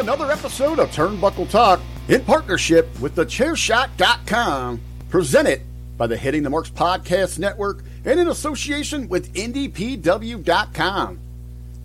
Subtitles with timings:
[0.00, 5.60] Another episode of Turnbuckle Talk in partnership with thechairshot.com, presented
[5.98, 11.18] by the Hitting the Marks Podcast Network and in association with IndyPW.com.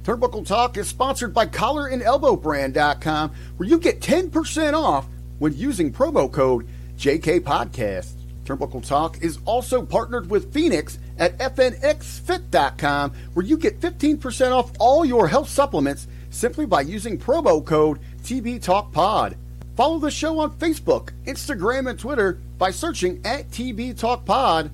[0.05, 5.07] Turnbuckle Talk is sponsored by collar and elbow collarandelbowbrand.com, where you get 10% off
[5.39, 6.65] when using promo code
[6.97, 8.13] JKPodcast.
[8.45, 15.03] Turnbuckle Talk is also partnered with Fenix at FNXFit.com, where you get 15% off all
[15.03, 19.35] your health supplements simply by using promo code TBTalkPod.
[19.75, 24.71] Follow the show on Facebook, Instagram, and Twitter by searching at TB Talk Pod.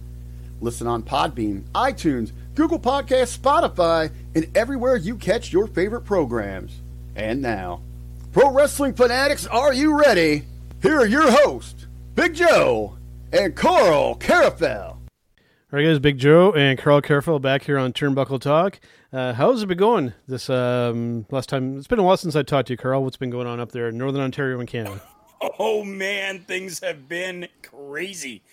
[0.61, 6.79] Listen on Podbean, iTunes, Google Podcasts, Spotify, and everywhere you catch your favorite programs.
[7.15, 7.81] And now,
[8.31, 10.43] Pro Wrestling Fanatics, are you ready?
[10.81, 12.95] Here are your hosts, Big Joe
[13.33, 14.89] and Karl Karufel.
[14.89, 18.79] All right, guys, Big Joe and Karl Karufel back here on Turnbuckle Talk.
[19.13, 21.77] Uh, how's it been going this um, last time?
[21.77, 23.03] It's been a while since I talked to you, Karl.
[23.03, 25.01] What's been going on up there in Northern Ontario and Canada?
[25.57, 28.43] Oh man, things have been crazy.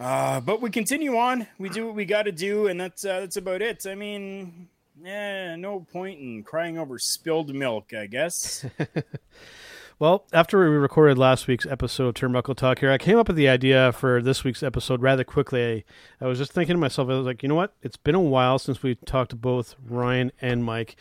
[0.00, 1.46] Uh, but we continue on.
[1.60, 3.86] We do what we got to do, and that's uh, that's about it.
[3.86, 4.68] I mean,
[5.00, 8.66] yeah, no point in crying over spilled milk, I guess.
[10.00, 13.36] Well, after we recorded last week's episode of Turnbuckle Talk here, I came up with
[13.36, 15.84] the idea for this week's episode rather quickly.
[16.20, 17.74] I was just thinking to myself, I was like, you know what?
[17.82, 20.94] It's been a while since we talked to both Ryan and Mike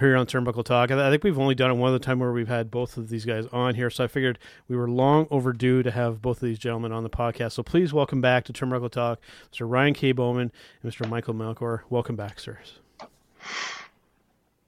[0.00, 0.90] here on Turnbuckle Talk.
[0.90, 3.24] I think we've only done it one other time where we've had both of these
[3.24, 3.88] guys on here.
[3.88, 7.08] So I figured we were long overdue to have both of these gentlemen on the
[7.08, 7.52] podcast.
[7.52, 9.20] So please welcome back to Turnbuckle Talk,
[9.52, 9.70] Mr.
[9.70, 10.12] Ryan K.
[10.12, 10.50] Boman
[10.82, 11.08] and Mr.
[11.08, 11.82] Michael Melchor.
[11.88, 12.80] Welcome back, sirs.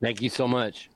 [0.01, 0.89] Thank you so much.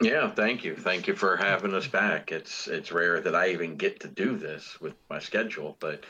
[0.00, 0.74] Yeah, thank you.
[0.74, 2.32] Thank you for having us back.
[2.32, 6.04] It's it's rare that I even get to do this with my schedule, but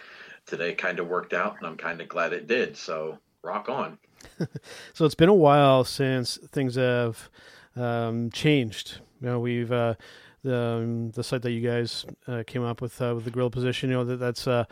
[0.46, 2.76] today kind of worked out and I'm kind of glad it did.
[2.76, 3.98] So, rock on.
[4.94, 7.30] so it's been a while since things have
[7.76, 9.00] um, changed.
[9.20, 9.94] You know, we've uh,
[10.42, 13.50] the um, the site that you guys uh, came up with uh, with the gorilla
[13.50, 13.90] position.
[13.90, 14.64] You know that that's uh,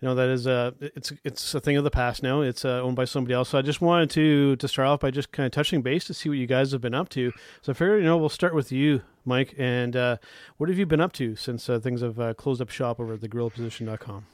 [0.00, 2.40] you know that is a it's it's a thing of the past now.
[2.40, 3.48] It's uh, owned by somebody else.
[3.48, 6.14] So I just wanted to to start off by just kind of touching base to
[6.14, 7.32] see what you guys have been up to.
[7.62, 10.16] So I figured you know we'll start with you, Mike, and uh,
[10.56, 13.14] what have you been up to since uh, things have uh, closed up shop over
[13.14, 14.26] at thegorillaposition.com?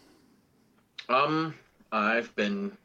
[1.08, 1.54] Um,
[1.92, 2.76] I've been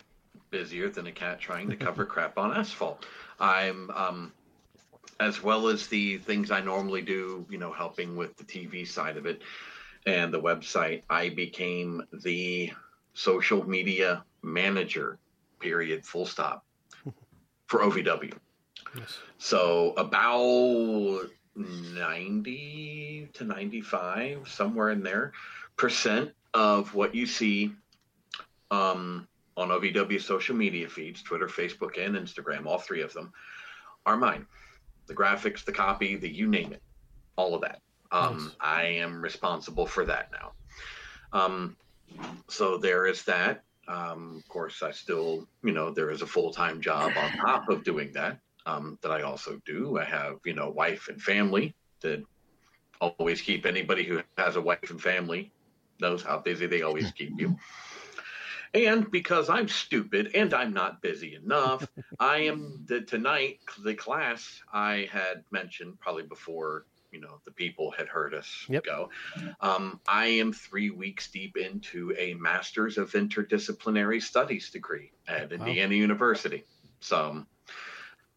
[0.49, 3.05] busier than a cat trying to cover crap on asphalt.
[3.41, 4.31] I'm um
[5.19, 9.17] as well as the things I normally do, you know, helping with the TV side
[9.17, 9.41] of it
[10.09, 12.71] and the website, I became the
[13.13, 15.19] social media manager,
[15.59, 16.65] period, full stop,
[17.67, 18.33] for OVW.
[18.97, 19.19] Yes.
[19.37, 25.31] So about 90 to 95, somewhere in there,
[25.77, 27.71] percent of what you see
[28.71, 29.27] um,
[29.57, 33.31] on OVW social media feeds, Twitter, Facebook, and Instagram, all three of them,
[34.07, 34.47] are mine
[35.05, 36.83] the graphics, the copy, the you name it,
[37.35, 37.81] all of that.
[38.11, 38.55] Um, nice.
[38.59, 40.51] I am responsible for that now.
[41.31, 41.77] Um,
[42.47, 43.63] so there is that.
[43.87, 47.69] Um, of course, I still, you know, there is a full time job on top
[47.69, 49.97] of doing that um, that I also do.
[49.97, 52.23] I have, you know, wife and family that
[53.01, 55.51] always keep anybody who has a wife and family
[55.99, 57.57] knows how busy they always keep you.
[58.73, 61.87] And because I'm stupid and I'm not busy enough,
[62.19, 67.91] I am the tonight the class I had mentioned probably before you know the people
[67.91, 68.83] had heard us yep.
[68.83, 69.09] go.
[69.61, 75.57] Um, I am three weeks deep into a master's of interdisciplinary studies degree at wow.
[75.57, 76.63] Indiana University.
[76.99, 77.45] So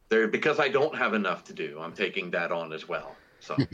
[0.08, 3.16] there because I don't have enough to do, I'm taking that on as well.
[3.40, 3.56] So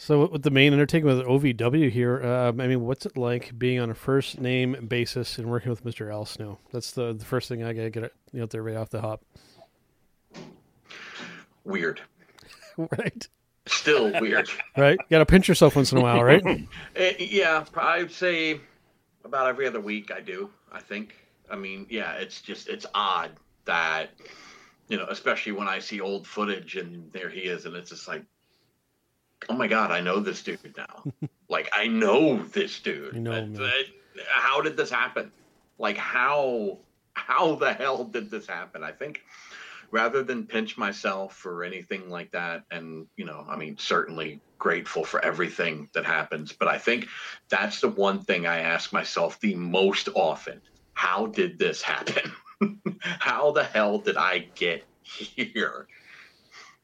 [0.00, 3.80] So with the main undertaking with OVW here, um, I mean, what's it like being
[3.80, 6.12] on a first name basis and working with Mr.
[6.12, 6.58] Al Snow?
[6.72, 9.24] That's the, the first thing I gotta get it out there right off the hop.
[11.64, 12.00] Weird.
[12.76, 13.28] right.
[13.68, 14.48] Still weird.
[14.76, 14.98] right.
[14.98, 16.42] You Got to pinch yourself once in a while, right?
[16.96, 18.60] Eh, yeah, I'd say
[19.24, 20.50] about every other week I do.
[20.72, 21.14] I think.
[21.50, 23.30] I mean, yeah, it's just it's odd
[23.64, 24.10] that
[24.88, 28.08] you know, especially when I see old footage and there he is, and it's just
[28.08, 28.24] like,
[29.48, 31.04] oh my god, I know this dude now.
[31.48, 33.14] like I know this dude.
[33.14, 33.70] You know uh,
[34.26, 35.30] how did this happen?
[35.78, 36.78] Like how
[37.14, 38.82] how the hell did this happen?
[38.82, 39.22] I think
[39.90, 45.04] rather than pinch myself or anything like that, and you know, I mean, certainly grateful
[45.04, 47.08] for everything that happens, but I think
[47.48, 50.60] that's the one thing I ask myself the most often.
[50.94, 52.32] How did this happen?
[53.00, 55.86] how the hell did I get here?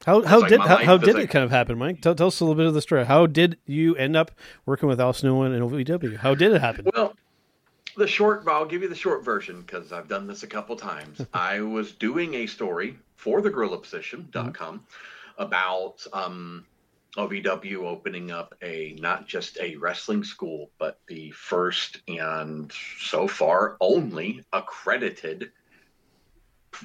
[0.05, 2.01] How how like did how, how did like- it kind of happen, Mike?
[2.01, 3.05] Tell, tell us a little bit of the story.
[3.05, 4.31] How did you end up
[4.65, 6.17] working with Al Snow and OVW?
[6.17, 6.87] How did it happen?
[6.93, 7.15] Well,
[7.95, 11.21] the short, I'll give you the short version because I've done this a couple times.
[11.33, 14.85] I was doing a story for the gorillaposition.com
[15.37, 16.65] about um,
[17.17, 23.77] OVW opening up a not just a wrestling school, but the first and so far
[23.79, 25.51] only accredited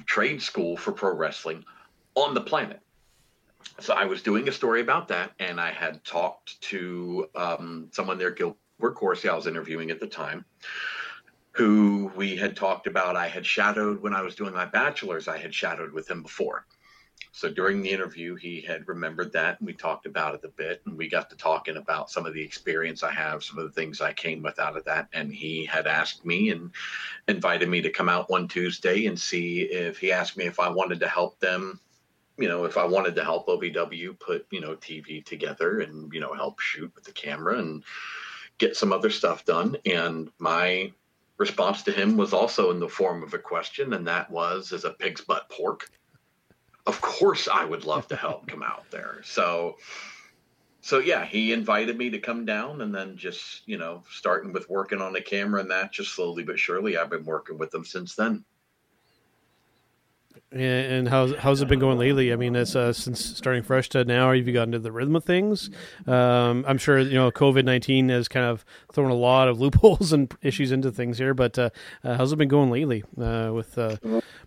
[0.05, 1.63] trade school for pro wrestling
[2.15, 2.79] on the planet.
[3.79, 8.17] So I was doing a story about that, and I had talked to um, someone
[8.17, 10.45] there, Gilbert Corsey, I was interviewing at the time,
[11.51, 13.15] who we had talked about.
[13.15, 16.65] I had shadowed when I was doing my bachelor's, I had shadowed with him before.
[17.33, 20.81] So during the interview, he had remembered that, and we talked about it a bit,
[20.85, 23.71] and we got to talking about some of the experience I have, some of the
[23.71, 26.71] things I came with out of that, and he had asked me and
[27.27, 30.69] invited me to come out one Tuesday and see if he asked me if I
[30.69, 31.79] wanted to help them
[32.37, 36.19] you know, if I wanted to help OVW put, you know, TV together and, you
[36.19, 37.83] know, help shoot with the camera and
[38.57, 39.77] get some other stuff done.
[39.85, 40.91] And my
[41.41, 44.85] response to him was also in the form of a question, and that was, is
[44.85, 45.89] a pig's butt pork?
[46.85, 49.21] Of course I would love to help come out there.
[49.23, 49.77] So
[50.83, 54.69] so yeah, he invited me to come down and then just, you know, starting with
[54.69, 57.85] working on the camera and that just slowly but surely I've been working with them
[57.85, 58.43] since then.
[60.53, 62.33] And, how's how's it been going lately?
[62.33, 64.33] I mean, it's uh, since starting fresh to now.
[64.33, 65.69] Have you gotten into the rhythm of things?
[66.05, 70.11] Um, I'm sure you know COVID nineteen has kind of thrown a lot of loopholes
[70.11, 71.33] and issues into things here.
[71.33, 71.69] But uh,
[72.03, 73.95] uh, how's it been going lately uh, with uh,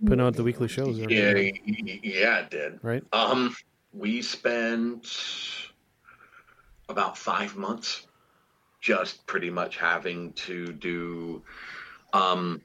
[0.04, 0.98] putting out the weekly shows?
[0.98, 2.80] Yeah, yeah, it did.
[2.82, 3.02] Right.
[3.14, 3.56] Um,
[3.94, 5.08] we spent
[6.88, 8.06] about five months
[8.80, 11.42] just pretty much having to do,
[12.12, 12.60] um,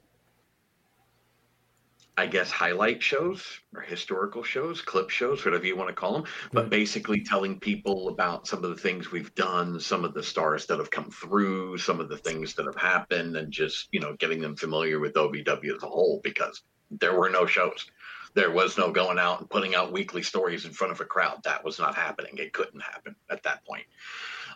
[2.20, 6.26] I guess, highlight shows or historical shows, clip shows, whatever you want to call them,
[6.52, 6.70] but Right.
[6.70, 10.80] basically telling people about some of the things we've done, some of the stars that
[10.80, 14.42] have come through, some of the things that have happened, and just, you know, getting
[14.42, 16.62] them familiar with OVW as a whole because
[16.92, 17.90] there were no shows
[18.36, 21.42] there was no going out and putting out weekly stories in front of a crowd.
[21.44, 22.38] That was not happening.
[22.38, 23.86] It couldn't happen at that point.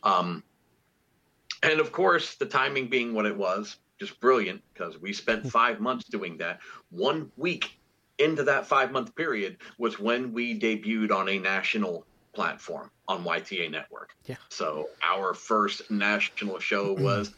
[0.03, 0.43] Um,
[1.63, 5.79] and of course, the timing being what it was, just brilliant because we spent five
[5.79, 6.59] months doing that.
[6.89, 7.77] One week
[8.19, 13.69] into that five month period was when we debuted on a national platform on YTA
[13.71, 14.15] Network.
[14.25, 14.35] Yeah.
[14.49, 17.33] So our first national show was,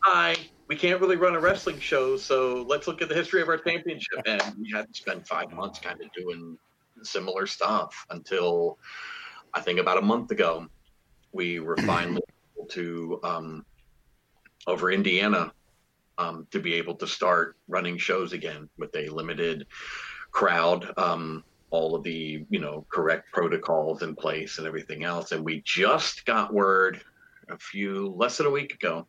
[0.00, 0.36] hi,
[0.68, 3.58] we can't really run a wrestling show, so let's look at the history of our
[3.58, 4.20] championship.
[4.26, 6.58] And we had to spend five months kind of doing
[7.02, 8.78] similar stuff until
[9.52, 10.66] I think about a month ago,
[11.32, 12.22] we were finally
[12.56, 13.66] able to, um,
[14.66, 15.52] over Indiana,
[16.18, 19.66] um, to be able to start running shows again with a limited
[20.30, 20.92] crowd.
[20.98, 25.60] Um, all of the you know correct protocols in place and everything else and we
[25.64, 27.02] just got word
[27.48, 29.08] a few less than a week ago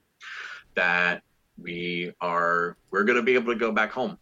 [0.73, 1.21] that
[1.61, 4.17] we are we're going to be able to go back home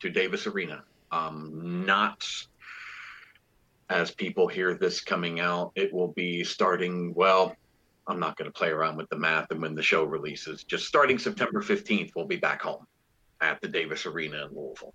[0.00, 0.84] to Davis Arena.
[1.10, 2.26] Um, not
[3.90, 7.14] as people hear this coming out, it will be starting.
[7.14, 7.56] Well,
[8.08, 10.64] I'm not going to play around with the math and when the show releases.
[10.64, 12.86] Just starting September 15th, we'll be back home
[13.40, 14.94] at the Davis Arena in Louisville.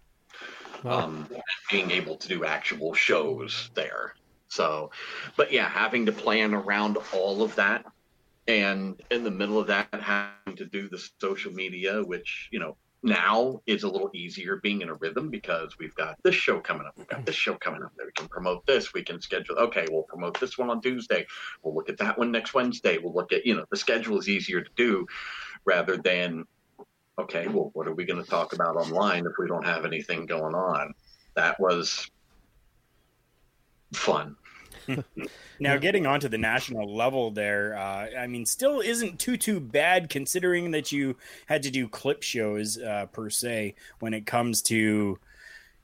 [0.84, 1.00] Wow.
[1.00, 1.27] Um,
[1.72, 4.15] being able to do actual shows there.
[4.48, 4.91] So,
[5.38, 7.86] but yeah, having to plan around all of that
[8.48, 12.75] and in the middle of that having to do the social media which you know
[13.03, 16.88] now is a little easier being in a rhythm because we've got this show coming
[16.88, 19.86] up we've got this show coming up we can promote this we can schedule okay
[19.91, 21.25] we'll promote this one on tuesday
[21.62, 24.29] we'll look at that one next wednesday we'll look at you know the schedule is
[24.29, 25.05] easier to do
[25.65, 26.45] rather than
[27.19, 30.25] okay well what are we going to talk about online if we don't have anything
[30.25, 30.93] going on?
[31.36, 32.10] That was
[33.93, 34.36] fun
[35.59, 40.09] Now, getting onto the national level there, uh, I mean, still isn't too too bad
[40.09, 45.19] considering that you had to do clip shows uh, per se when it comes to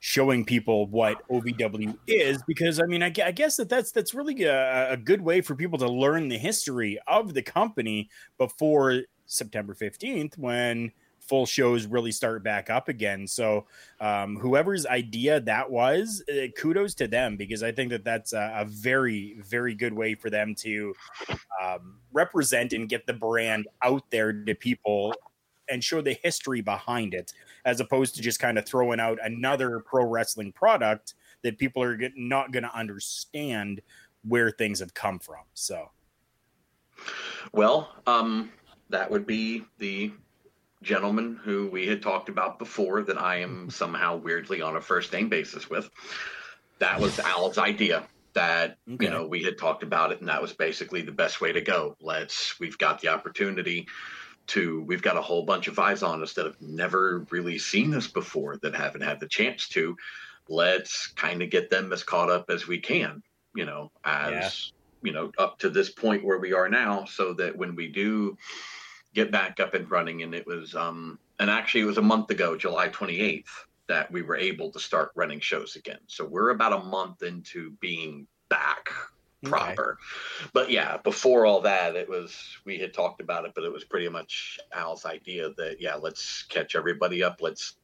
[0.00, 2.42] showing people what OVW is.
[2.46, 5.54] Because I mean, I, I guess that that's that's really a, a good way for
[5.54, 10.92] people to learn the history of the company before September fifteenth, when
[11.30, 13.24] full shows really start back up again.
[13.24, 13.66] So,
[14.00, 18.52] um, whoever's idea that was, uh, kudos to them because I think that that's a,
[18.56, 20.92] a very, very good way for them to
[21.62, 25.14] um, represent and get the brand out there to people
[25.70, 27.32] and show the history behind it,
[27.64, 31.96] as opposed to just kind of throwing out another pro wrestling product that people are
[32.16, 33.82] not going to understand
[34.26, 35.44] where things have come from.
[35.54, 35.90] So,
[37.52, 38.50] well, um,
[38.88, 40.10] that would be the
[40.82, 43.68] gentleman who we had talked about before that I am mm-hmm.
[43.68, 45.90] somehow weirdly on a first name basis with.
[46.78, 49.04] That was Al's idea that okay.
[49.04, 51.60] you know we had talked about it and that was basically the best way to
[51.60, 53.86] go let's we've got the opportunity
[54.46, 57.90] to we've got a whole bunch of eyes on us that have never really seen
[57.90, 59.96] this before that haven't had the chance to
[60.48, 63.22] let's kind of get them as caught up as we can
[63.54, 64.72] you know as
[65.02, 65.08] yeah.
[65.08, 68.36] you know up to this point where we are now so that when we do
[69.14, 70.22] get back up and running.
[70.22, 73.48] And it was, um, and actually, it was a month ago, July 28th,
[73.88, 75.98] that we were able to start running shows again.
[76.06, 78.90] So we're about a month into being back
[79.44, 79.98] proper.
[80.40, 80.50] Okay.
[80.52, 83.84] But yeah, before all that, it was we had talked about it, but it was
[83.84, 87.38] pretty much Al's idea that yeah, let's catch everybody up.
[87.40, 87.76] Let's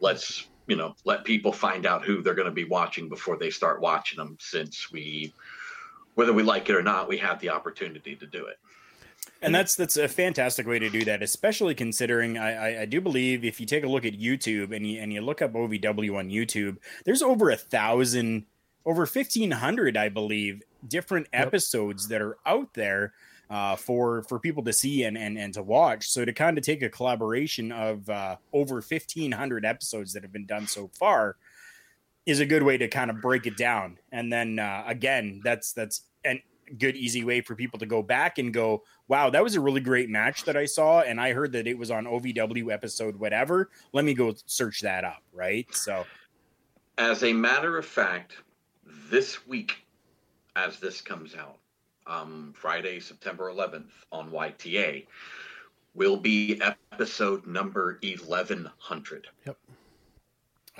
[0.00, 3.50] let's you know let people find out who they're going to be watching before they
[3.50, 4.36] start watching them.
[4.40, 5.32] Since we,
[6.14, 8.58] whether we like it or not, we have the opportunity to do it
[9.42, 13.00] and that's that's a fantastic way to do that, especially considering I, I, I, do
[13.00, 16.16] believe if you take a look at YouTube and you and you look up OVW
[16.16, 18.44] on YouTube, there's over a thousand,
[18.84, 21.46] over fifteen hundred, I believe, different yep.
[21.46, 23.14] episodes that are out there
[23.48, 26.08] uh, for for people to see and and, and to watch.
[26.08, 30.32] So to kind of take a collaboration of uh, over fifteen hundred episodes that have
[30.32, 31.36] been done so far
[32.26, 33.98] is a good way to kind of break it down.
[34.12, 36.40] And then uh, again, that's that's an
[36.78, 39.80] good easy way for people to go back and go wow that was a really
[39.80, 43.70] great match that i saw and i heard that it was on ovw episode whatever
[43.92, 46.04] let me go search that up right so
[46.98, 48.36] as a matter of fact
[49.10, 49.86] this week
[50.56, 51.58] as this comes out
[52.06, 55.02] um, friday september 11th on yta
[55.94, 56.60] will be
[56.92, 59.56] episode number 1100 yep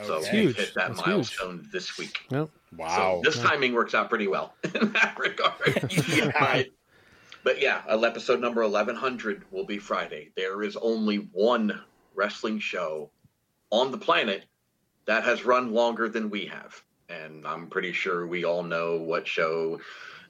[0.04, 0.30] so okay.
[0.30, 0.56] huge.
[0.56, 1.72] hit that That's milestone huge.
[1.72, 2.18] this week.
[2.30, 2.50] Yep.
[2.76, 3.20] Wow.
[3.24, 5.92] So this timing works out pretty well in that regard.
[6.08, 6.62] yeah.
[7.42, 10.30] But yeah, episode number 1100 will be Friday.
[10.36, 11.80] There is only one
[12.14, 13.10] wrestling show
[13.70, 14.44] on the planet
[15.06, 16.82] that has run longer than we have.
[17.08, 19.80] And I'm pretty sure we all know what show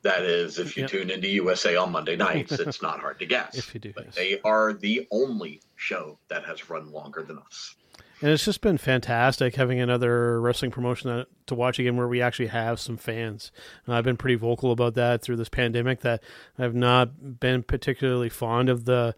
[0.02, 0.90] that is if you yep.
[0.90, 2.52] tune into USA on Monday nights.
[2.52, 3.58] It's not hard to guess.
[3.58, 3.92] if you do.
[3.94, 4.14] But yes.
[4.14, 7.74] they are the only show that has run longer than us
[8.22, 12.48] and it's just been fantastic having another wrestling promotion to watch again where we actually
[12.48, 13.50] have some fans.
[13.86, 16.22] And I've been pretty vocal about that through this pandemic that
[16.58, 19.14] I've not been particularly fond of the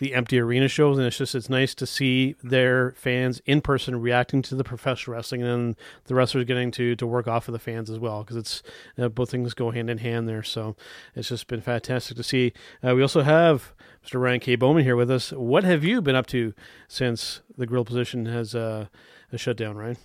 [0.00, 4.00] the empty arena shows, and it's just it's nice to see their fans in person
[4.00, 7.58] reacting to the professional wrestling, and the wrestlers getting to to work off of the
[7.58, 8.62] fans as well because it's
[8.98, 10.42] uh, both things go hand in hand there.
[10.42, 10.76] So
[11.14, 12.52] it's just been fantastic to see.
[12.86, 13.72] Uh, we also have
[14.04, 14.20] Mr.
[14.20, 14.56] Ryan K.
[14.56, 15.30] Boman here with us.
[15.32, 16.54] What have you been up to
[16.88, 18.86] since the gorilla position has uh,
[19.30, 19.96] has shut down, Ryan?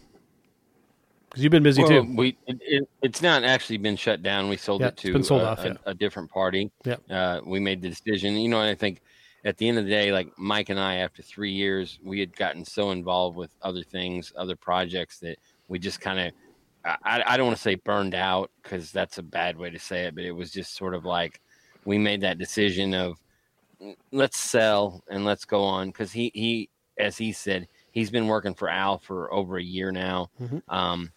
[1.29, 2.13] Because you've been busy well, too.
[2.15, 4.49] We it, it, it's not actually been shut down.
[4.49, 5.73] We sold yeah, it to been sold a, off, yeah.
[5.85, 6.71] a, a, different party.
[6.85, 6.97] Yeah.
[7.09, 8.35] Uh, we made the decision.
[8.35, 9.01] You know, and I think
[9.43, 12.35] at the end of the day, like Mike and I, after three years, we had
[12.35, 15.37] gotten so involved with other things, other projects that
[15.67, 16.33] we just kind of.
[16.85, 20.05] I, I don't want to say burned out because that's a bad way to say
[20.05, 21.41] it, but it was just sort of like
[21.83, 23.17] we made that decision of
[24.11, 28.53] let's sell and let's go on because he he as he said he's been working
[28.53, 30.59] for Al for over a year now, mm-hmm.
[30.69, 31.11] um,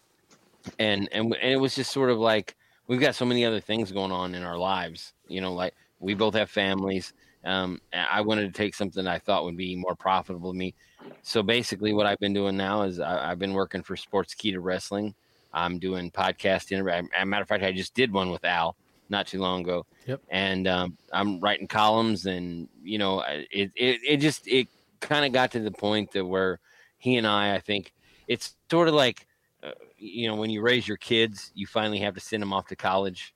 [0.79, 2.55] and and and it was just sort of like
[2.87, 6.13] we've got so many other things going on in our lives, you know, like we
[6.13, 7.13] both have families.
[7.43, 10.75] Um, I wanted to take something I thought would be more profitable to me.
[11.23, 15.15] So basically, what I've been doing now is I, have been working for Sportskeeda Wrestling.
[15.53, 16.87] I'm doing podcasting.
[16.91, 18.75] As a matter of fact, I just did one with Al
[19.11, 19.85] not too long ago.
[20.07, 20.21] Yep.
[20.29, 24.67] And um, I'm writing columns, and you know, it it, it just it
[25.01, 26.59] kind of got to the point that where
[26.97, 27.93] he and I, I think
[28.27, 29.27] it's sort of like,
[29.63, 32.67] uh, you know, when you raise your kids, you finally have to send them off
[32.67, 33.35] to college,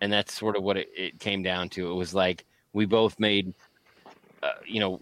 [0.00, 1.90] and that's sort of what it, it came down to.
[1.90, 3.54] It was like we both made,
[4.42, 5.00] uh, you know,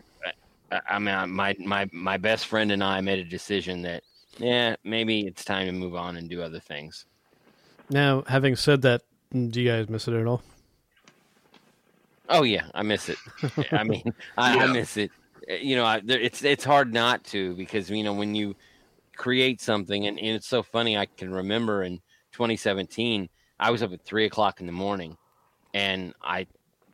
[0.70, 4.02] I, I mean, my my my best friend and I made a decision that,
[4.38, 7.06] yeah, maybe it's time to move on and do other things.
[7.88, 10.42] Now, having said that, do you guys miss it at all?
[12.28, 13.18] Oh yeah, I miss it.
[13.72, 14.64] I mean, I, yeah.
[14.64, 15.10] I, miss it.
[15.50, 18.54] Uh, you know, I, it's it's hard not to because you know when you
[19.16, 20.96] create something, and, and it's so funny.
[20.96, 21.98] I can remember in
[22.32, 25.16] 2017, I was up at three o'clock in the morning,
[25.74, 26.46] and I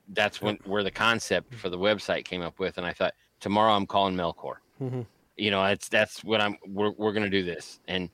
[0.09, 3.73] that's when where the concept for the website came up with, and I thought tomorrow
[3.73, 4.57] I'm calling Melchor.
[4.81, 5.03] Mm-hmm.
[5.37, 6.57] You know, it's that's what I'm.
[6.67, 8.09] We're we're gonna do this, and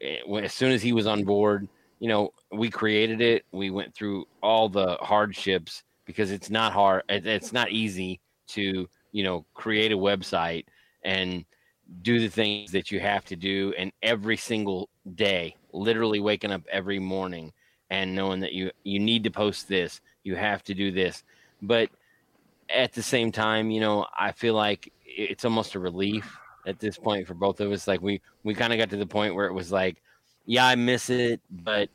[0.00, 3.44] eh, as soon as he was on board, you know, we created it.
[3.52, 7.02] We went through all the hardships because it's not hard.
[7.08, 10.64] It's not easy to you know create a website
[11.04, 11.44] and
[12.02, 16.62] do the things that you have to do and every single day literally waking up
[16.70, 17.52] every morning
[17.90, 21.24] and knowing that you you need to post this you have to do this
[21.62, 21.88] but
[22.68, 26.36] at the same time you know i feel like it's almost a relief
[26.66, 29.06] at this point for both of us like we we kind of got to the
[29.06, 30.02] point where it was like
[30.48, 31.88] yeah i miss it but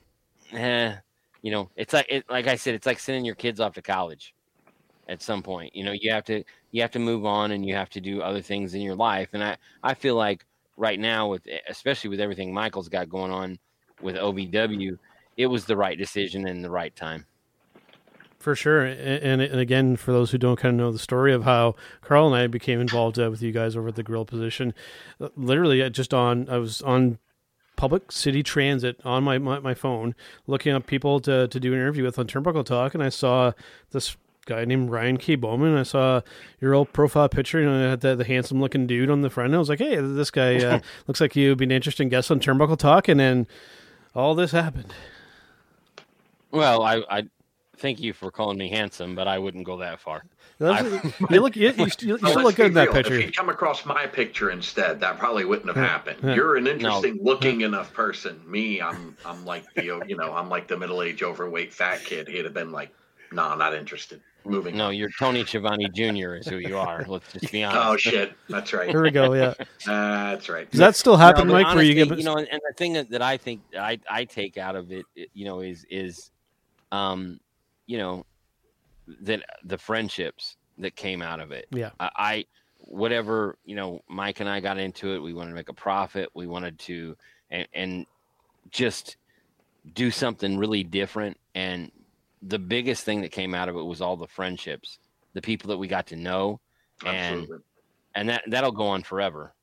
[0.54, 0.96] eh,
[1.42, 3.82] you know it's like it, like i said it's like sending your kids off to
[3.82, 4.34] college
[5.08, 5.76] at some point.
[5.76, 8.22] You know you have to you have to move on and you have to do
[8.22, 9.30] other things in your life.
[9.34, 10.46] And i i feel like
[10.78, 13.60] right now with especially with everything michael's got going on
[14.02, 14.98] with ovw
[15.38, 17.26] it was the right decision and the right time.
[18.40, 21.44] For sure, and, and again, for those who don't kind of know the story of
[21.44, 24.74] how Karl and I became involved uh, with you guys over at the gorilla position,
[25.22, 27.20] uh, literally uh, just on I was on
[27.76, 30.16] public city transit on my, my, my phone
[30.48, 33.52] looking up people to, to do an interview with on Turnbuckle Talk, and I saw
[33.92, 34.16] this
[34.46, 35.38] guy named Ryan K.
[35.38, 35.78] Boman.
[35.78, 36.22] I saw
[36.60, 39.48] your old profile picture, you know, had the, the handsome looking dude on the front.
[39.48, 42.30] And I was like, hey, this guy uh, looks like you'd be an interesting guest
[42.30, 43.48] on Turnbuckle Talk, and then
[44.16, 44.94] all this happened.
[46.52, 47.24] well i i
[47.84, 50.24] thank you for calling me handsome but i wouldn't go that far
[50.60, 52.94] you look, you, you, you, you Well, still let's look good in that real.
[52.94, 53.16] picture.
[53.16, 56.20] If you come across my picture instead, that probably wouldn't have happened.
[56.24, 56.36] yeah.
[56.36, 58.40] You're an interesting looking enough person.
[58.50, 62.30] Me, I'm I'm like the you know I'm like the middle aged overweight fat kid.
[62.30, 62.94] He'd have been like,
[63.32, 64.22] nah, not interested.
[64.46, 64.76] Moving.
[64.76, 68.34] no you're tony Schiavone jr is who you are let's just be honest Oh shit,
[68.50, 68.90] that's right.
[68.90, 69.34] Here we go.
[69.34, 69.54] Yeah,
[69.86, 70.70] That's right.
[70.70, 71.76] does that still happen, No, but Mike?
[71.76, 74.26] where you get you know, and, and the thing that, that I think I I
[74.26, 76.30] take out of it, it, you know, is is,
[76.92, 77.40] um,
[77.86, 78.26] you know,
[79.22, 81.68] that the friendships that came out of it.
[81.72, 81.92] Yeah.
[82.00, 82.46] I, I
[82.80, 85.20] whatever you know, Mike and I got into it.
[85.20, 86.30] We wanted to make a profit.
[86.34, 87.16] We wanted to
[87.50, 88.06] and and
[88.70, 89.18] just
[89.94, 91.38] do something really different.
[91.56, 91.92] And
[92.42, 95.00] the biggest thing that came out of it was all the friendships,
[95.34, 96.60] the people that we got to know,
[97.06, 97.58] and Absolutely.
[98.16, 99.54] and that that'll go on forever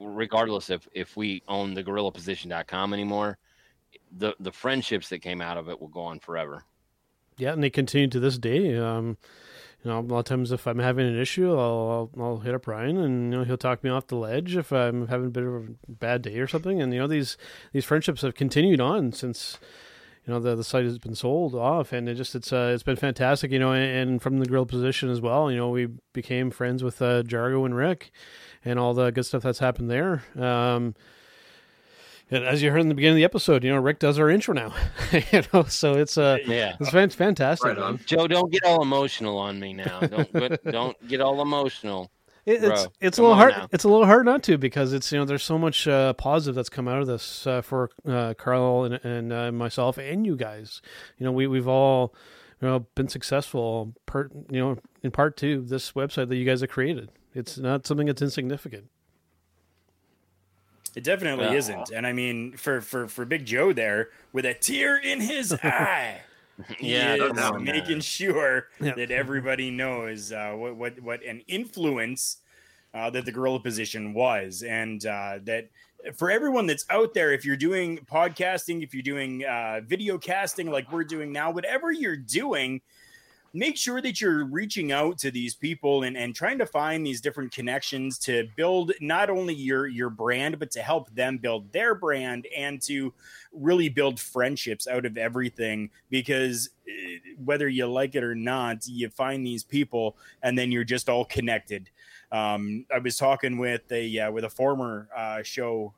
[0.00, 3.38] regardless if if we own the gorillaposition.com anymore
[4.18, 6.64] the the friendships that came out of it will go on forever
[7.38, 8.76] Yeah, and they continue to this day.
[8.76, 9.18] Um,
[9.84, 12.54] you know, a lot of times if I'm having an issue, I'll, I'll I'll hit
[12.54, 15.30] up Ryan, and you know he'll talk me off the ledge if I'm having a
[15.30, 16.80] bit of a bad day or something.
[16.80, 17.36] And you know these
[17.72, 19.58] these friendships have continued on since
[20.26, 22.82] you know the the site has been sold off, and it just it's uh, it's
[22.82, 23.52] been fantastic.
[23.52, 25.50] You know, and, and from the gorilla position as well.
[25.50, 28.10] You know, we became friends with uh, Jargo and Rick,
[28.64, 30.24] and all the good stuff that's happened there.
[30.36, 30.94] Um,
[32.30, 34.28] and as you heard in the beginning of the episode, you know Rick does our
[34.30, 34.74] intro now.
[35.32, 37.66] you know, so it's uh yeah it's fan- fantastic.
[37.68, 38.00] Right on.
[38.06, 42.10] joe don't get all emotional on me now don't get, don't get all emotional
[42.44, 43.52] It, it's Bro, it's a little hard.
[43.54, 43.68] now.
[43.72, 46.54] It's a little hard not to because it's you know there's so much uh, positive
[46.54, 50.36] that's come out of this uh, for uh, Karl and, and uh, myself and you
[50.36, 50.80] guys.
[51.18, 52.14] You know we we've all
[52.62, 56.60] you know been successful part you know in part to this website that you guys
[56.60, 57.10] have created.
[57.34, 58.86] It's not something that's insignificant.
[60.96, 61.52] It definitely Yeah.
[61.52, 61.90] isn't.
[61.90, 66.22] And I mean, for for for Big Joe there with a tear in his eye.
[66.80, 67.62] Yeah, is no doubt.
[67.62, 68.94] making sure Yeah.
[68.94, 72.38] that everybody knows uh, what what what an influence
[72.94, 75.68] uh, that the gorilla position was, and uh, that
[76.14, 80.70] for everyone that's out there, if you're doing podcasting, if you're doing uh, video casting
[80.70, 82.80] like we're doing now, whatever you're doing,
[83.56, 87.22] make sure that you're reaching out to these people and, and trying to find these
[87.22, 91.94] different connections to build not only your your brand but to help them build their
[91.94, 93.14] brand and to
[93.52, 95.88] really build friendships out of everything.
[96.10, 100.84] Because eh, whether you like it or not you find these people and then you're
[100.84, 101.88] just all connected.
[102.32, 105.94] Um, i was talking with a uh, with a former uh, show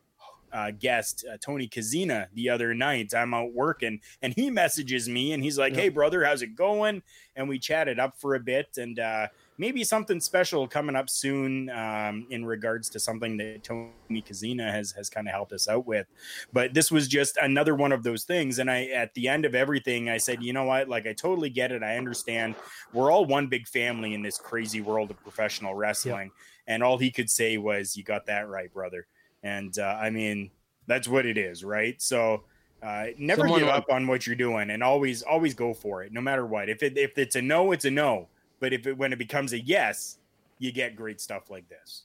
[0.52, 3.14] uh, guest uh, Tony Kazina the other night.
[3.14, 5.82] I'm out working, and he messages me, and he's like, Yeah.
[5.82, 7.02] "Hey, brother, how's it going?"
[7.36, 11.68] And we chatted up for a bit, and uh, maybe something special coming up soon
[11.70, 15.86] um, in regards to something that Tony Kazina has has kind of helped us out
[15.86, 16.06] with.
[16.52, 19.54] But this was just another one of those things, and I at the end of
[19.54, 20.88] everything, I said, "You know what?
[20.88, 21.82] Like, I totally get it.
[21.82, 22.54] I understand.
[22.92, 26.30] We're all one big family in this crazy world of professional wrestling."
[26.66, 29.06] And all he could say was, "You got that right, brother."
[29.42, 30.50] And uh, I mean,
[30.86, 32.00] that's what it is, right?
[32.00, 32.44] So
[32.82, 36.12] uh, never Someone give up on what you're doing, and always always go for it,
[36.12, 36.68] no matter what.
[36.68, 38.28] If it if it's a no, it's a no.
[38.60, 40.18] But if it when it becomes a yes,
[40.58, 42.04] you get great stuff like this.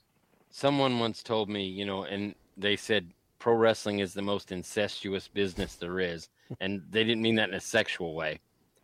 [0.51, 5.27] someone once told me you know and they said pro wrestling is the most incestuous
[5.27, 6.29] business there is
[6.61, 8.39] and they didn't mean that in a sexual way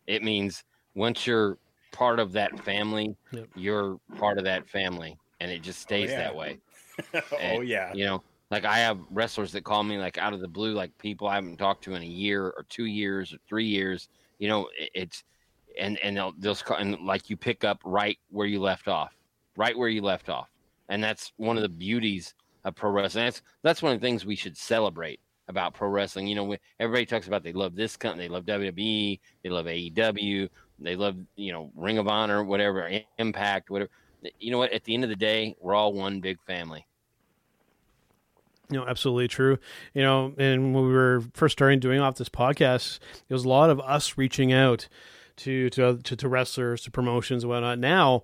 [0.08, 0.64] it means
[0.96, 1.56] once you're
[1.92, 3.48] part of that family Yep.
[3.54, 6.18] you're part of that family and it just stays yeah.
[6.18, 6.58] that way.
[7.14, 7.92] oh And, yeah.
[7.94, 10.96] You know, like I have wrestlers that call me like out of the blue, like
[10.98, 14.08] people I haven't talked to in a year or two years or three years.
[14.38, 15.24] You know, it, it's
[15.78, 19.14] and and they'll they'll and like you pick up right where you left off,
[19.56, 20.48] right where you left off,
[20.88, 22.34] and that's one of the beauties
[22.64, 23.24] of pro wrestling.
[23.26, 26.26] That's that's one of the things we should celebrate about pro wrestling.
[26.26, 29.66] You know, when everybody talks about they love this company, they love WWE, they love
[29.66, 30.48] AEW,
[30.80, 33.90] they love you know Ring of Honor, whatever, Impact, whatever.
[34.38, 34.72] You know what?
[34.72, 36.84] At the end of the day, we're all one big family.
[38.70, 39.58] You know, absolutely true.
[39.94, 43.48] You know, and when we were first starting doing off this podcast, it was a
[43.48, 44.88] lot of us reaching out
[45.38, 47.78] to to to, to wrestlers, to promotions, and whatnot.
[47.78, 48.22] Now,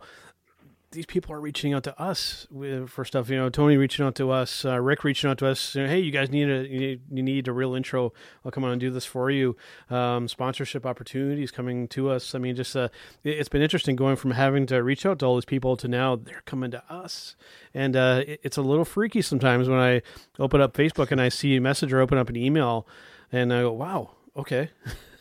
[0.92, 2.46] these people are reaching out to us
[2.87, 3.29] for stuff.
[3.29, 5.75] You know, Tony reaching out to us, uh, Rick reaching out to us.
[5.75, 8.12] You know, hey, you guys need a you need, you need a real intro.
[8.44, 9.57] I'll come on and do this for you.
[9.90, 12.35] Um, sponsorship opportunities coming to us.
[12.35, 12.88] I mean, just uh,
[13.25, 15.88] it, has been interesting going from having to reach out to all these people to
[15.88, 17.37] now they're coming to us,
[17.75, 20.03] and uh, it, it's a little freaky sometimes when I
[20.38, 22.87] open up Facebook and I see a message or open up an email,
[23.33, 24.70] and I go, wow, okay,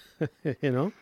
[0.62, 0.94] you know.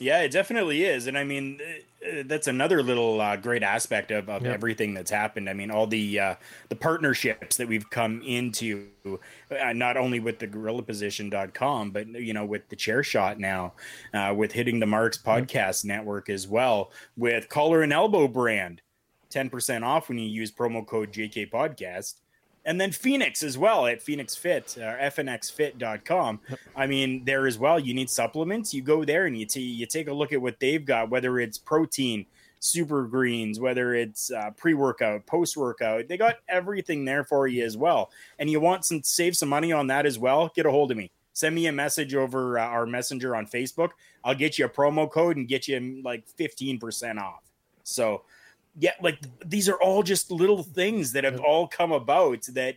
[0.00, 1.82] Yeah, it definitely is, and I mean uh,
[2.24, 4.54] that's another little uh, great aspect of, of Yep.
[4.54, 5.48] everything that's happened.
[5.48, 6.34] I mean, all the uh,
[6.68, 12.44] the partnerships that we've come into, uh, not only with the GorillaPosition.com, but you know,
[12.44, 13.74] with the Chair Shot now,
[14.14, 18.82] uh, with Hitting the Marks podcast network as well, with Collar and Elbow brand,
[19.30, 22.14] ten percent off when you use promo code JK Podcast.
[22.64, 26.40] And then Fenix as well at Fenix Fit, uh, fnxfit.com.
[26.76, 28.72] I mean, there as well, you need supplements.
[28.72, 31.40] You go there and you, t- you take a look at what they've got, whether
[31.40, 32.26] it's protein,
[32.60, 36.06] super greens, whether it's uh, pre workout, post workout.
[36.08, 38.10] They got everything there for you as well.
[38.38, 40.50] And you want some save some money on that as well?
[40.54, 41.10] Get a hold of me.
[41.34, 43.90] Send me a message over uh, our messenger on Facebook.
[44.22, 47.42] I'll get you a promo code and get you like 15% off.
[47.84, 48.22] So,
[48.78, 52.76] yeah, like these are all just little things that have all come about that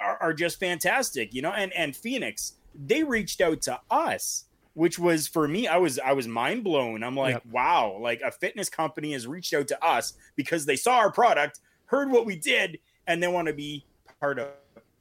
[0.00, 1.52] are, are just fantastic, you know.
[1.52, 6.12] And and Fenix, they reached out to us, which was for me, I was I
[6.12, 7.02] was mind blown.
[7.02, 7.46] I'm like, Yep.
[7.50, 11.60] wow, like a fitness company has reached out to us because they saw our product,
[11.86, 13.86] heard what we did, and they want to be
[14.20, 14.48] part of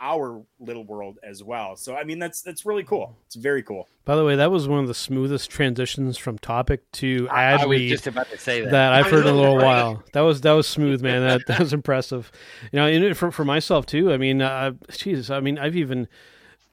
[0.01, 1.75] our little world as well.
[1.75, 3.15] So I mean, that's that's really cool.
[3.25, 3.87] It's very cool.
[4.03, 7.61] By the way, that was one of the smoothest transitions from topic to I, ad
[7.61, 8.71] I was read just about to say that.
[8.71, 10.03] that I've heard in a little while.
[10.13, 11.21] That was that was smooth, man.
[11.21, 12.31] That that was impressive.
[12.71, 14.11] You know, and for for myself too.
[14.11, 15.29] I mean, uh, Jesus.
[15.29, 16.09] I mean, I've even th-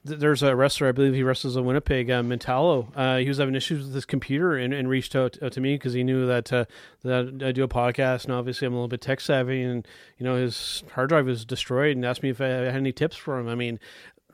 [0.03, 2.87] there's a wrestler I believe he wrestles in Winnipeg, uh, Mentalo.
[2.95, 5.75] Uh, he was having issues with his computer and, and reached out uh, to me
[5.75, 6.65] because he knew that uh,
[7.03, 9.87] that I do a podcast and obviously I'm a little bit tech savvy and
[10.17, 13.15] you know his hard drive was destroyed and asked me if I had any tips
[13.15, 13.47] for him.
[13.47, 13.79] I mean.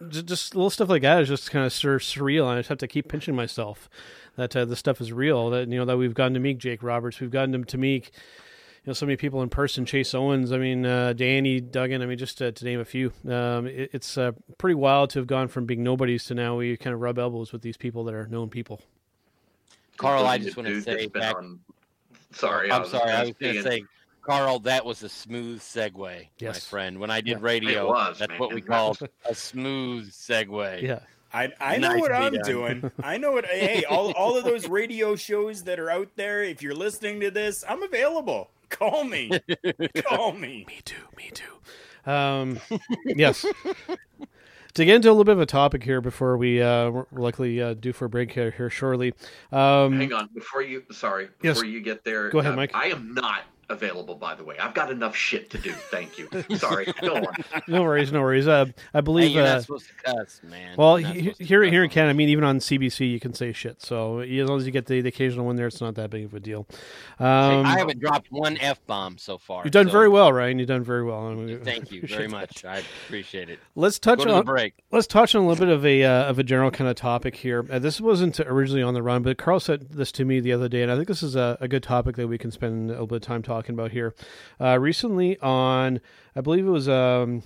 [0.07, 2.69] Just, just little stuff like that is just kind of sur- surreal, and I just
[2.69, 3.89] have to keep pinching myself
[4.37, 5.49] that uh, stuff is real.
[5.49, 8.11] That you know that we've gotten to meet Jake Roberts, we've gotten to meet you
[8.87, 9.85] know so many people in person.
[9.85, 13.11] Chase Owens, I mean uh, Danny Duggan, I mean just to, to name a few.
[13.27, 16.75] Um, it, it's uh, pretty wild to have gone from being nobodies to now we
[16.77, 18.81] kind of rub elbows with these people that are known people.
[19.97, 21.35] Karl, I just want to say that's back.
[21.35, 21.59] on-
[22.31, 23.11] Sorry, I'm sorry.
[23.11, 23.83] I was going to say,
[24.21, 26.99] Karl, that was a smooth segue, my friend.
[26.99, 27.37] When I did Yeah.
[27.41, 28.67] radio, was, that's what we man.
[28.67, 30.81] called a smooth segue.
[30.83, 30.99] Yeah,
[31.33, 32.43] I, I know Nice what I'm done.
[32.45, 32.91] doing.
[33.03, 33.45] I know what.
[33.47, 36.43] Hey, all, all of those radio shows that are out there.
[36.43, 38.51] If you're listening to this, I'm available.
[38.77, 39.31] Call me.
[40.05, 40.65] Call me.
[40.67, 42.09] me too, me too.
[42.11, 42.59] Um,
[43.05, 43.45] yes.
[44.75, 47.59] To get into a little bit of a topic here before we uh, we're likely
[47.59, 49.13] uh, due for a break here, here shortly.
[49.51, 50.83] Um, Hang on, before you.
[50.91, 51.55] Sorry, Yes.
[51.57, 52.29] before you get there.
[52.29, 52.71] Go ahead, uh, Mike.
[52.75, 54.57] I am not available, by the way.
[54.57, 55.71] I've got enough shit to do.
[55.71, 56.27] Thank you.
[56.57, 56.85] Sorry.
[57.01, 57.27] Go on.
[57.67, 58.47] no worries, no worries.
[58.47, 59.31] Uh, I Hey, believe.
[59.31, 60.75] you're uh, not supposed to cuss, man.
[60.77, 63.81] Well, he- here here in Canada, I mean, even on CBC, you can say shit.
[63.81, 66.25] So as long as you get the, the occasional one there, it's not that big
[66.25, 66.65] of a deal.
[67.19, 69.63] Um, I haven't dropped one f bomb so far.
[69.63, 70.59] you've done so very well, Ryan.
[70.59, 71.27] You've done very well.
[71.27, 72.31] I mean, Thank you appreciate very that.
[72.31, 72.65] much.
[72.65, 73.59] I appreciate it.
[73.75, 74.73] Let's touch Go to the on break.
[74.91, 77.35] let's touch on a little bit of a uh, of a general kind of topic
[77.35, 77.65] here.
[77.69, 80.67] Uh, this wasn't originally on the run, but Karl said this to me the other
[80.69, 82.93] day, and I think this is a, a good topic that we can spend a
[82.93, 84.13] little bit of time talking about here.
[84.61, 85.99] Uh, recently, on
[86.35, 87.43] I believe it was um,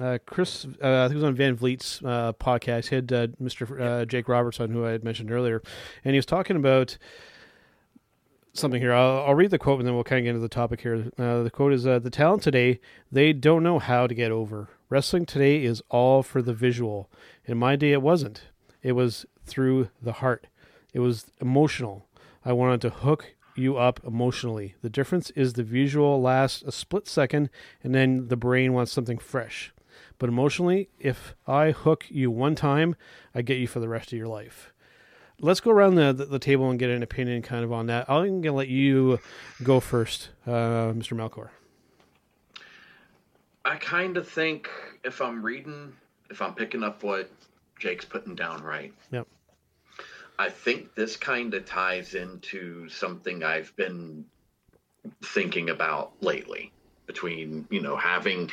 [0.00, 2.88] uh, Chris, uh, I think it was on Van Vliet's uh, podcast.
[2.88, 3.80] He had uh, Mr.
[3.80, 5.62] Uh, Jake Robertson, who I had mentioned earlier,
[6.04, 6.98] and he was talking about
[8.52, 8.92] something here.
[8.92, 11.10] I'll, I'll read the quote and then we'll kind of get into the topic here.
[11.18, 14.68] Uh, the quote is The talent today, they don't know how to get over.
[14.88, 17.10] Wrestling today is all for the visual.
[17.44, 18.44] In my day, it wasn't.
[18.82, 20.46] It was through the heart,
[20.92, 22.06] it was emotional.
[22.44, 24.74] I wanted to hook you up emotionally.
[24.82, 27.50] The difference is the visual lasts a split second
[27.82, 29.72] and then the brain wants something fresh.
[30.18, 32.96] But emotionally, if I hook you one time,
[33.34, 34.72] I get you for the rest of your life
[35.40, 38.08] let's go around the, the, the table and get an opinion kind of on that.
[38.08, 39.18] I'm going to let you
[39.62, 41.14] go first, uh, Mr.
[41.14, 41.48] Melchor.
[43.64, 44.70] I kind of think
[45.04, 45.92] if I'm reading,
[46.30, 47.30] if I'm picking up what
[47.78, 48.92] Jake's putting down right.
[49.10, 49.26] Yep.
[50.38, 54.24] I think this kind of ties into something I've been
[55.24, 56.72] thinking about lately
[57.06, 58.50] between, you know, having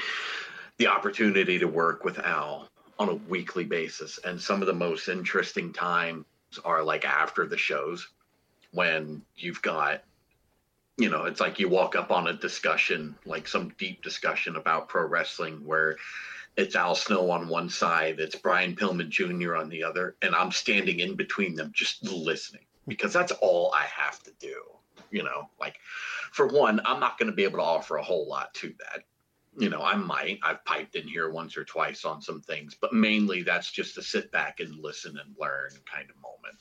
[0.78, 2.70] the opportunity to work with Al
[3.00, 4.20] on a weekly basis.
[4.24, 6.26] And some of the most interesting times
[6.64, 8.08] are like after the shows
[8.72, 10.04] when you've got,
[10.98, 14.88] you know, it's like you walk up on a discussion, like some deep discussion about
[14.88, 15.98] pro wrestling where
[16.56, 19.56] it's Al Snow on one side, it's Brian Pillman Jr.
[19.56, 23.86] on the other, and I'm standing in between them just listening because that's all I
[23.86, 24.62] have to do.
[25.10, 25.78] You know, like
[26.32, 29.04] for one, I'm not going to be able to offer a whole lot to that.
[29.56, 30.40] You know, I might.
[30.42, 34.02] I've piped in here once or twice on some things, but mainly that's just a
[34.02, 36.58] sit back and listen and learn kind of moment.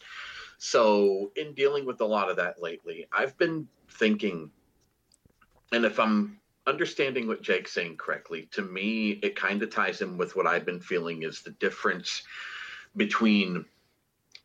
[0.59, 4.51] So, in dealing with a lot of that lately, I've been thinking,
[5.73, 10.17] and if I'm understanding what Jake's saying correctly, to me, it kind of ties in
[10.17, 12.23] with what I've been feeling is the difference
[12.97, 13.65] between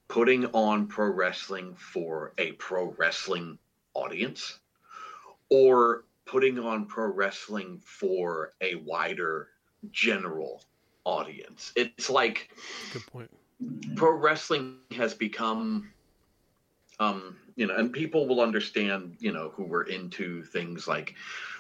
[0.07, 3.57] putting on pro wrestling for a pro wrestling
[3.93, 4.59] audience
[5.49, 9.49] or putting on pro wrestling for a wider
[9.91, 10.61] general
[11.03, 11.71] audience.
[11.75, 12.49] It's like
[12.93, 13.29] Good point.
[13.95, 15.89] pro wrestling has become
[16.99, 21.13] um you know and people will understand you know who were into things like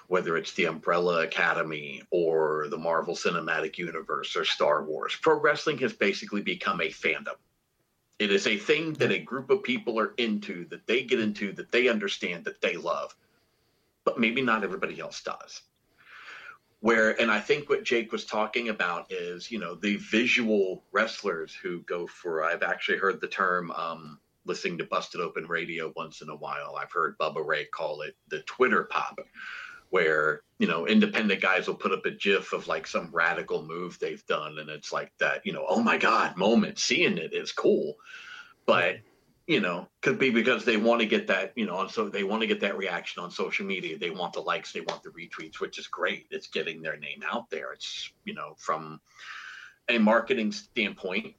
[0.07, 5.15] whether it's the umbrella academy or the marvel cinematic universe or star wars.
[5.21, 7.35] Pro wrestling has basically become a fandom.
[8.19, 11.53] It is a thing that a group of people are into that they get into
[11.53, 13.15] that they understand that they love
[14.07, 15.63] but maybe not everybody else does.
[16.79, 21.53] Where and i think what jake was talking about is you know the visual wrestlers
[21.53, 26.21] who go for i've actually heard the term um, listening to busted open radio once
[26.21, 26.77] in a while.
[26.79, 29.19] I've heard bubba ray call it the twitter pop
[29.89, 33.97] where you know independent guys will put up a gif of like some radical move
[33.99, 37.51] they've done and it's like that you know oh my god moment seeing it is
[37.51, 37.95] cool.
[38.65, 38.97] But
[39.45, 42.41] you know could be because they want to get that you know so they want
[42.41, 43.97] to get that reaction on social media.
[43.97, 46.27] They want the likes they want the retweets which is great.
[46.31, 47.73] It's getting their name out there.
[47.73, 48.99] It's you know from
[49.89, 51.35] a marketing standpoint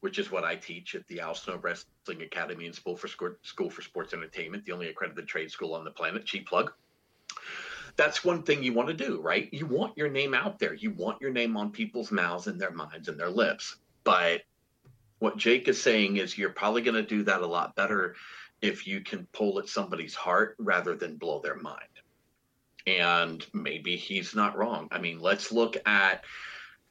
[0.00, 3.70] which is what I teach at the Al Snow Wrestling Academy and School for School
[3.70, 6.24] for Sports Entertainment, the only accredited trade school on the planet.
[6.24, 6.72] Cheap plug
[7.96, 9.48] that's one thing you want to do, right?
[9.52, 10.74] You want your name out there.
[10.74, 13.76] You want your name on people's mouths and their minds and their lips.
[14.04, 14.42] But
[15.18, 18.16] what Jake is saying is you're probably going to do that a lot better
[18.60, 21.80] if you can pull at somebody's heart rather than blow their mind.
[22.86, 24.88] And maybe he's not wrong.
[24.90, 26.24] I mean, let's look at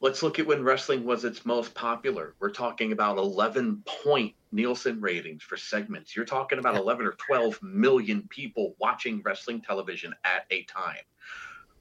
[0.02, 2.34] let's look at when wrestling was its most popular.
[2.40, 6.14] We're talking about 11 point Nielsen ratings for segments.
[6.14, 10.96] You're talking about 11 or 12 million people watching wrestling television at a time.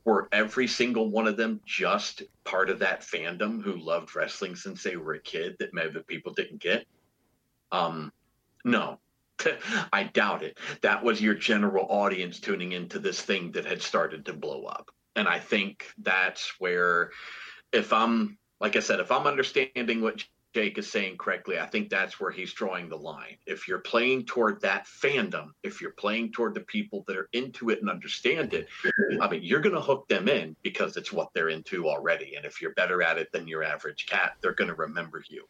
[0.05, 4.84] Were every single one of them just part of that fandom who loved wrestling since
[4.84, 6.86] they were a kid that maybe people didn't get?
[7.71, 8.13] Um,
[8.63, 8.99] no,
[9.93, 10.60] I doubt it.
[10.81, 14.91] That was your general audience tuning into this thing that had started to blow up.
[15.15, 17.12] And I think that's where,
[17.71, 21.89] if I'm, like I said, if I'm understanding what Jake is saying correctly, I think
[21.89, 23.38] that's where he's drawing the line.
[23.45, 27.69] If you're playing toward that fandom, if you're playing toward the people that are into
[27.69, 28.67] it and understand it,
[29.21, 32.36] I mean, you're going to hook them in because it's what they're into already.
[32.36, 35.45] And if you're better at it than your average cat, they're going to remember you.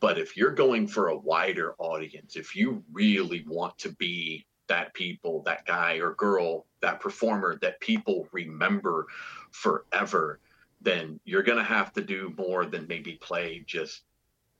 [0.00, 4.94] But if you're going for a wider audience, if you really want to be that
[4.94, 9.06] people, that guy or girl, that performer that people remember
[9.50, 10.40] forever,
[10.80, 14.02] then you're going to have to do more than maybe play just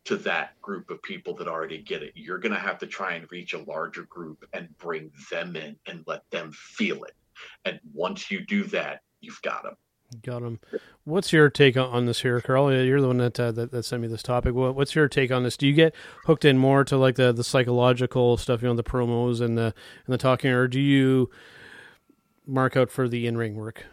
[0.05, 2.13] to that group of people that already get it.
[2.15, 5.77] You're going to have to try and reach a larger group and bring them in
[5.87, 7.15] and let them feel it.
[7.65, 9.75] And once you do that, you've got them.
[10.23, 10.59] Got them.
[11.05, 12.73] What's your take on this here, Karl?
[12.73, 14.55] You're the one that, uh, that, that sent me this topic.
[14.55, 15.59] What's your take on this?
[15.59, 18.83] Do you get hooked in more to like the the psychological stuff, you know, the
[18.83, 19.75] promos and the
[20.07, 21.29] and the talking, or do you
[22.47, 23.85] mark out for the in ring work?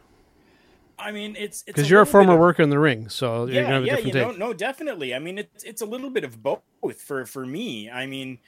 [0.97, 3.63] I mean, it's because you're a former of, worker in the ring, so yeah, you're
[3.63, 5.13] gonna have a yeah, you know, no, definitely.
[5.13, 6.61] I mean, it's it's a little bit of both
[6.97, 7.89] for for me.
[7.89, 8.39] I mean,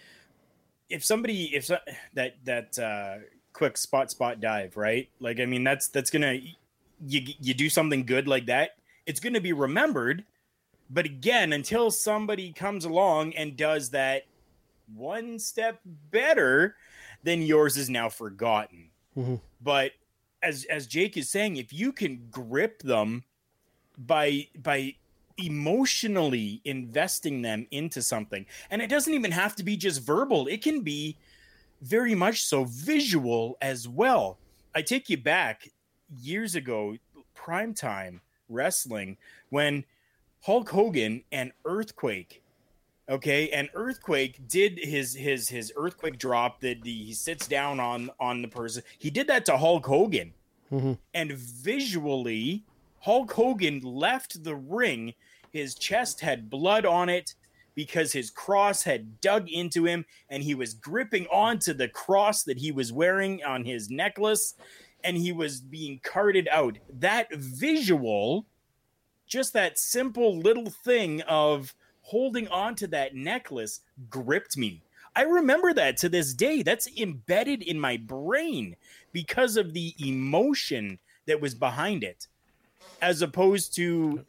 [0.90, 1.70] if somebody if
[2.14, 3.18] that that uh,
[3.54, 5.10] quick spot spot dive, right?
[5.20, 6.40] Like, I mean, that's that's gonna
[7.06, 10.24] you you do something good like that, it's gonna be remembered.
[10.90, 14.24] But again, until somebody comes along and does that
[14.96, 16.76] one step better,
[17.24, 18.90] then yours is now forgotten.
[19.18, 19.36] Mm-hmm.
[19.62, 19.92] But
[20.42, 23.24] as as Jake is saying, if you can grip them
[23.98, 24.96] by by
[25.38, 30.62] emotionally investing them into something, and it doesn't even have to be just verbal, it
[30.62, 31.18] can be
[31.82, 34.38] very much so visual as well.
[34.74, 35.70] I take you back
[36.22, 36.98] years ago,
[37.36, 38.20] primetime
[38.50, 39.18] wrestling
[39.50, 39.86] when
[40.42, 42.42] Hulk Hogan and Earthquake
[43.10, 48.42] okay and earthquake did his his his earthquake drop that he sits down on on
[48.42, 48.84] the person.
[48.98, 50.34] He did that to hulk hogan.
[50.70, 50.94] Mm-hmm.
[51.14, 52.66] and visually
[53.00, 55.14] hulk hogan left the ring.
[55.54, 57.36] His chest had blood on it
[57.74, 62.58] because his cross had dug into him and he was gripping onto the cross that
[62.58, 64.56] he was wearing on his necklace
[65.06, 66.78] and he was being carted out.
[66.92, 68.46] That visual
[69.28, 71.76] just that simple little thing of
[72.08, 74.82] holding on to that necklace gripped me.
[75.14, 76.62] I remember that to this day.
[76.62, 78.78] That's embedded in my brain
[79.12, 82.28] because of the emotion that was behind it,
[83.02, 84.24] as opposed to.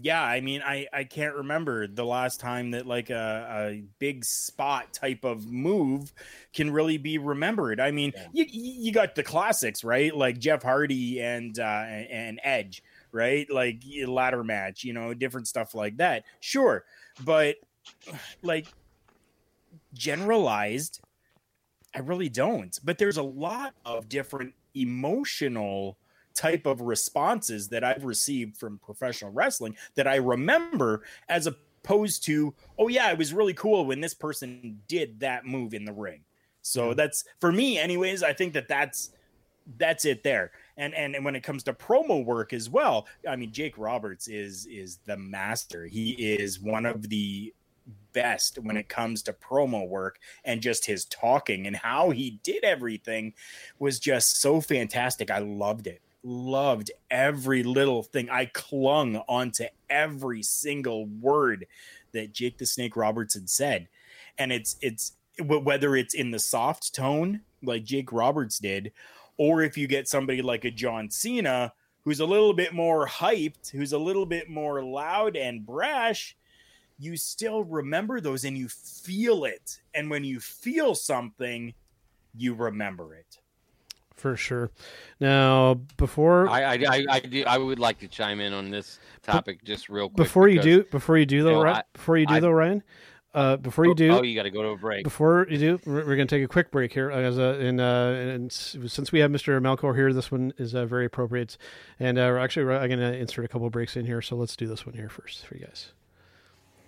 [0.00, 4.24] Yeah, I mean, I, I can't remember the last time that like a, a big
[4.24, 6.12] spot type of move
[6.52, 7.80] can really be remembered.
[7.80, 8.44] I mean, yeah.
[8.44, 10.14] you, you got the classics, right?
[10.14, 13.50] Like Jeff Hardy and uh, and Edge right?
[13.50, 16.24] Like ladder match, you know, different stuff like that.
[16.40, 16.84] Sure.
[17.24, 17.56] But
[18.42, 18.66] like
[19.92, 21.00] generalized,
[21.94, 22.78] I really don't.
[22.84, 25.98] But there's a lot of different emotional
[26.34, 32.54] type of responses that I've received from professional wrestling that I remember as opposed to,
[32.78, 36.22] oh yeah, it was really cool when this person did that move in the ring.
[36.62, 39.10] So that's for me anyways, I think that that's
[39.78, 43.36] that's it there and and and when it comes to promo work as well i
[43.36, 45.86] mean jake roberts is is the master.
[45.86, 47.52] He is one of the
[48.12, 52.64] best when it comes to promo work and just his talking and how he did
[52.64, 53.34] everything
[53.78, 55.30] was just so fantastic.
[55.30, 56.02] I loved it.
[56.22, 58.28] Loved every little thing.
[58.30, 61.66] I clung onto every single word
[62.12, 63.88] that jake the snake roberts had said.
[64.38, 68.92] And it's it's whether it's in the soft tone like jake roberts did
[69.40, 71.72] or if you get somebody like a John Cena
[72.04, 76.36] who's a little bit more hyped, who's a little bit more loud and brash,
[76.98, 79.80] you still remember those and you feel it.
[79.94, 81.72] And when you feel something,
[82.36, 83.38] you remember it.
[84.14, 84.70] For sure.
[85.20, 88.98] Now, before I I I, I, do, I would like to chime in on this
[89.22, 90.18] topic just real quick.
[90.18, 92.40] Before because, you do, before you do though, you know, Ryan, before you do I,
[92.40, 92.82] though, Ryan,
[93.32, 95.04] uh, before you oh, do, oh, you got to go to a break.
[95.04, 97.10] Before you do, we're, we're going to take a quick break here.
[97.10, 99.60] As a, and, uh, and since we have Mr.
[99.60, 101.56] Melchor here, this one is uh, very appropriate.
[102.00, 104.20] And uh, actually, I'm going to insert a couple breaks in here.
[104.20, 105.92] So let's do this one here first for you guys.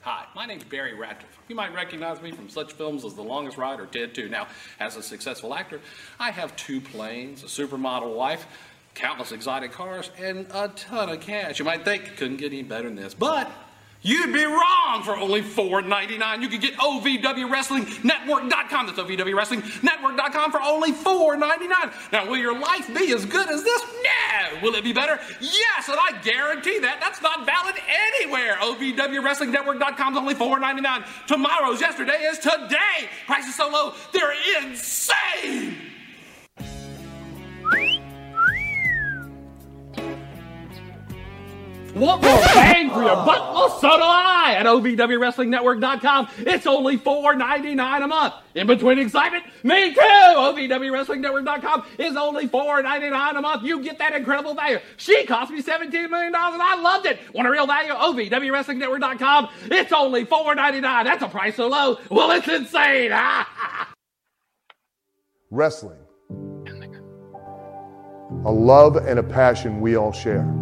[0.01, 1.39] Hi, my name is Barry Radcliffe.
[1.47, 4.29] You might recognize me from such films as The Longest Ride or Dead 2.
[4.29, 4.49] Now,
[4.81, 5.81] as a successful actor,
[6.19, 8.47] I have two planes, a supermodel wife,
[8.95, 11.61] countless exotic cars, and a ton of cash.
[11.61, 13.49] You might think couldn't get any better than this, but
[14.03, 16.43] You'd be wrong for only $4.99.
[16.43, 18.87] You could get OVWWrestlingNetwork.com.
[18.87, 22.13] That's OVWWrestlingNetwork.com for only $4.99.
[22.13, 23.83] Now, will your life be as good as this?
[24.03, 24.59] No.
[24.63, 25.21] Will it be better?
[25.41, 26.99] Yes, and I guarantee that.
[27.01, 27.77] That's not valid
[28.19, 28.57] anywhere.
[28.57, 31.05] OVWWrestlingNetwork.com is only $4.99.
[31.29, 33.09] Tomorrow's yesterday is today.
[33.27, 35.92] Prices so low, they're insane.
[42.03, 43.55] Want more bang for your buck?
[43.55, 46.31] Well, so do I at OVWWrestlingNetwork.com.
[46.39, 48.35] It's only $4.99 a month.
[48.57, 50.01] In between excitement, me too.
[50.01, 53.63] OVWWrestlingNetwork.com is only $4.99 a month.
[53.63, 54.81] You get that incredible value.
[54.97, 57.21] She cost me $17 million and I loved it.
[57.33, 57.93] Want a real value?
[57.93, 59.49] OVWWrestlingNetwork.com.
[59.67, 60.83] It's only $4.99.
[61.05, 61.99] That's a price so low.
[62.11, 63.13] Well, it's insane.
[65.53, 66.01] Wrestling.
[68.45, 70.62] A love and a passion we all share.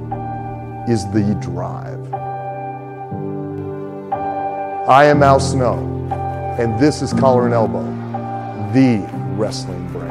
[0.87, 2.13] is the drive.
[4.89, 5.77] I am Al Snow,
[6.59, 7.83] and this is Collar and Elbow,
[8.73, 10.10] the wrestling brand.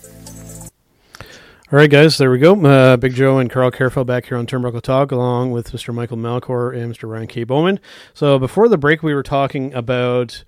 [1.71, 2.61] All right, guys, there we go.
[2.65, 5.93] Uh, Big Joe and Karl Karufel back here on Turnbuckle Talk, along with Mr.
[5.93, 7.09] Michael Melchor and Mr.
[7.09, 7.45] Ryan K.
[7.45, 7.79] Boman.
[8.13, 10.43] So before the break, we were talking about,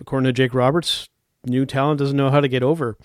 [0.00, 1.08] according to Jake Roberts,
[1.46, 2.96] new talent doesn't know how to get over.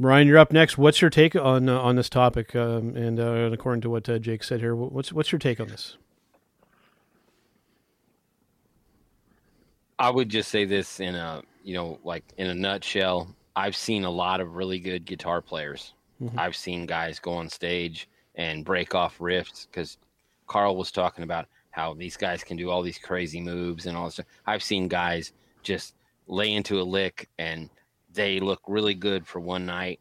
[0.00, 0.76] Ryan, you're up next.
[0.76, 2.56] What's your take on uh, on this topic?
[2.56, 5.68] Um, and uh, according to what uh, Jake said here, what's what's your take on
[5.68, 5.96] this?
[9.96, 13.32] I would just say this in a you know like in a nutshell.
[13.54, 15.92] I've seen a lot of really good guitar players
[16.22, 16.38] Mm-hmm.
[16.38, 19.98] I've seen guys go on stage and break off riffs because
[20.46, 24.06] Karl was talking about how these guys can do all these crazy moves and all
[24.06, 24.26] this stuff.
[24.46, 25.94] I've seen guys just
[26.26, 27.70] lay into a lick and
[28.12, 30.00] they look really good for one night,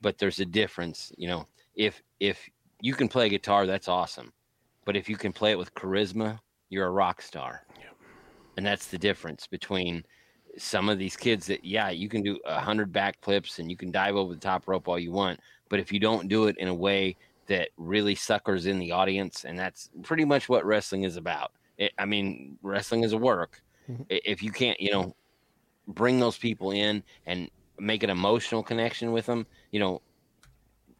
[0.00, 1.12] but there's a difference.
[1.16, 2.48] You know, if if
[2.80, 4.32] you can play guitar, that's awesome,
[4.84, 6.38] but if you can play it with charisma,
[6.68, 7.86] you're a rock star, yeah.
[8.56, 10.04] and that's the difference between
[10.58, 13.76] some of these kids that yeah you can do a hundred back flips and you
[13.76, 15.38] can dive over the top rope all you want
[15.68, 19.44] but if you don't do it in a way that really suckers in the audience
[19.44, 21.52] and that's pretty much what wrestling is about.
[21.78, 23.62] It, i mean wrestling is a work.
[23.88, 24.02] Mm-hmm.
[24.08, 25.14] if you can't you know
[25.86, 27.48] bring those people in and
[27.78, 30.02] make an emotional connection with them you know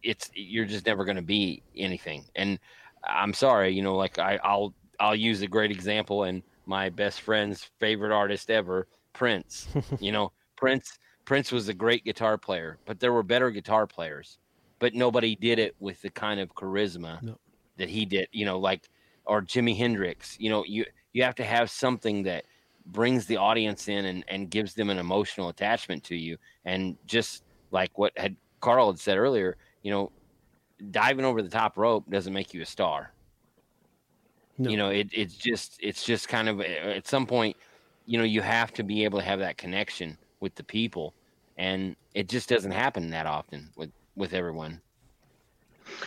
[0.05, 2.25] it's you're just never going to be anything.
[2.37, 2.61] And
[3.09, 7.23] i'm sorry you know like I, i'll i'll use a great example and my best
[7.23, 8.87] friend's favorite artist ever
[9.17, 9.67] Prince.
[10.01, 14.39] you know, Prince Prince was a great guitar player, but there were better guitar players,
[14.79, 17.37] but nobody did it with the kind of charisma no.
[17.79, 18.29] that he did.
[18.31, 18.89] You know, like
[19.25, 20.37] or Jimi Hendrix.
[20.39, 22.45] You know, you you have to have something that
[22.87, 26.37] brings the audience in and, and gives them an emotional attachment to you.
[26.65, 30.13] And just like what had Karl had said earlier, you know,
[30.91, 33.13] diving over the top rope doesn't make you a star.
[34.59, 34.71] No.
[34.71, 37.57] You know, it, it's just it's just kind of at some point
[38.07, 41.15] you know, you have to be able to have that connection with the people,
[41.57, 44.81] and it just doesn't happen that often with with everyone.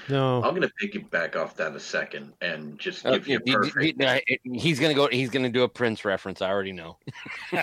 [0.09, 3.55] No, I'm going to piggyback off that a second and just uh, give uh, you
[3.55, 4.01] a perfect.
[4.27, 5.07] He, he, he's going to go.
[5.07, 6.41] He's going to do a Prince reference.
[6.41, 6.97] I already know.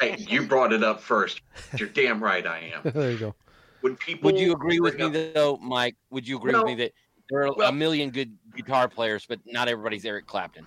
[0.00, 1.42] hey, you brought it up first.
[1.76, 2.46] You're damn right.
[2.46, 2.80] I am.
[2.94, 3.34] there you go.
[3.82, 5.96] When people would you agree with me up, though, Mike?
[6.10, 6.92] Would you agree no, with me that
[7.28, 10.66] there are well, a million good guitar players, but not everybody's Eric Clapton?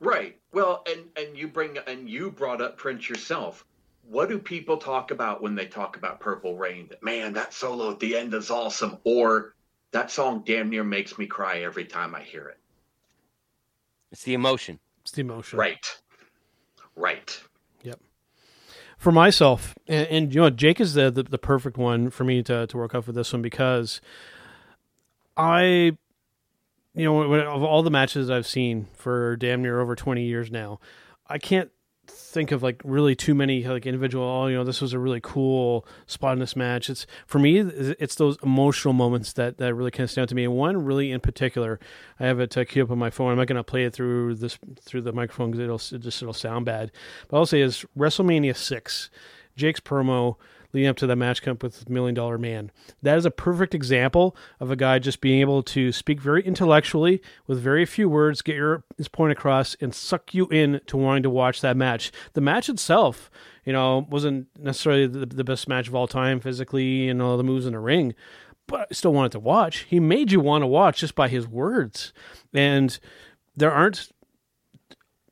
[0.00, 0.38] Right.
[0.52, 3.64] Well, and and you bring and you brought up Prince yourself.
[4.08, 6.86] What do people talk about when they talk about Purple Rain?
[6.88, 9.54] That man, that solo at the end is awesome, or
[9.92, 12.58] that song damn near makes me cry every time I hear it.
[14.12, 14.78] It's the emotion.
[15.02, 15.58] It's the emotion.
[15.58, 15.86] Right.
[16.96, 17.40] Right.
[17.82, 18.00] Yep.
[18.96, 22.42] For myself, and, and you know, Jake is the, the the perfect one for me
[22.44, 24.00] to to work off with this one because
[25.36, 25.96] I
[26.98, 30.80] you know, of all the matches I've seen for damn near over 20 years now,
[31.28, 31.70] I can't
[32.10, 35.20] think of like really too many like individual oh you know this was a really
[35.22, 36.88] cool spot in this match.
[36.88, 40.34] It's for me it's those emotional moments that that really kind of stand out to
[40.34, 40.44] me.
[40.44, 41.78] And one really in particular
[42.18, 43.32] i have it queued up on my phone.
[43.32, 46.22] I'm not going to play it through this through the microphone because it'll it just
[46.22, 46.90] it'll sound bad.
[47.28, 49.10] But i'll say is wrestlemania 6
[49.54, 50.36] jake's promo
[50.72, 52.70] leading up to that match comp with Million Dollar Man.
[53.02, 57.22] That is a perfect example of a guy just being able to speak very intellectually
[57.46, 61.22] with very few words, get your his point across, and suck you in to wanting
[61.22, 62.12] to watch that match.
[62.34, 63.30] The match itself,
[63.64, 67.44] you know, wasn't necessarily the, the best match of all time physically and all the
[67.44, 68.14] moves in the ring,
[68.66, 69.86] but I still wanted to watch.
[69.88, 72.12] He made you want to watch just by his words.
[72.52, 72.98] And
[73.56, 74.10] there aren't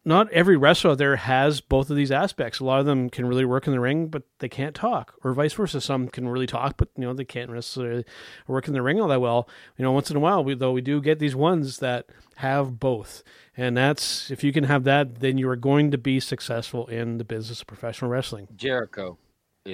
[0.06, 2.60] not every wrestler out there has both of these aspects.
[2.60, 5.34] A lot of them can really work in the ring, but they can't talk, or
[5.34, 5.80] vice versa.
[5.80, 8.04] Some can really talk, but you know they can't necessarily
[8.46, 9.48] work in the ring all that well.
[9.76, 12.78] You know, once in a while, we, though we do get these ones that have
[12.78, 13.24] both,
[13.56, 17.18] and that's if you can have that, then you are going to be successful in
[17.18, 18.46] the business of professional wrestling.
[18.54, 19.18] Jericho,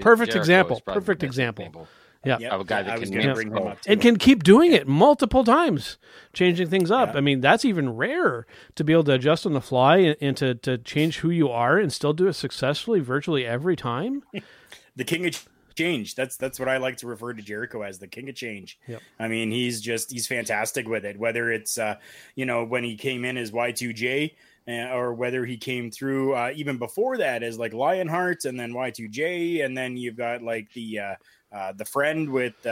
[0.01, 0.81] perfect Jericho example.
[0.81, 1.67] Perfect example.
[1.67, 1.89] example.
[2.25, 2.53] Yeah, yep.
[2.53, 5.99] a guy that can bring him up and can keep doing it multiple times,
[6.33, 7.11] changing things up.
[7.13, 7.19] Yeah.
[7.19, 8.47] I mean, that's even rarer
[8.77, 11.49] to be able to adjust on the fly and, and to to change who you
[11.49, 14.23] are and still do it successfully virtually every time.
[14.97, 16.15] the king of change.
[16.15, 18.79] That's that's what I like to refer to Jericho as the king of change.
[18.87, 19.03] Yep.
[19.19, 21.19] I mean, he's just he's fantastic with it.
[21.19, 21.97] Whether it's uh,
[22.35, 24.35] you know when he came in as Y2J
[24.69, 28.73] uh, or whether he came through uh, even before that as like Lionheart and then
[28.73, 31.15] Y2J, and then you've got like the uh,
[31.53, 32.71] uh, the friend with uh,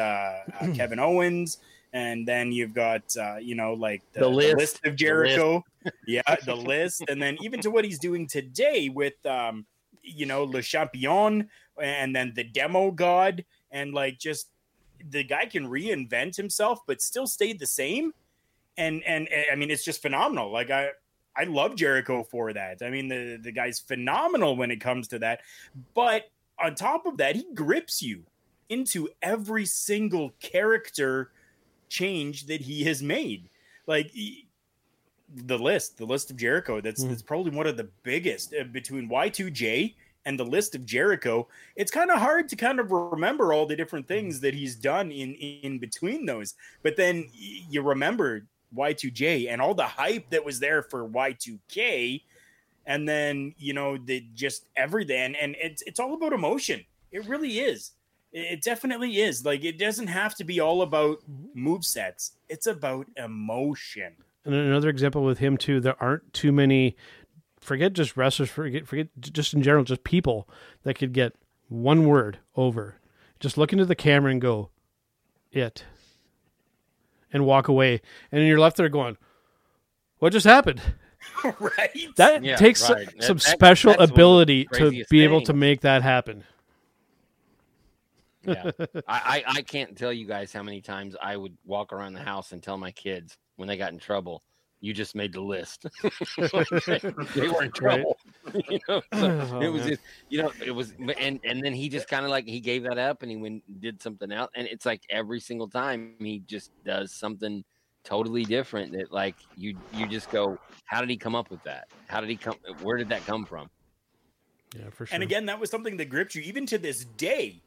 [0.61, 1.59] uh, Kevin Owens,
[1.93, 4.57] and then you've got uh, you know like the, The the list.
[4.57, 5.65] list of The Jericho,
[6.07, 9.67] yeah, the list, and then even to what he's doing today with um,
[10.03, 11.49] you know Le Champion,
[11.81, 14.49] and then the Demo God, and like just
[15.09, 18.13] the guy can reinvent himself but still stay the same.
[18.77, 20.51] And and and, i mean it's just phenomenal.
[20.53, 20.89] Like i
[21.37, 22.83] i love jericho for that.
[22.83, 25.41] I mean the the guy's phenomenal when it comes to that.
[25.95, 26.31] But
[26.63, 28.25] on top of that he grips you
[28.71, 31.33] into every single character
[31.91, 33.51] change that he has made
[33.87, 34.47] like he-
[35.35, 37.09] the list the list of jericho that's Mm.
[37.11, 39.95] that's probably one of the biggest uh, between y2j
[40.27, 43.75] and the list of Jericho, it's kind of hard to kind of remember all the
[43.75, 46.57] different things that he's done in in between those.
[46.83, 48.47] But then you remember
[48.77, 52.23] Y2J and all the hype that was there for Y2K,
[52.85, 56.85] and then you know the just everything, and it's it's all about emotion.
[57.13, 57.93] It really is.
[58.33, 59.45] It it definitely is.
[59.45, 61.19] Like it doesn't have to be all about
[61.55, 62.33] move sets.
[62.49, 64.15] It's about emotion.
[64.45, 66.97] And another example with him too, there aren't too many.
[67.61, 68.49] Forget just wrestlers.
[68.51, 70.49] Forget forget just in general, just people
[70.85, 71.35] that could get
[71.69, 72.97] one word over.
[73.39, 74.71] Just look into the camera and go,
[75.53, 75.85] it,
[77.33, 78.01] and walk away,
[78.33, 79.17] and you're left there going,
[80.19, 80.81] "What just happened?"
[81.45, 81.91] right?
[82.17, 83.07] That Yeah, takes right.
[83.23, 85.83] some That- that- special that's one of the ability to craziest be able to make
[85.83, 86.45] that happen.
[88.43, 88.71] Yeah.
[89.07, 92.21] I, I, I can't tell you guys how many times I would walk around the
[92.21, 94.43] house and tell my kids when they got in trouble,
[94.81, 95.85] you just made the list.
[97.35, 98.05] they were in Right.
[98.05, 98.17] trouble.
[98.69, 99.91] you know, so Oh, it was man.
[99.91, 102.85] just, you know, it was, and and then he just kind of like he gave
[102.85, 106.17] that up and he went and did something else, and it's like every single time
[106.19, 107.65] he just does something
[108.05, 111.89] totally different that like you you just go, how did he come up with that?
[112.09, 112.55] How did he come?
[112.83, 113.69] Where did that come from?
[114.77, 115.15] Yeah, for sure.
[115.15, 117.63] And again, that was something that gripped you even to this day.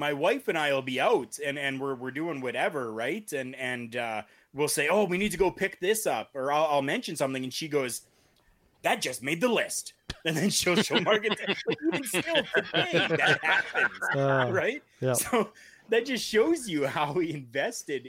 [0.00, 3.30] My wife and I will be out and, and we're, we're doing whatever, right?
[3.34, 4.22] And and uh,
[4.54, 7.44] we'll say, oh, we need to go pick this up, or I'll, I'll mention something,
[7.44, 8.00] and she goes,
[8.82, 9.92] that just made the list,
[10.24, 11.36] and then she'll she'll mark it.
[11.38, 11.54] down.
[11.92, 12.22] Even still
[12.54, 14.82] today, that happens, Oh, right?
[15.00, 15.12] yeah.
[15.12, 15.52] So
[15.90, 18.08] that just shows you how invested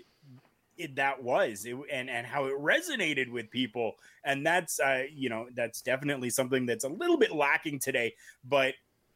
[0.77, 5.29] it, that was it, and and how it resonated with people and that's uh you
[5.29, 8.13] know that's definitely something that's a little bit lacking today
[8.47, 8.73] but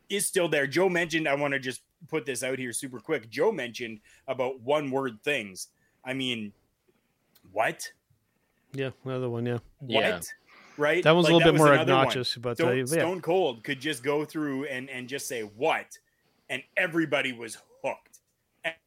[0.09, 3.29] is still there joe mentioned i want to just put this out here super quick
[3.29, 5.69] joe mentioned about one word things
[6.03, 6.51] i mean
[7.51, 7.91] what
[8.73, 9.45] yeah, another one.
[9.45, 10.11] Yeah, Yeah.
[10.15, 10.33] what
[10.77, 12.01] right that one's Like, a little bit more another one.
[12.01, 12.85] obnoxious, but uh, Stone, yeah.
[12.85, 15.97] Stone Cold could just go through and and just say what,
[16.49, 18.19] and everybody was hooked,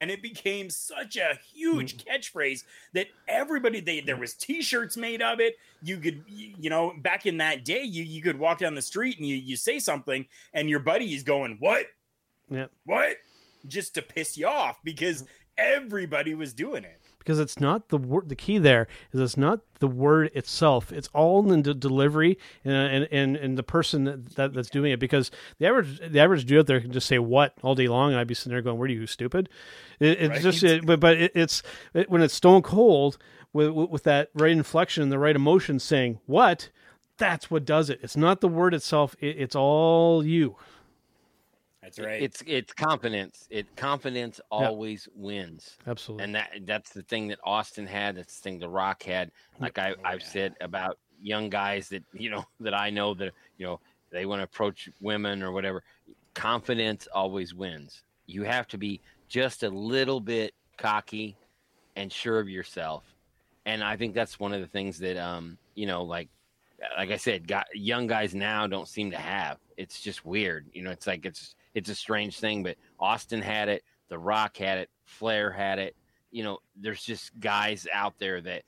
[0.03, 2.05] and it became such a huge Mm.
[2.05, 5.57] catchphrase that everybody they there was T-shirts made of it.
[5.83, 9.17] You could you know back in that day you you could walk down the street
[9.17, 11.87] and you you say something and your buddy is going what
[12.51, 12.67] Yeah.
[12.85, 13.17] what
[13.67, 15.25] just to piss you off because
[15.57, 17.01] everybody was doing it.
[17.19, 18.29] because it's not the word.
[18.29, 20.93] The key there is it's not the word itself.
[20.93, 24.93] It's all in the delivery and and and, and the person that, that that's doing
[24.93, 25.01] it.
[25.01, 28.13] Because the average the average dude out there can just say what all day long,
[28.13, 29.49] and I'd be sitting there going, "Where are you stupid?"
[29.99, 30.43] It, it's Right.
[30.43, 31.63] just it, but but it, it's
[31.95, 33.19] it, when it's stone cold
[33.53, 36.71] with with with that right inflection and the right emotion, saying what.
[37.19, 37.99] That's what does it.
[38.01, 39.17] It's not the word itself.
[39.19, 40.55] It, it's all you.
[41.97, 42.23] That's right.
[42.23, 43.47] It's it's confidence.
[43.51, 45.77] It confidence always wins.
[45.87, 46.25] Absolutely.
[46.25, 48.17] and that that's the thing that Austin had.
[48.17, 49.31] That's the thing the Rock had.
[49.59, 50.27] Like I, Oh, I've yeah.
[50.27, 53.81] said about young guys that you know that I know that you know
[54.11, 55.83] they want to approach women or whatever.
[56.35, 58.03] Confidence always wins.
[58.27, 61.37] You have to be just a little bit cocky
[61.97, 63.03] and sure of yourself,
[63.65, 66.29] and I think that's one of the things that um you know like
[66.97, 69.59] like I said, got, young guys now don't seem to have.
[69.77, 70.67] It's just weird.
[70.73, 72.63] You know, it's like it's it's a strange thing.
[72.63, 75.97] But Austin had it, The Rock had it, Flair had it.
[76.31, 78.63] You know, there's just guys out there that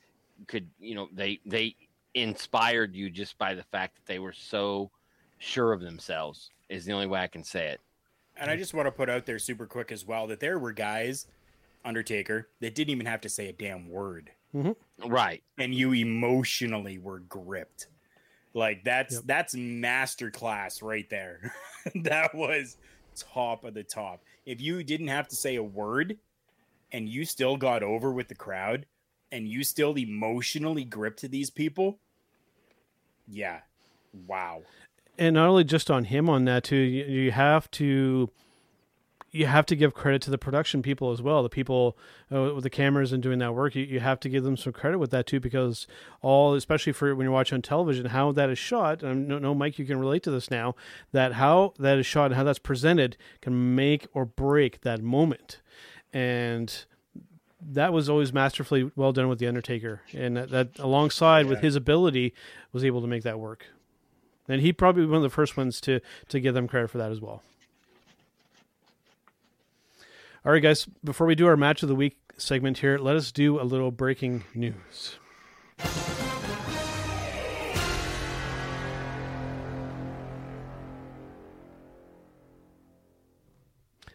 [0.47, 1.77] could, you know, they they
[2.15, 4.91] inspired you just by the fact that they were so
[5.39, 6.51] sure of themselves.
[6.69, 7.81] Is the only way I can say it.
[8.37, 10.73] And I just want to put out there super quick as well that there were
[10.73, 11.27] guys,
[11.85, 14.31] Undertaker, that didn't even have to say a damn word.
[14.55, 15.09] Mm-hmm.
[15.11, 15.43] Right.
[15.59, 17.89] And you emotionally were gripped.
[18.55, 19.23] Like that's Yep.
[19.27, 21.53] that's masterclass right there.
[22.03, 22.77] that was
[23.21, 24.23] top of the top.
[24.47, 26.19] If you didn't have to say a word
[26.93, 28.87] and you still got over with the crowd
[29.33, 31.99] and you still emotionally gripped to these people,
[33.29, 33.61] yeah.
[34.27, 34.63] Wow.
[35.19, 38.29] and not only just on him on that too you, you have to
[39.33, 41.43] you have to give credit to the production people as well.
[41.43, 41.97] The people
[42.33, 44.73] uh, with the cameras and doing that work, you, you have to give them some
[44.73, 45.87] credit with that too, because
[46.21, 49.03] all, especially for when you're watching on television, how that is shot.
[49.03, 50.75] And no, no, Mike, you can relate to this now.
[51.13, 55.61] That how that is shot and how that's presented can make or break that moment.
[56.13, 56.85] And
[57.63, 61.51] that was always masterfully well done with the Undertaker, and that, that alongside yeah.
[61.51, 62.33] with his ability
[62.73, 63.67] was able to make that work.
[64.49, 67.13] And he probably one of the first ones to to give them credit for that
[67.13, 67.43] as well.
[70.43, 73.31] All right, guys, before we do our match of the week segment here, let us
[73.31, 75.19] do a little breaking news.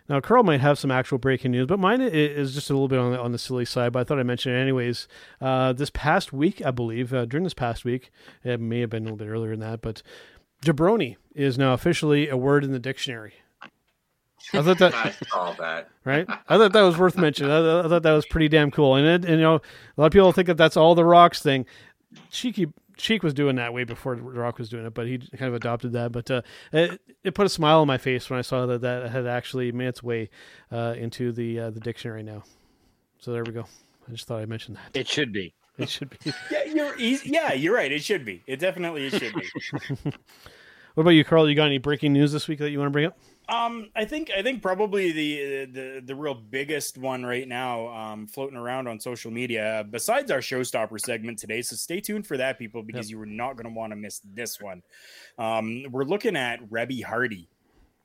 [0.10, 2.98] Now, Karl might have some actual breaking news, but mine is just a little bit
[2.98, 3.92] on the, on the silly side.
[3.92, 5.08] But I thought I'd mention it anyways.
[5.40, 8.10] Uh, this past week, I believe, uh, during this past week,
[8.44, 10.02] it may have been a little bit earlier than that, but
[10.64, 13.34] jabroni is now officially a word in the dictionary.
[14.58, 15.90] I thought that, I saw that.
[16.06, 16.26] right?
[16.30, 17.52] I thought that was worth mentioning.
[17.52, 18.96] I, I, thought that was pretty damn cool.
[18.96, 21.42] And it, and you know, a lot of people think that that's all the Rock's
[21.42, 21.66] thing.
[22.32, 25.50] Cheeky Cheek was doing that way before The Rock was doing it, but he kind
[25.50, 26.12] of adopted that.
[26.12, 26.42] But uh,
[26.72, 29.72] it, it, put a smile on my face when I saw that that had actually
[29.72, 30.30] made its way
[30.72, 32.44] uh, into the uh, the dictionary now.
[33.20, 33.66] So there we go.
[34.08, 34.98] I just thought I mentioned that.
[34.98, 35.54] It should be.
[35.78, 36.18] It should be.
[36.52, 37.30] yeah, you're easy.
[37.30, 37.92] Yeah, you're right.
[37.92, 38.44] It should be.
[38.48, 39.46] It definitely it should be.
[40.94, 41.50] what about you, Karl?
[41.50, 43.18] You got any breaking news this week that you want to bring up?
[43.48, 48.28] Um, I think I think probably the the the real biggest one right now, um,
[48.28, 51.62] floating around on social media, besides our showstopper segment today.
[51.62, 53.18] So stay tuned for that, people, because yep.
[53.18, 54.82] you are not going to want to miss this one.
[55.38, 57.48] Um, we're looking at Reby Hardy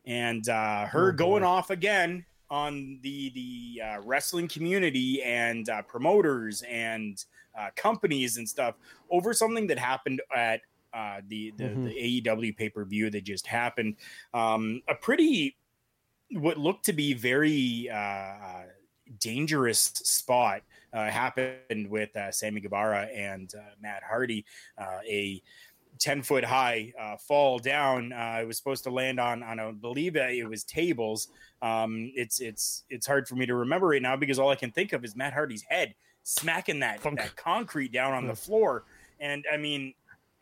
[0.07, 5.83] and uh, her oh, going off again on the the uh, wrestling community and uh,
[5.83, 7.25] promoters and
[7.59, 8.75] uh, companies and stuff
[9.11, 10.61] over something that happened at
[10.93, 11.85] uh, the the, mm-hmm.
[11.85, 13.97] the AEW pay per view that just happened.
[14.35, 15.57] Um, a pretty
[16.33, 18.63] what looked to be very uh,
[19.19, 20.63] dangerous spot
[20.93, 24.45] uh, happened with uh, Sammy Guevara and uh, Matt Hardy.
[24.79, 25.43] Uh, a
[25.99, 28.13] 10 foot high uh, fall down.
[28.13, 31.29] Uh, it was supposed to land on, on I believe it was tables.
[31.63, 34.71] Um, it's, it's, it's hard for me to remember right now because all I can
[34.71, 38.85] think of is Matt Hardy's head smacking that, that concrete down on the floor.
[39.19, 39.95] And I mean,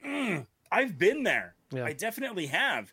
[0.05, 1.55] mm, I've been there.
[1.71, 1.85] Yeah.
[1.85, 2.93] I definitely have.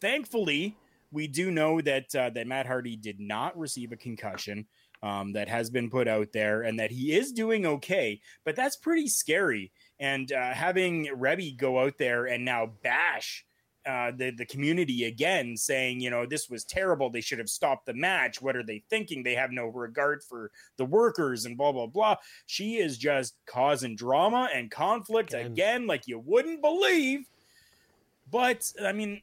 [0.00, 0.76] Thankfully,
[1.12, 4.66] we do know that uh, that Matt Hardy did not receive a concussion.
[5.02, 8.22] Um, that has been put out there, and that he is doing okay.
[8.42, 9.70] But that's pretty scary.
[10.00, 13.44] And uh, having Reby go out there and now bash
[13.86, 17.10] uh, the the community again, saying, you know, this was terrible.
[17.10, 18.40] They should have stopped the match.
[18.40, 19.22] What are they thinking?
[19.22, 22.16] They have no regard for the workers and blah blah blah.
[22.46, 27.26] She is just causing drama and conflict again, again like you wouldn't believe.
[28.30, 29.20] But I mean,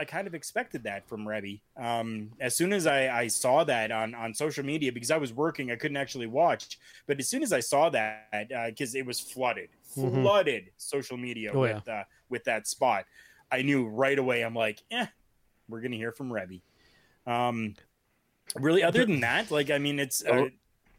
[0.00, 1.60] I kind of expected that from Reby.
[1.76, 5.30] Um, as soon as I, I, saw that on, on social media, because I was
[5.30, 6.78] working, I couldn't actually watch.
[7.06, 10.22] But as soon as I saw that, because uh, it was flooded, mm-hmm.
[10.22, 12.00] flooded social media oh, with yeah.
[12.00, 13.04] uh, with that spot,
[13.50, 14.42] I knew right away.
[14.42, 15.06] I'm like, eh,
[15.68, 16.60] we're gonna hear from Reby.
[17.26, 17.74] Um,
[18.54, 20.24] really, other than that, like, I mean, it's.
[20.24, 20.48] Uh,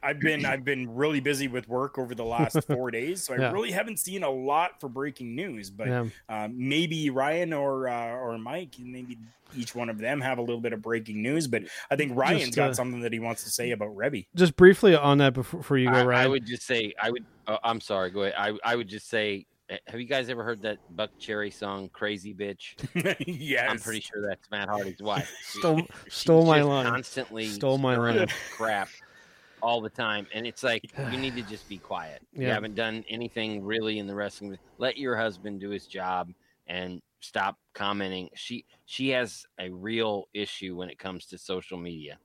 [0.03, 3.37] I've been I've been really busy with work over the last four days, so I
[3.37, 3.51] yeah.
[3.51, 5.69] really haven't seen a lot for breaking news.
[5.69, 6.05] But yeah.
[6.27, 9.17] um, maybe Ryan or uh, or Mike, maybe
[9.55, 11.47] each one of them have a little bit of breaking news.
[11.47, 14.25] But I think Ryan's just, uh, got something that he wants to say about Reby.
[14.35, 16.25] Just briefly on that before, before you go, I, Ryan.
[16.25, 17.25] I would just say I would.
[17.47, 18.09] Oh, I'm sorry.
[18.09, 18.33] Go ahead.
[18.37, 22.33] I I would just say Eh, have you guys ever heard that Buckcherry song "Crazy
[22.33, 22.75] Bitch"?
[23.25, 25.33] yes, I'm pretty sure that's Matt Hardy's wife.
[25.41, 26.85] stole stole my line.
[26.85, 28.27] Constantly stole my line.
[28.51, 28.89] Crap
[29.61, 32.21] all the time, and it's like you need to just be quiet.
[32.33, 32.47] Yeah.
[32.47, 34.57] You haven't done anything really in the wrestling.
[34.77, 36.31] Let your husband do his job
[36.67, 38.29] and stop commenting.
[38.35, 42.17] She she has a real issue when it comes to social media.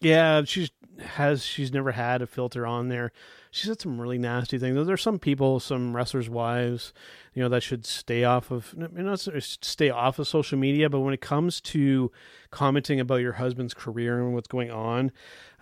[0.00, 0.70] Yeah, she's
[1.00, 3.12] has she's never had a filter on there.
[3.50, 4.86] She said some really nasty things.
[4.86, 6.92] There's some people, some wrestlers' wives,
[7.32, 10.90] you know, that should stay off of know stay off of social media.
[10.90, 12.10] But when it comes to
[12.50, 15.12] commenting about your husband's career and what's going on,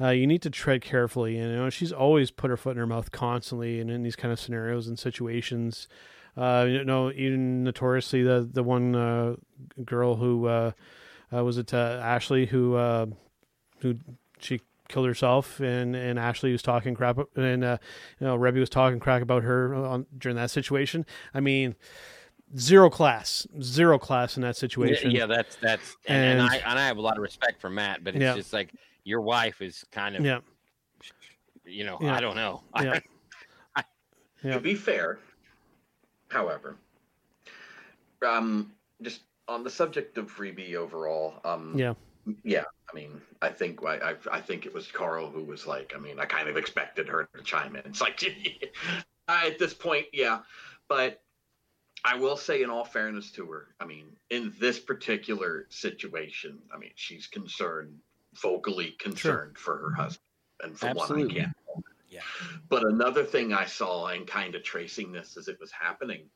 [0.01, 1.39] uh, you need to tread carefully.
[1.39, 4.17] And you know, she's always put her foot in her mouth constantly, and in these
[4.17, 5.89] kind of scenarios and situations.
[6.37, 9.37] Uh, you know, even notoriously the the one uh,
[9.85, 10.73] girl who uh,
[11.33, 12.75] uh was it uh, Ashley who
[13.79, 13.95] who
[14.45, 17.79] she killed herself and and Ashley was talking crap and uh,
[18.21, 21.07] you know Reby was talking crap about her on, during that situation.
[21.33, 21.75] I mean,
[22.57, 25.11] zero class, zero class in that situation.
[25.11, 27.61] Yeah, yeah that's that's and, and, and, I and I have a lot of respect
[27.61, 28.35] for Matt, but it's yeah.
[28.35, 28.73] just like
[29.05, 30.41] your wife is kind of yeah.
[31.67, 32.15] You know, yeah.
[32.15, 32.63] I don't know.
[34.43, 34.53] Yeah.
[34.53, 35.21] To be fair,
[36.29, 36.77] however,
[38.21, 38.71] um,
[39.01, 41.95] just on the subject of Reby overall, um, yeah
[42.43, 45.93] yeah, I mean, I think I, I, I think it was Karl who was like,
[45.97, 47.83] I mean, I kind of expected her to chime in.
[47.85, 48.23] It's like,
[49.29, 50.41] at this point, yeah,
[50.89, 51.23] but
[52.05, 56.79] I will say, in all fairness to her, I mean, in this particular situation, I
[56.79, 57.99] mean, she's concerned,
[58.43, 59.79] vocally concerned sure.
[59.79, 60.21] for her husband,
[60.63, 61.25] and for Absolutely.
[61.25, 61.55] what I can.
[62.11, 62.21] Yeah.
[62.69, 66.27] But another thing I saw, and kind of tracing this as it was happening,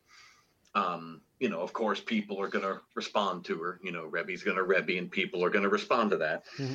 [0.75, 3.81] um, you know, of course, people are going to respond to her.
[3.83, 6.45] You know, Reby's going to Reby, and people are going to respond to that.
[6.59, 6.75] Mm-hmm.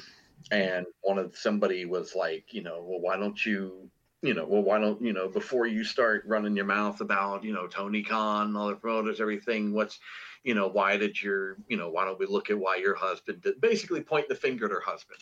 [0.51, 3.89] And one of somebody was like, you know, well, why don't you,
[4.21, 7.53] you know, well, why don't you know, before you start running your mouth about, you
[7.53, 9.99] know, Tony Khan, all the promoters, everything, what's,
[10.43, 13.41] you know, why did your, you know, why don't we look at why your husband
[13.41, 13.61] did?
[13.61, 15.19] Basically, point the finger at her husband.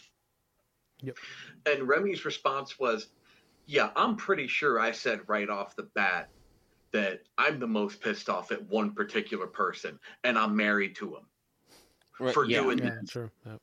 [1.01, 1.17] Yep.
[1.65, 3.07] And Reby's response was,
[3.67, 6.29] yeah, I'm pretty sure I said right off the bat
[6.91, 11.25] that I'm the most pissed off at one particular person, and I'm married to him
[12.19, 13.09] right, for yeah, doing yeah, that.
[13.09, 13.31] Sure.
[13.45, 13.59] Yep.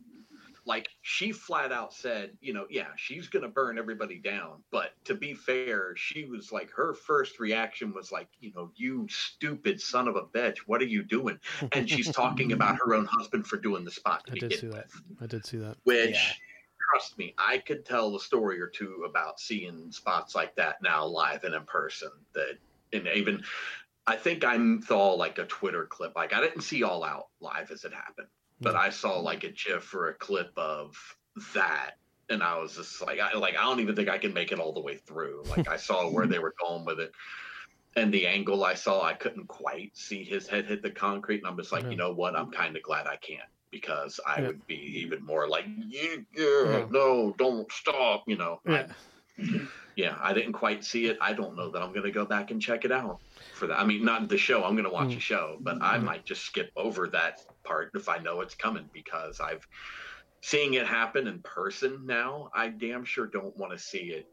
[0.66, 4.62] Like she flat out said, you know, yeah, she's gonna burn everybody down.
[4.70, 9.07] But to be fair, she was like, her first reaction was like, you know, you
[9.09, 11.39] stupid son of a bitch, what are you doing?
[11.72, 14.29] And she's talking about her own husband for doing the spot.
[14.31, 14.76] I did see with.
[14.76, 14.87] that.
[15.22, 15.76] I did see that.
[15.85, 16.14] Which.
[16.14, 16.33] Yeah
[16.91, 21.05] trust me, I could tell a story or two about seeing spots like that now
[21.05, 22.11] live and in person.
[22.35, 22.59] That
[22.93, 23.43] and even
[24.07, 26.12] I think I saw like a Twitter clip.
[26.16, 28.28] Like I didn't see All Out live as it happened,
[28.61, 28.80] but hmm.
[28.80, 30.97] I saw like a GIF or a clip of
[31.55, 31.93] that,
[32.30, 34.59] and I was just like, I like I don't even think I can make it
[34.59, 35.45] all the way through.
[35.57, 37.12] Like I saw where they were going with it.
[37.97, 41.39] And the angle I saw, I couldn't quite see his head hit the concrete.
[41.39, 42.36] And I'm just like, you know what?
[42.36, 44.47] I'm kind of glad I can't because I yeah.
[44.47, 48.24] would be even more like, yeah, yeah, no, don't stop.
[48.26, 48.86] You know, yeah.
[49.39, 49.61] I,
[49.99, 51.18] yeah, I didn't quite see it.
[51.20, 53.18] I don't know that I'm going to go back and check it out
[53.55, 53.80] for that.
[53.80, 54.62] I mean, not the show.
[54.62, 55.16] I'm going to watch mm.
[55.16, 56.05] a show, but I mm.
[56.05, 59.66] might just skip over that part if I know it's coming because I've
[60.40, 62.49] seeing it happen in person now.
[62.55, 64.28] I damn sure don't want to see it.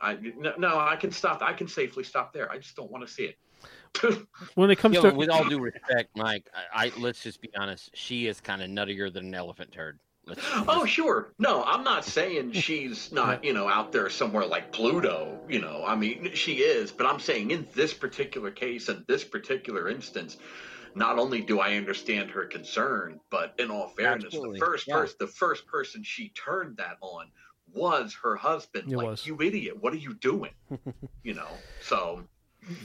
[0.00, 1.42] I no, no, I can stop.
[1.42, 2.50] I can safely stop there.
[2.50, 4.26] I just don't want to see it.
[4.54, 7.50] when it comes you to with all due respect, Mike, I, I let's just be
[7.54, 7.90] honest.
[7.92, 9.98] She is kind of nuttier than an elephant turd.
[10.30, 14.72] Let's, oh sure, no, I'm not saying she's not you know out there somewhere like
[14.72, 15.38] Pluto.
[15.48, 19.24] You know, I mean she is, but I'm saying in this particular case and this
[19.24, 20.38] particular instance,
[20.94, 24.58] not only do I understand her concern, but in all fairness, Absolutely.
[24.58, 24.94] the first yeah.
[24.94, 27.26] person, the first person she turned that on
[27.72, 28.90] was her husband.
[28.90, 29.26] It like, was.
[29.26, 30.52] you idiot, what are you doing?
[31.22, 31.48] you know,
[31.82, 32.22] so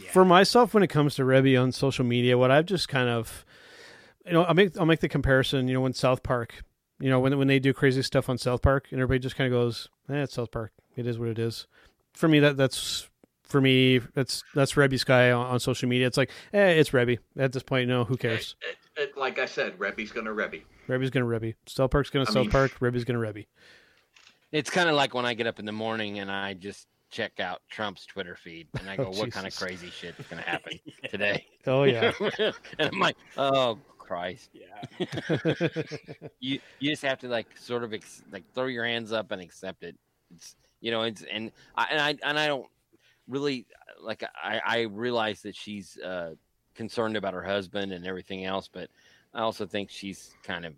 [0.01, 0.11] yeah.
[0.11, 3.45] For myself, when it comes to Reby on social media, what I've just kind of,
[4.25, 5.67] you know, I'll make I'll make the comparison.
[5.67, 6.63] You know, when South Park,
[6.99, 9.51] you know, when when they do crazy stuff on South Park, and everybody just kind
[9.51, 10.71] of goes, "Eh, it's South Park.
[10.95, 11.67] It is what it is."
[12.13, 13.09] For me, that that's
[13.43, 16.07] for me, that's that's Reby's guy on, on, social media.
[16.07, 17.19] It's like, eh, it's Reby.
[17.37, 18.55] At this point, no, who cares?
[18.61, 20.63] It, it, it, like I said, Reby's gonna Reby.
[20.87, 21.55] Reby's gonna Reby.
[21.65, 22.71] South Park's gonna I South mean, Park.
[22.79, 23.45] Reby's gonna Reby.
[24.51, 27.39] It's kind of like when I get up in the morning and I just check
[27.39, 30.41] out Trump's Twitter feed, and I go, oh, "What kind of crazy shit is going
[30.41, 30.79] to happen
[31.09, 35.06] today?" Oh yeah, and I'm like, "Oh Christ!" Yeah.
[36.39, 39.41] you you just have to like sort of ex- like throw your hands up and
[39.41, 39.95] accept it.
[40.34, 42.68] It's you know, it's and I and I and I don't
[43.28, 43.66] really
[44.01, 46.36] like I I realize that she's uh,
[46.76, 48.89] concerned about her husband and everything else, but
[49.34, 50.74] I also think she's kind of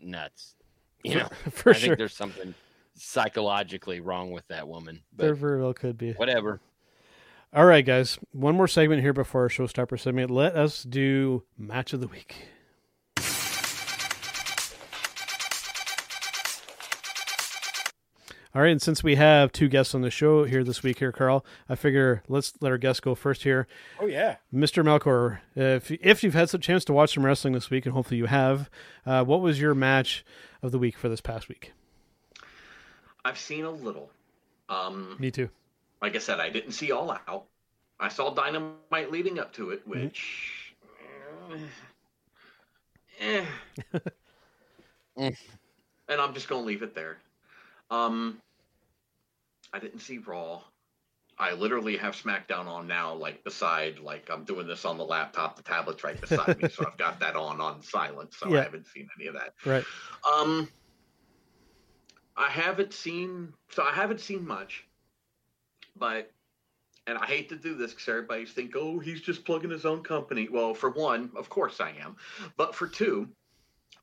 [0.00, 0.54] nuts.
[1.02, 1.88] You know, for I sure.
[1.88, 2.54] think there's something
[2.94, 5.00] psychologically wrong with that woman.
[5.16, 6.12] But there very well could be.
[6.12, 6.60] Whatever.
[7.52, 8.18] All right, guys.
[8.32, 10.30] One more segment here before our showstopper segment.
[10.30, 12.36] Let us do match of the week.
[18.52, 21.12] All right, and since we have two guests on the show here this week, here,
[21.12, 23.68] Karl, I figure let's let our guests go first here.
[24.00, 24.82] Oh yeah, Mr.
[24.82, 28.18] Melchor, if if you've had some chance to watch some wrestling this week, and hopefully
[28.18, 28.68] you have,
[29.06, 30.24] uh, what was your match
[30.62, 31.72] of the week for this past week?
[33.24, 34.10] I've seen a little.
[34.68, 35.48] Um, Me too.
[36.02, 37.44] Like I said, I didn't see All Out.
[38.00, 40.06] I saw Dynamite leading up to it, mm-hmm.
[40.06, 40.74] which.
[41.52, 41.64] Mm-hmm.
[43.20, 43.44] Eh,
[45.18, 45.30] eh.
[46.08, 47.18] and I'm just going to leave it there.
[47.90, 48.40] Um,
[49.72, 50.62] I didn't see Raw.
[51.38, 55.56] I literally have SmackDown on now, like beside, like I'm doing this on the laptop.
[55.56, 58.34] The tablet's right beside me, so I've got that on on silent.
[58.34, 58.60] So yeah.
[58.60, 59.54] I haven't seen any of that.
[59.64, 59.84] Right.
[60.30, 60.68] Um,
[62.36, 64.84] I haven't seen so I haven't seen much,
[65.96, 66.30] but
[67.06, 70.02] and I hate to do this because everybody think, oh, he's just plugging his own
[70.02, 70.48] company.
[70.50, 72.16] Well, for one, of course I am,
[72.58, 73.28] but for two,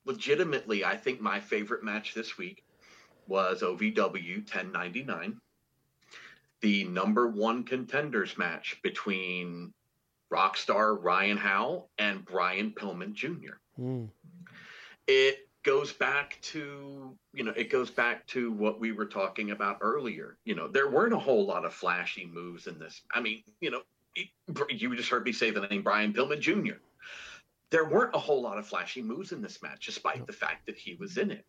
[0.05, 2.63] legitimately, I think my favorite match this week
[3.27, 5.39] was OVW 1099,
[6.61, 9.73] the number one contenders match between
[10.31, 13.55] Rockstar Ryan Howe and Brian Pillman Jr.
[13.79, 14.09] Mm.
[15.07, 19.77] It goes back to you know it goes back to what we were talking about
[19.81, 20.37] earlier.
[20.45, 23.01] You know there weren't a whole lot of flashy moves in this.
[23.13, 23.81] I mean you know
[24.69, 26.75] you just heard me say the name brian pillman jr
[27.69, 30.77] there weren't a whole lot of flashy moves in this match despite the fact that
[30.77, 31.45] he was in it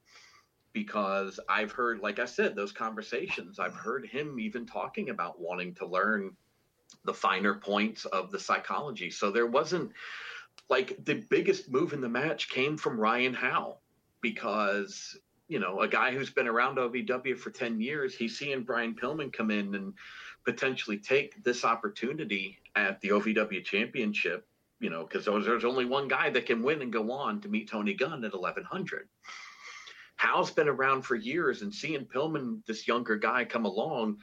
[0.72, 5.74] because i've heard like i said those conversations i've heard him even talking about wanting
[5.74, 6.36] to learn
[7.04, 9.10] the finer points of the psychology.
[9.10, 9.92] So there wasn't
[10.68, 13.78] like the biggest move in the match came from ryan howe
[14.20, 15.16] because
[15.46, 19.32] you know a guy who's been around OVW for 10 years he's seeing Brian Pillman
[19.32, 19.94] come in and
[20.44, 24.46] potentially take this opportunity at the OVW championship
[24.80, 27.70] you know because there's only one guy that can win and go on to meet
[27.70, 29.08] Tony Gunn at 1100
[30.18, 34.18] Howe's been around for years and seeing Pillman this younger guy come along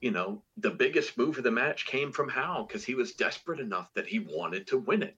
[0.00, 3.60] you know the biggest move of the match came from Howe because he was desperate
[3.60, 5.16] enough that he wanted to win it.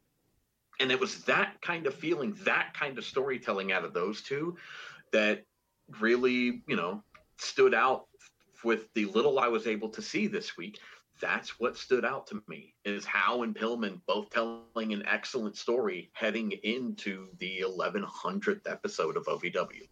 [0.78, 4.56] And it was that kind of feeling that kind of storytelling out of those two
[5.12, 5.44] that
[5.98, 7.02] really you know
[7.36, 8.06] stood out
[8.62, 10.78] with the little i was able to see this week
[11.20, 16.10] that's what stood out to me is Howe and Pillman both telling an excellent story
[16.12, 19.86] heading into the 1100th episode of OVW.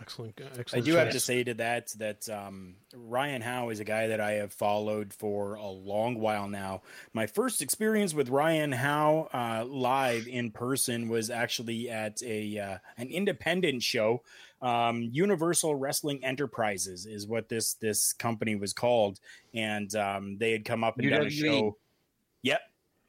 [0.00, 0.74] Excellent, excellent.
[0.74, 0.98] I do choice.
[0.98, 4.52] have to say to that that um, Ryan Howe is a guy that I have
[4.52, 6.82] followed for a long while now.
[7.12, 12.78] My first experience with Ryan Howe uh, live in person was actually at a uh,
[12.96, 14.22] an independent show.
[14.62, 19.18] Um, Universal Wrestling Enterprises is what this this company was called,
[19.52, 21.76] and um, they had come up and done a show.
[22.42, 22.60] Yep,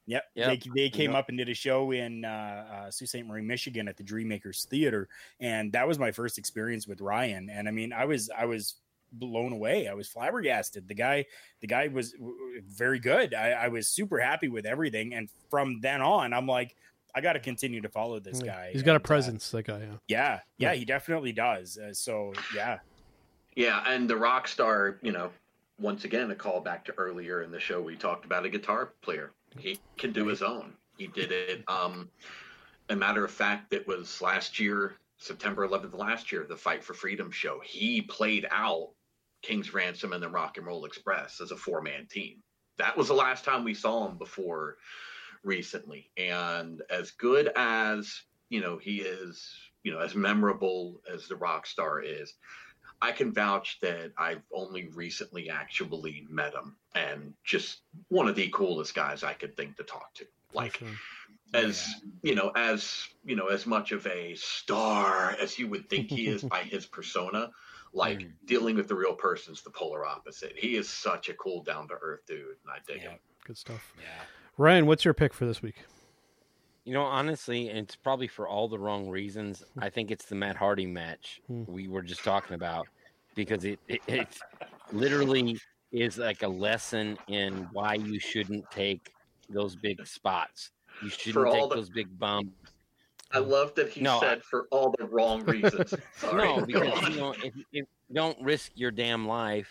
[0.10, 0.24] Yep.
[0.34, 0.47] yep.
[0.47, 1.20] They, they came yep.
[1.20, 3.24] up and did a show in uh, uh, Sault Ste.
[3.28, 5.07] Marie, Michigan at the Dreammakers Theater.
[5.39, 7.51] And that was my first experience with Ryan.
[7.51, 8.78] And I mean, I was, I was
[9.12, 9.88] blown away.
[9.88, 10.88] I was flabbergasted.
[10.88, 11.26] The guy,
[11.62, 12.16] the guy was
[12.68, 13.36] very good.
[13.36, 15.14] I, I was super happy with everything.
[15.14, 16.76] And from then on, I'm like,
[17.14, 18.72] I got to continue to follow this guy.
[18.74, 19.80] He's got and, a uh, presence, uh, that guy.
[19.82, 19.97] Yeah.
[20.07, 20.39] Yeah.
[20.57, 20.74] Yeah.
[20.74, 21.78] He definitely does.
[21.78, 22.80] Uh, so, yeah.
[23.55, 23.84] Yeah.
[23.86, 25.30] And the rock star, you know,
[25.80, 28.93] once again, a call back to earlier in the show, we talked about a guitar
[29.03, 30.74] player he can do his own.
[30.97, 31.64] He did it.
[31.68, 32.10] Um,
[32.89, 36.93] a matter of fact, it was last year, September 11th last year, the Fight for
[36.93, 37.60] Freedom show.
[37.64, 38.89] He played out
[39.41, 42.38] King's Ransom and the Rock and Roll Express as a four man team.
[42.78, 44.78] That was the last time we saw him before
[45.43, 46.10] recently.
[46.18, 49.50] And as good as, you know, he is,
[49.84, 52.34] you know, as memorable as the rock star is,
[53.02, 58.50] I can vouch that I've only recently actually met him and just one of the
[58.50, 60.26] coolest guys I could think to talk to.
[60.54, 60.82] Like
[61.54, 62.30] as yeah.
[62.30, 66.28] you know, as you know, as much of a star as you would think he
[66.28, 67.52] is by his persona,
[67.93, 68.32] like mm.
[68.45, 70.54] dealing with the real person's the polar opposite.
[70.56, 73.12] He is such a cool, down to earth dude, and I dig yeah.
[73.12, 73.20] him.
[73.45, 73.93] Good stuff.
[74.00, 74.08] Yeah.
[74.58, 75.76] Ryan, what's your pick for this week?
[76.89, 79.63] You know, honestly, it's probably for all the wrong reasons.
[79.75, 79.83] Hmm.
[79.83, 81.61] I think it's the Matt Hardy match hmm.
[81.67, 82.87] we were just talking about
[83.35, 84.39] because it, it it's
[84.91, 85.59] literally
[85.91, 89.13] is like a lesson in why you shouldn't take
[89.51, 90.71] those big spots.
[91.03, 92.73] You shouldn't take the, those big bumps.
[93.31, 95.93] I love that he no, said for all the wrong reasons.
[96.33, 99.69] no, because you know if, if you don't risk your damn life,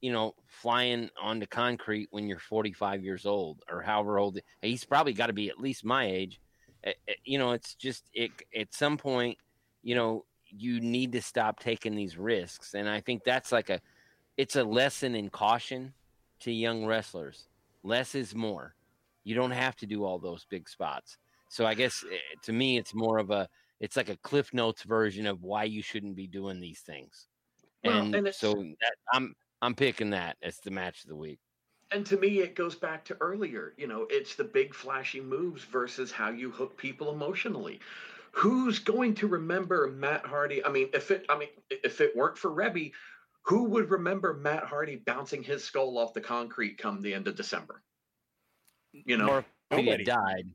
[0.00, 5.14] you know, flying onto concrete when you're 45 years old or however old he's probably
[5.14, 6.38] got to be at least my age.
[6.84, 9.38] It, eh, it, eh, you know, it's just it at some point,
[9.82, 13.80] you know, you need to stop taking these risks, and I think that's like a
[14.36, 15.92] it's a lesson in caution
[16.40, 17.48] to young wrestlers.
[17.82, 18.74] Less is more.
[19.24, 21.18] You don't have to do all those big spots.
[21.48, 23.48] So I guess eh, to me, it's more of a
[23.80, 27.28] it's like a Cliff Notes version of why you shouldn't be doing these things.
[27.84, 31.40] Well, and, and so that, I'm I'm picking that as the match of the week.
[31.90, 33.74] And to me, it goes back to earlier.
[33.76, 37.80] You know, it's the big flashy moves versus how you hook people emotionally.
[38.32, 40.64] Who's going to remember Matt Hardy?
[40.64, 42.92] I mean, if it I mean if it weren't for Reby,
[43.44, 47.36] who would remember Matt Hardy bouncing his skull off the concrete come the end of
[47.36, 47.82] December?
[48.92, 50.48] You know, or if he had died.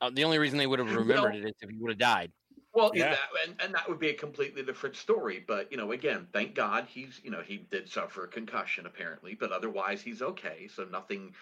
[0.00, 2.32] Uh, the only reason they would have remembered it is if he would have died.
[2.76, 3.18] Well, yeah, that,
[3.48, 5.42] and, and that would be a completely different story.
[5.46, 9.34] But you know, again, thank God he's you know he did suffer a concussion apparently,
[9.34, 10.68] but otherwise he's okay.
[10.68, 11.32] So nothing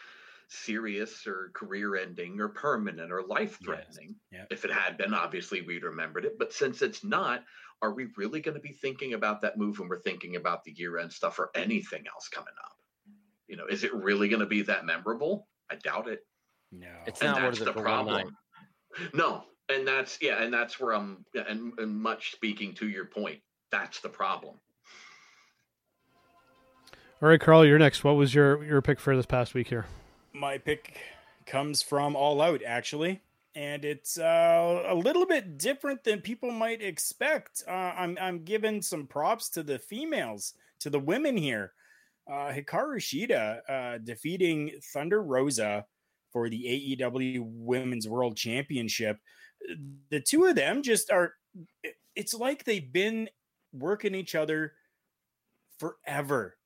[0.47, 4.15] serious or career ending or permanent or life threatening.
[4.31, 4.47] Yes.
[4.51, 6.39] If it had been, obviously we'd remembered it.
[6.39, 7.43] But since it's not,
[7.83, 10.73] are we really going to be thinking about that move when we're thinking about the
[10.73, 12.77] year end stuff or anything else coming up?
[13.49, 15.49] You know, is it really going to be that memorable?
[15.69, 16.21] I doubt it.
[16.71, 17.43] No, it's and not.
[17.43, 18.37] That's the problem.
[19.13, 21.25] No, and that's yeah, and that's where I'm.
[21.35, 23.41] And, and much speaking to your point,
[23.71, 24.57] that's the problem.
[27.23, 28.05] All right, Karl, you're next.
[28.05, 29.87] What was your your pick for this past week here?
[30.33, 30.99] My pick
[31.47, 33.23] comes from All Out, actually.
[33.55, 37.63] and it's uh, a little bit different than people might expect.
[37.67, 41.73] Uh, I'm I'm giving some props to the females, to the women here.
[42.29, 45.85] Uh, Hikaru Shida uh, defeating Thunder Rosa
[46.33, 49.19] for the AEW Women's World Championship.
[50.11, 51.35] The two of them just are.
[52.15, 53.29] It's like they've been
[53.73, 54.73] working each other
[55.79, 56.57] forever.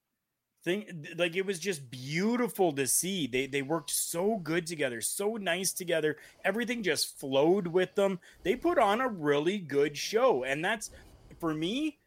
[0.64, 3.26] Thing like it was just beautiful to see.
[3.26, 6.16] They they worked so good together so nice together.
[6.44, 8.18] Everything just flowed with them.
[8.42, 10.90] They put on a really good show and that's
[11.38, 11.98] for me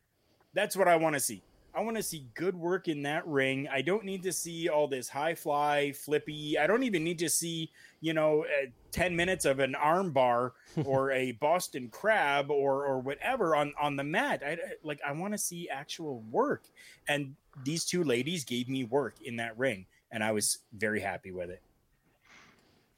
[0.53, 1.41] that's what i want to see
[1.73, 3.67] I want to see good work in that ring.
[3.71, 6.57] I don't need to see all this high fly, flippy.
[6.57, 10.53] I don't even need to see, you know, uh, 10 minutes of an arm bar
[10.85, 14.43] or a Boston crab or or whatever on on the mat.
[14.45, 16.63] I like I want to see actual work.
[17.07, 21.31] And these two ladies gave me work in that ring and I was very happy
[21.31, 21.61] with it.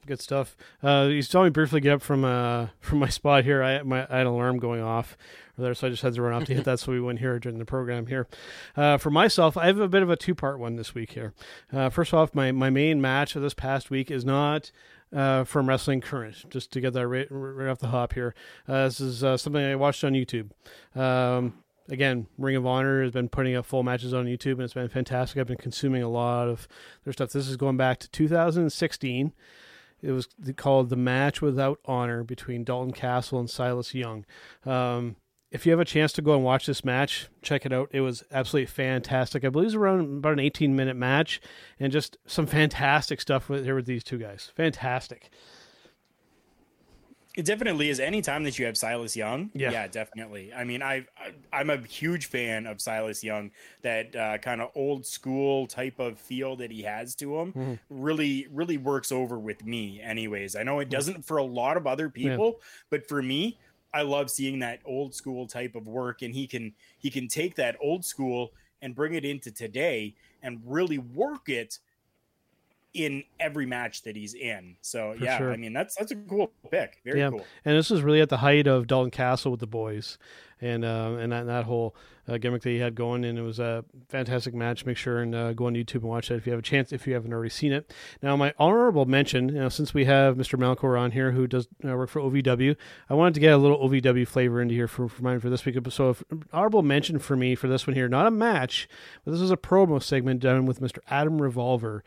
[0.06, 0.58] Good stuff.
[0.82, 3.64] Uh, you saw me briefly get up from uh, from my spot here.
[3.64, 5.18] I, my, I had an alarm going off
[5.58, 6.80] there, so I just had to run off to hit that.
[6.80, 8.28] So we went here during the program here.
[8.76, 11.34] Uh, for myself, I have a bit of a two part one this week here.
[11.72, 14.72] Uh, first off, my my main match of this past week is not.
[15.12, 18.34] Uh, from Wrestling Current, just to get that right, right off the hop here.
[18.68, 20.50] Uh, this is uh, something I watched on YouTube.
[21.00, 21.54] Um,
[21.88, 24.90] again, Ring of Honor has been putting up full matches on YouTube, and it's been
[24.90, 25.40] fantastic.
[25.40, 26.68] I've been consuming a lot of
[27.04, 27.32] their stuff.
[27.32, 29.34] This is going back to 2016.
[30.04, 30.28] It was
[30.58, 34.26] called the match without honor between Dalton Castle and Silas Young.
[34.66, 35.16] Um,
[35.50, 37.88] if you have a chance to go and watch this match, check it out.
[37.92, 39.46] It was absolutely fantastic.
[39.46, 41.40] I believe it was around about an 18 minute match,
[41.80, 44.52] and just some fantastic stuff with here with these two guys.
[44.56, 45.30] Fantastic.
[47.36, 48.00] It definitely is.
[48.00, 50.54] Anytime that you have Silas Young, yeah, yeah definitely.
[50.54, 51.06] I mean, I,
[51.52, 53.50] I am a huge fan of Silas Young.
[53.82, 57.74] That uh, kind of old school type of feel that he has to him mm-hmm.
[57.90, 60.00] really really works over with me.
[60.02, 62.66] Anyways, I know it doesn't for a lot of other people, yeah.
[62.92, 63.58] but for me,
[63.94, 67.56] I love seeing that old school type of work, and he can he can take
[67.56, 68.52] that old school
[68.84, 70.14] and bring it into today
[70.44, 71.80] and really work it
[72.94, 74.76] in every match that he's in.
[74.82, 75.52] So For yeah, sure.
[75.52, 77.00] I mean that's that's a cool pick.
[77.04, 77.30] Very yeah.
[77.30, 77.46] cool.
[77.66, 80.18] And this was really at the height of Dalton Castle with the boys,
[80.64, 81.96] and uh, and that, that whole
[82.28, 84.86] uh, gimmick that he had going, and it was a fantastic match.
[84.86, 86.94] Make sure and uh, go on YouTube and watch that if you have a chance,
[86.94, 87.94] if you haven't already seen it.
[88.22, 90.58] Now, my honorable mention, you know, since we have Mr.
[90.58, 92.78] Melchor on here who does uh, work for OVW,
[93.10, 95.66] I wanted to get a little OVW flavor into here for, for mine for this
[95.66, 95.76] week.
[95.90, 98.88] So, if, honorable mention for me for this one here, not a match,
[99.26, 101.00] but this is a promo segment done with Mr.
[101.10, 102.04] Adam Revolver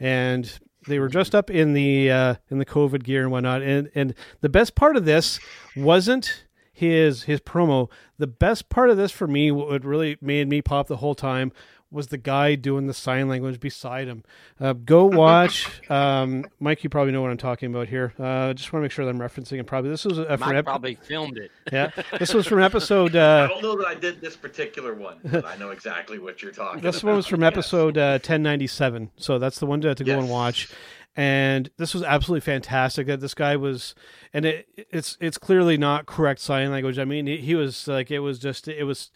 [0.00, 3.62] and they were dressed up in the uh, in the COVID gear and whatnot.
[3.62, 5.38] And and the best part of this
[5.76, 6.44] wasn't
[6.80, 7.90] his his promo.
[8.18, 11.52] The best part of this for me, what really made me pop the whole time,
[11.90, 14.24] was the guy doing the sign language beside him.
[14.58, 16.82] Uh, go watch, um, Mike.
[16.82, 18.14] You probably know what I'm talking about here.
[18.18, 19.66] Uh, just want to make sure that I'm referencing it.
[19.66, 21.50] Probably this was uh, from ep- probably filmed it.
[21.70, 23.14] Yeah, this was from episode.
[23.14, 26.42] Uh, I don't know that I did this particular one, but I know exactly what
[26.42, 26.80] you're talking.
[26.80, 27.08] This about.
[27.10, 30.20] one was from episode uh, 1097, so that's the one to, to go yes.
[30.22, 30.68] and watch.
[31.16, 33.06] And this was absolutely fantastic.
[33.06, 33.94] That this guy was,
[34.32, 36.98] and it, it's it's clearly not correct sign language.
[36.98, 39.10] I mean, he, he was like it was just it was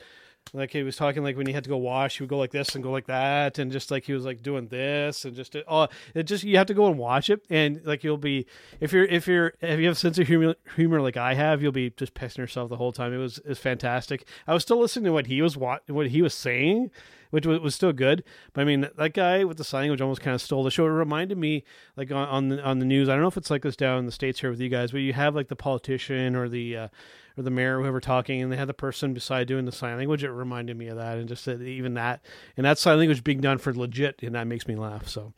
[0.53, 2.51] like he was talking like when he had to go wash, he would go like
[2.51, 5.57] this and go like that, and just like he was like doing this and just
[5.67, 8.47] oh, it just you have to go and watch it, and like you'll be
[8.81, 11.63] if you're if you're if you have a sense of humor, humor like I have,
[11.63, 13.13] you'll be just pissing yourself the whole time.
[13.13, 14.27] It was is fantastic.
[14.47, 16.91] I was still listening to what he was what what he was saying,
[17.35, 18.23] which was, was still good.
[18.53, 20.87] But I mean, that guy with the sign language almost kind of stole the show.
[20.87, 21.65] It reminded me,
[21.97, 23.09] like on on the, on the news.
[23.09, 24.93] I don't know if it's like this down in the states here with you guys,
[24.93, 26.89] but you have like the politician or the uh,
[27.37, 29.97] or the mayor, or whoever talking, and they had the person beside doing the sign
[29.97, 30.23] language.
[30.23, 32.25] It reminded me of that, and just that even that
[32.57, 35.09] and that sign language being done for legit, and that makes me laugh.
[35.09, 35.33] So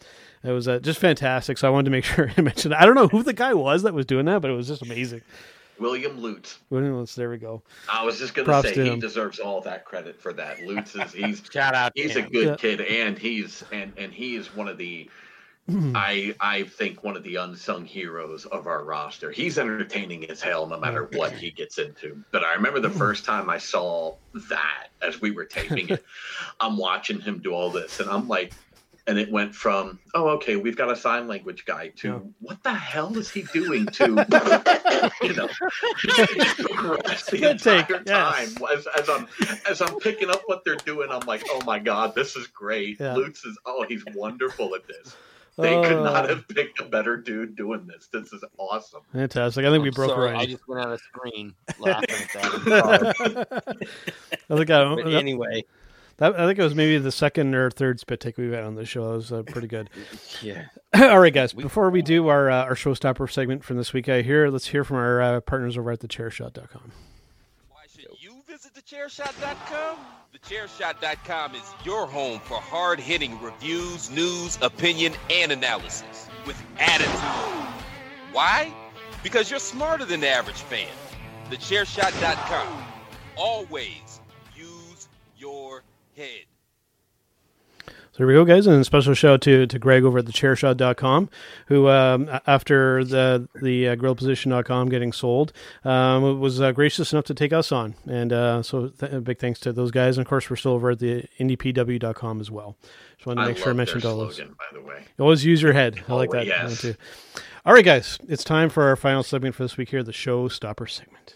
[0.45, 1.57] it was uh, just fantastic.
[1.57, 2.75] So I wanted to make sure I mentioned.
[2.75, 2.79] It.
[2.79, 4.83] I don't know who the guy was that was doing that, but it was just
[4.83, 5.23] amazing.
[5.79, 6.59] William Lutz.
[6.71, 7.15] William Lutz.
[7.15, 7.63] There we go.
[7.93, 9.01] I was just going to say he him.
[9.01, 10.63] deserves all that credit for that.
[10.63, 11.93] Lutz is he's shout out.
[11.95, 12.57] He's a good yeah.
[12.57, 15.11] kid, and he's and and he is one of the.
[15.69, 19.33] I I think one of the unsung heroes of our roster.
[19.33, 22.23] He's entertaining as hell no matter what he gets into.
[22.31, 24.15] But I remember the first time I saw
[24.49, 26.05] that as we were taping it,
[26.61, 28.53] I'm watching him do all this, and I'm like,
[29.07, 32.19] and it went from oh okay we've got a sign language guy to yeah.
[32.41, 34.05] what the hell is he doing to
[35.23, 35.49] you know
[37.31, 38.77] the entire take, time yes.
[38.77, 39.29] as, as, i'm
[39.69, 42.99] as i'm picking up what they're doing i'm like oh my god this is great
[43.01, 43.15] yeah.
[43.15, 45.17] lutz is oh he's wonderful at this
[45.59, 48.09] they uh, could not have picked a better dude doing this.
[48.13, 49.01] This is awesome.
[49.13, 49.65] Fantastic.
[49.65, 50.43] I think we broke sorry, right.
[50.43, 53.75] I just went out of screen laughing at that.
[54.51, 55.65] I think I, but anyway,
[56.19, 58.75] That, I think it was maybe the second or third spit take we've had on
[58.75, 59.13] the show.
[59.13, 59.91] It was uh, pretty good.
[60.43, 60.67] Yeah.
[60.95, 61.53] All right, guys.
[61.55, 64.85] Before we do our uh, our showstopper segment from this week, I hear let's hear
[64.85, 66.93] from our uh, partners over at thechairshot.com.
[67.71, 69.99] Why should you visit thechairshot.com?
[70.35, 77.09] Thechairshot.com is your home for hard hitting reviews, news, opinion, and analysis with attitude.
[78.33, 78.73] Why?
[79.23, 80.89] Because you're smarter than the average fan.
[81.51, 82.85] Thechairshot.com.
[83.37, 84.06] Always use your
[86.17, 86.45] head.
[88.13, 90.25] So here we go, guys, and a special shout out to, to Greg over at
[90.25, 91.29] thechairshot.com,
[91.67, 95.53] who, um, after the the uh, gorillaposition.com getting sold,
[95.85, 97.95] um, was uh, gracious enough to take us on.
[98.09, 100.17] And uh, so th- a big thanks to those guys.
[100.17, 102.79] And of course, we're still over at the IndyPW.com as well.
[103.17, 104.39] Just wanted to I make sure I mentioned all those.
[104.41, 105.05] by the way.
[105.21, 106.03] Always use your head.
[106.09, 106.81] I like Oh, that yes.
[106.81, 106.95] too.
[107.67, 110.89] All right, guys, it's time for our final segment for this week here, the showstopper
[110.89, 111.35] segment.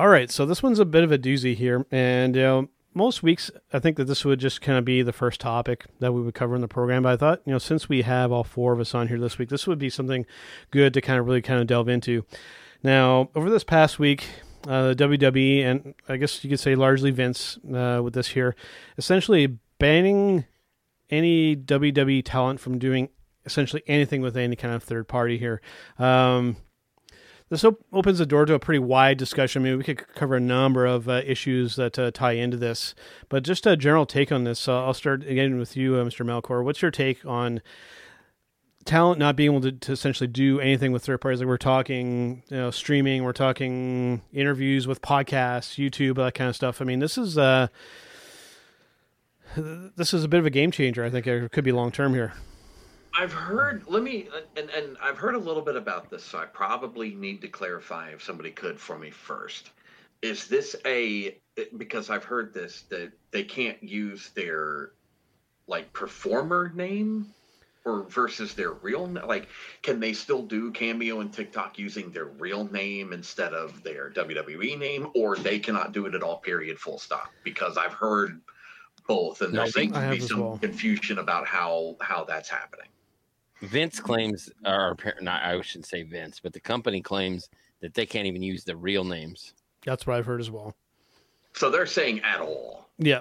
[0.00, 3.22] All right, so this one's a bit of a doozy here, and you know, most
[3.22, 6.22] weeks I think that this would just kind of be the first topic that we
[6.22, 7.02] would cover in the program.
[7.02, 9.36] But I thought, you know, since we have all four of us on here this
[9.36, 10.24] week, this would be something
[10.70, 12.24] good to kind of really kind of delve into.
[12.82, 14.24] Now, over this past week,
[14.66, 18.56] uh, WWE and I guess you could say largely Vince uh, with this here,
[18.96, 20.46] essentially banning
[21.10, 23.10] any WWE talent from doing
[23.44, 25.60] essentially anything with any kind of third party here.
[25.98, 26.56] Um,
[27.50, 29.62] this op- opens the door to a pretty wide discussion.
[29.62, 32.94] I mean, we could cover a number of uh, issues that uh, tie into this,
[33.28, 34.68] but just a general take on this.
[34.68, 36.24] Uh, I'll start again with you, uh, Mr.
[36.24, 36.64] Melchor.
[36.64, 37.60] What's your take on
[38.84, 41.40] talent not being able to, to essentially do anything with third parties?
[41.40, 46.54] Like we're talking, you know, streaming, we're talking interviews with podcasts, YouTube, that kind of
[46.54, 46.80] stuff.
[46.80, 47.66] I mean, this is uh,
[49.56, 51.04] this is a bit of a game changer.
[51.04, 52.32] I think it could be long term here.
[53.18, 53.84] I've heard.
[53.88, 57.40] Let me and and I've heard a little bit about this, so I probably need
[57.42, 59.70] to clarify if somebody could for me first.
[60.22, 61.36] Is this a
[61.76, 64.92] because I've heard this that they can't use their
[65.66, 67.26] like performer name
[67.84, 69.48] or versus their real like
[69.82, 74.78] can they still do cameo and TikTok using their real name instead of their WWE
[74.78, 78.40] name or they cannot do it at all period full stop because I've heard
[79.08, 80.58] both and there they- seems to be some well.
[80.58, 82.86] confusion about how how that's happening.
[83.60, 87.48] Vince claims, or appar- not, I shouldn't say Vince, but the company claims
[87.80, 89.54] that they can't even use the real names.
[89.84, 90.74] That's what I've heard as well.
[91.54, 92.88] So they're saying at all.
[92.98, 93.20] Yeah.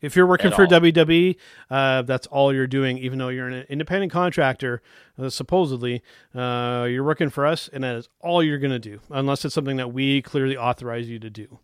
[0.00, 0.68] If you're working At for all.
[0.68, 1.36] WWE,
[1.70, 4.80] uh, that's all you're doing, even though you're an independent contractor,
[5.18, 6.02] uh, supposedly.
[6.34, 9.54] Uh, you're working for us, and that is all you're going to do, unless it's
[9.54, 11.58] something that we clearly authorize you to do.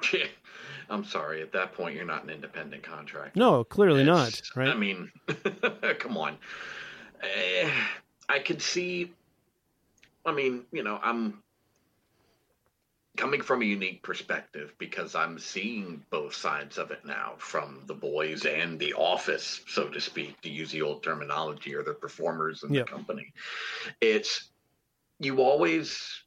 [0.90, 1.42] I'm sorry.
[1.42, 3.38] At that point, you're not an independent contractor.
[3.38, 4.68] No, clearly not, right?
[4.68, 5.10] I mean,
[5.98, 6.36] come on.
[7.22, 7.70] Eh,
[8.28, 9.12] I could see.
[10.24, 11.42] I mean, you know, I'm
[13.16, 17.94] coming from a unique perspective because I'm seeing both sides of it now from the
[17.94, 22.62] boys and the office, so to speak, to use the old terminology, or the performers
[22.62, 22.86] in Yep.
[22.86, 23.32] the company.
[24.00, 24.50] It's
[25.18, 26.22] you always,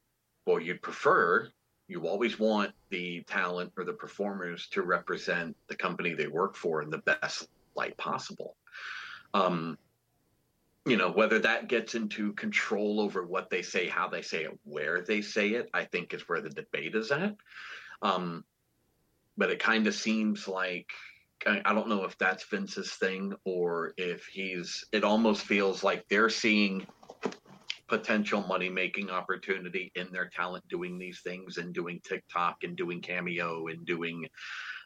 [0.45, 1.49] well, you'd prefer,
[1.91, 6.81] you always want the talent or the performers to represent the company they work for
[6.81, 8.55] in the best light possible.
[9.33, 9.77] Um,
[10.85, 14.57] you know, whether that gets into control over what they say, how they say it,
[14.63, 17.35] where they say it, I think is where the debate is at.
[18.01, 18.45] Um,
[19.37, 20.87] but it kind of seems like
[21.45, 24.85] I don't know if that's Vince's thing or if he's.
[24.91, 26.85] It almost feels like they're seeing
[27.91, 33.01] potential money making opportunity in their talent doing these things and doing TikTok and doing
[33.01, 34.29] Cameo and doing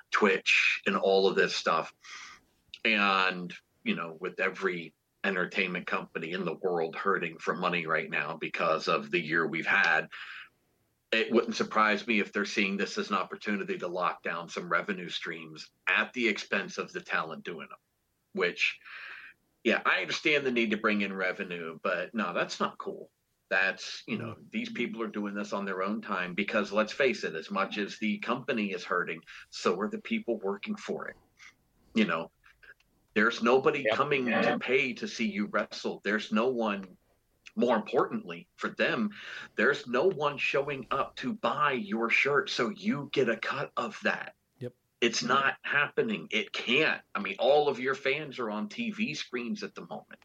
[0.10, 1.94] Twitch and all of this stuff.
[2.84, 3.54] And,
[3.84, 8.88] you know, with every entertainment company in the world hurting for money right now because
[8.88, 10.08] of the year we've had,
[11.12, 14.68] it wouldn't surprise me if they're seeing this as an opportunity to lock down some
[14.68, 17.78] revenue streams at the expense of the talent doing them,
[18.34, 18.80] which
[19.66, 23.10] yeah, I understand the need to bring in revenue, but no, that's not cool.
[23.50, 24.42] That's, you know, mm-hmm.
[24.52, 27.80] these people are doing this on their own time because let's face it, as much
[27.80, 31.16] as the company is hurting, so are the people working for it.
[31.96, 32.30] You know,
[33.16, 36.00] there's nobody coming to pay to see you wrestle.
[36.04, 36.86] There's no one,
[37.56, 39.10] more importantly for them,
[39.56, 43.98] there's no one showing up to buy your shirt so you get a cut of
[44.04, 44.36] that.
[45.06, 46.28] It's not happening.
[46.32, 47.00] It can't.
[47.14, 50.20] I mean, all of your fans are on TV screens at the moment.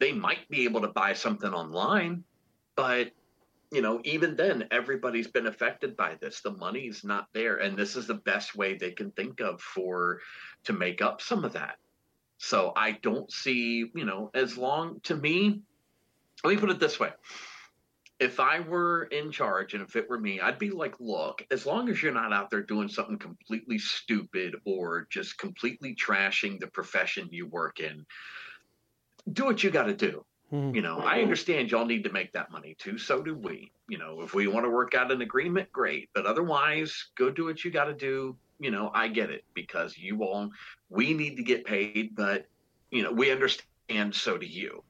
[0.00, 2.24] They might be able to buy something online,
[2.74, 3.12] but
[3.70, 6.40] you know, even then, everybody's been affected by this.
[6.40, 10.18] The money's not there, and this is the best way they can think of for
[10.64, 11.76] to make up some of that.
[12.38, 15.60] So I don't see, you know, as long to me,
[16.42, 17.10] let me put it this way.
[18.22, 21.66] If I were in charge and if it were me, I'd be like, look, as
[21.66, 26.68] long as you're not out there doing something completely stupid or just completely trashing the
[26.68, 28.06] profession you work in,
[29.32, 30.24] do what you got to do.
[30.52, 30.72] Mhm.
[30.72, 32.96] You know, I understand y'all need to make that money too.
[32.96, 33.72] So do we.
[33.88, 36.08] You know, if we want to work out an agreement, great.
[36.14, 38.36] But otherwise, go do what you got to do.
[38.60, 40.50] You know, I get it because you all,
[40.90, 42.46] we need to get paid, but,
[42.92, 44.14] you know, we understand.
[44.14, 44.84] So do you.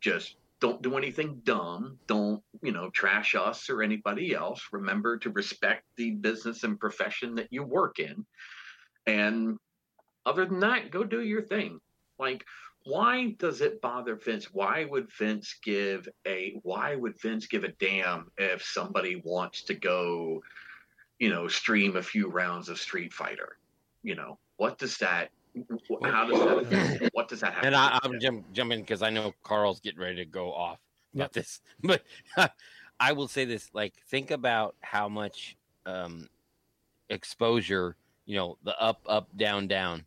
[0.00, 1.98] Just don't do anything dumb.
[2.06, 4.60] Don't, you know, trash us or anybody else.
[4.72, 8.26] Remember to respect the business and profession that you work in.
[9.06, 9.58] And
[10.26, 11.80] other than that, go do your thing.
[12.18, 12.44] Like,
[12.84, 14.52] why does it bother Vince?
[14.52, 19.74] Why would Vince give a why would Vince give a damn if somebody wants to
[19.74, 20.42] go,
[21.18, 23.58] you know, stream a few rounds of Street Fighter?
[24.02, 25.30] You know, what does that
[26.04, 27.66] how does that affect, what does that happen?
[27.68, 28.20] And I, with I'm it?
[28.20, 30.78] jump, jumping because I know Karl's getting ready to go off
[31.14, 31.32] about Yep.
[31.32, 32.02] this, but
[33.00, 35.56] I will say this: like, think about how much
[35.86, 36.28] um,
[37.08, 40.04] exposure you know the up, up, down, down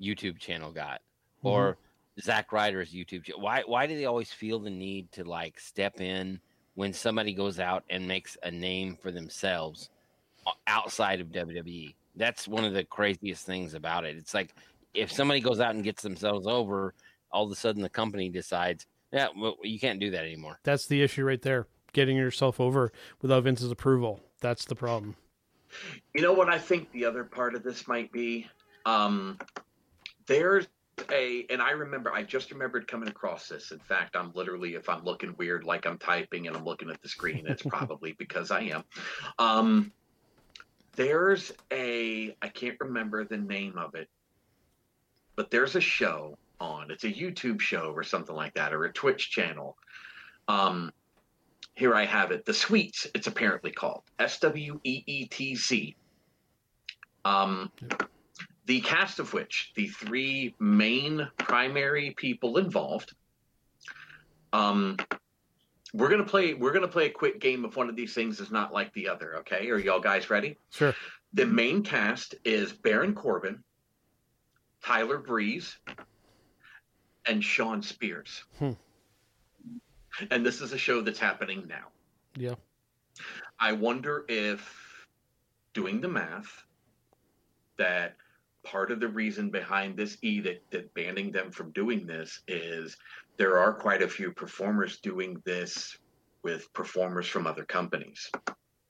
[0.00, 1.00] YouTube channel got,
[1.42, 1.76] or
[2.20, 3.24] Zach Ryder's YouTube.
[3.24, 3.40] channel.
[3.40, 6.40] Why, why do they always feel the need to like step in
[6.74, 9.90] when somebody goes out and makes a name for themselves
[10.66, 11.94] outside of WWE?
[12.16, 14.16] That's one of the craziest things about it.
[14.16, 14.54] It's like
[14.94, 16.94] if somebody goes out and gets themselves over,
[17.30, 20.58] all of a sudden the company decides, yeah, well, you can't do that anymore.
[20.62, 21.66] That's the issue right there.
[21.92, 24.20] Getting yourself over without Vince's approval.
[24.40, 25.16] That's the problem.
[26.14, 28.46] You know what I think the other part of this might be?
[28.86, 29.38] Um,
[30.26, 30.66] there's
[31.10, 33.72] a, and I remember, I just remembered coming across this.
[33.72, 37.02] In fact, I'm literally, if I'm looking weird, like I'm typing and I'm looking at
[37.02, 38.84] the screen, it's probably because I am.
[39.38, 39.92] Um,
[40.96, 44.08] there's a, I can't remember the name of it,
[45.36, 48.92] but there's a show on, it's a YouTube show or something like that, or a
[48.92, 49.76] Twitch channel.
[50.48, 50.92] Um,
[51.74, 52.44] here I have it.
[52.44, 55.96] The Sweets, it's apparently called S W E E T C.
[57.24, 57.70] Um,
[58.66, 63.14] the cast of which the three main primary people involved.
[64.52, 64.96] Um,
[65.92, 66.54] we're gonna play.
[66.54, 69.08] We're gonna play a quick game if one of these things is not like the
[69.08, 69.38] other.
[69.38, 70.56] Okay, are y'all guys ready?
[70.70, 70.94] Sure.
[71.32, 73.62] The main cast is Baron Corbin,
[74.84, 75.76] Tyler Breeze,
[77.26, 78.44] and Shawn Spears.
[78.58, 78.72] Hmm.
[80.30, 81.86] And this is a show that's happening now.
[82.36, 82.54] Yeah.
[83.58, 85.06] I wonder if
[85.72, 86.64] doing the math
[87.78, 88.16] that
[88.62, 92.96] part of the reason behind this edict that banning them from doing this is
[93.36, 95.96] there are quite a few performers doing this
[96.42, 98.30] with performers from other companies,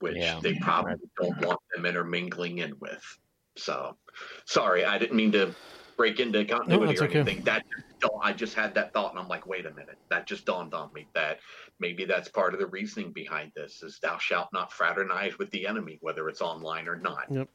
[0.00, 0.40] which Yeah.
[0.42, 3.18] they probably don't want them intermingling in with.
[3.56, 3.96] So,
[4.44, 5.54] sorry, I didn't mean to
[5.96, 7.20] break into continuity that's or okay.
[7.20, 7.44] anything.
[7.44, 7.64] That
[8.00, 9.98] just, I just had that thought, and I'm like, wait a minute.
[10.10, 11.40] That just dawned on me that
[11.78, 15.66] maybe that's part of the reasoning behind this: is thou shalt not fraternize with the
[15.66, 17.24] enemy, whether it's online or not.
[17.30, 17.48] Yep.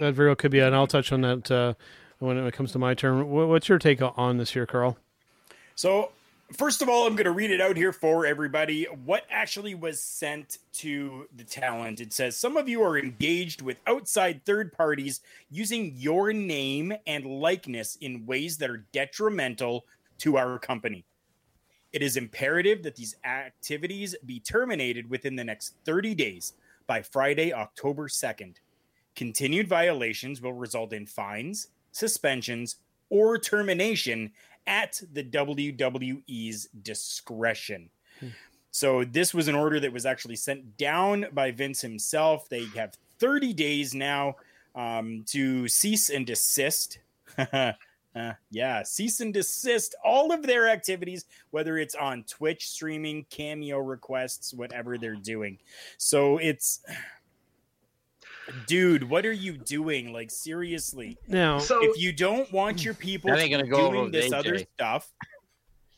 [0.00, 1.74] That very well could be, and I'll touch on that uh,
[2.18, 3.28] when it comes to my turn.
[3.30, 4.96] What's your take on this here, Karl?
[5.74, 6.12] So,
[6.56, 8.84] first of all, I'm going to read it out here for everybody.
[9.04, 12.00] What actually was sent to the talent?
[12.00, 15.20] It says some of you are engaged with outside third parties
[15.50, 19.84] using your name and likeness in ways that are detrimental
[20.18, 21.04] to our company.
[21.92, 26.54] It is imperative that these activities be terminated within the next 30 days
[26.86, 28.56] by Friday, October 2nd.
[29.14, 32.76] Continued violations will result in fines, suspensions,
[33.10, 34.32] or termination
[34.66, 37.90] at the WWE's discretion.
[38.70, 42.48] So this was an order that was actually sent down by Vince himself.
[42.48, 44.34] They have 30 days now
[44.74, 46.98] um, to cease and desist.
[48.16, 53.78] Uh, yeah, cease and desist all of their activities, whether it's on Twitch streaming, cameo
[53.78, 55.58] requests, whatever they're doing.
[55.98, 56.78] So it's,
[58.66, 60.12] dude, what are you doing?
[60.12, 64.12] Like seriously, Now, So if you don't want your people That gonna go doing with
[64.12, 65.12] this other stuff,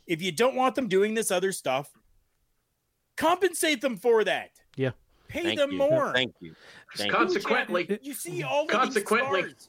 [0.06, 1.90] if you don't want them doing this other stuff,
[3.16, 4.50] compensate them for that.
[4.76, 4.90] Yeah.
[5.28, 5.78] Pay Thank them you.
[5.78, 6.12] more.
[6.12, 6.54] Thank you.
[6.96, 7.12] Thank.
[7.12, 9.68] Consequently, You see all of Consequently- these stars.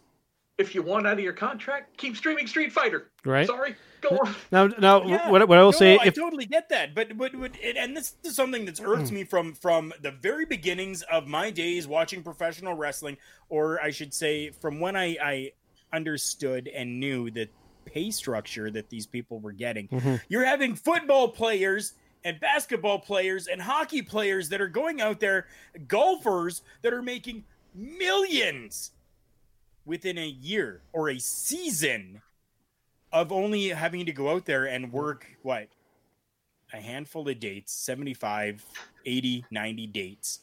[0.58, 3.12] If you want out of your contract, keep streaming Street Fighter.
[3.26, 4.36] right Sorry, go on.
[4.52, 5.30] now, now, Yeah.
[5.30, 7.78] what, what I will No, say, I if totally get that, but but, but it,
[7.78, 11.88] and this is something that's irked me from from the very beginnings of my days
[11.88, 13.18] watching professional wrestling,
[13.50, 15.52] or I should say, from when I I
[15.94, 17.48] understood and knew the
[17.86, 19.88] pay structure that these people were getting.
[19.88, 20.22] Mhm.
[20.28, 21.94] You're having football players
[22.26, 25.48] and basketball players and hockey players that are going out there,
[25.88, 28.92] golfers that are making millions
[29.88, 32.22] within a year or a season
[33.12, 35.70] of only having to go out there and work what
[36.74, 38.64] a handful of dates 75
[39.06, 40.40] 80 90 dates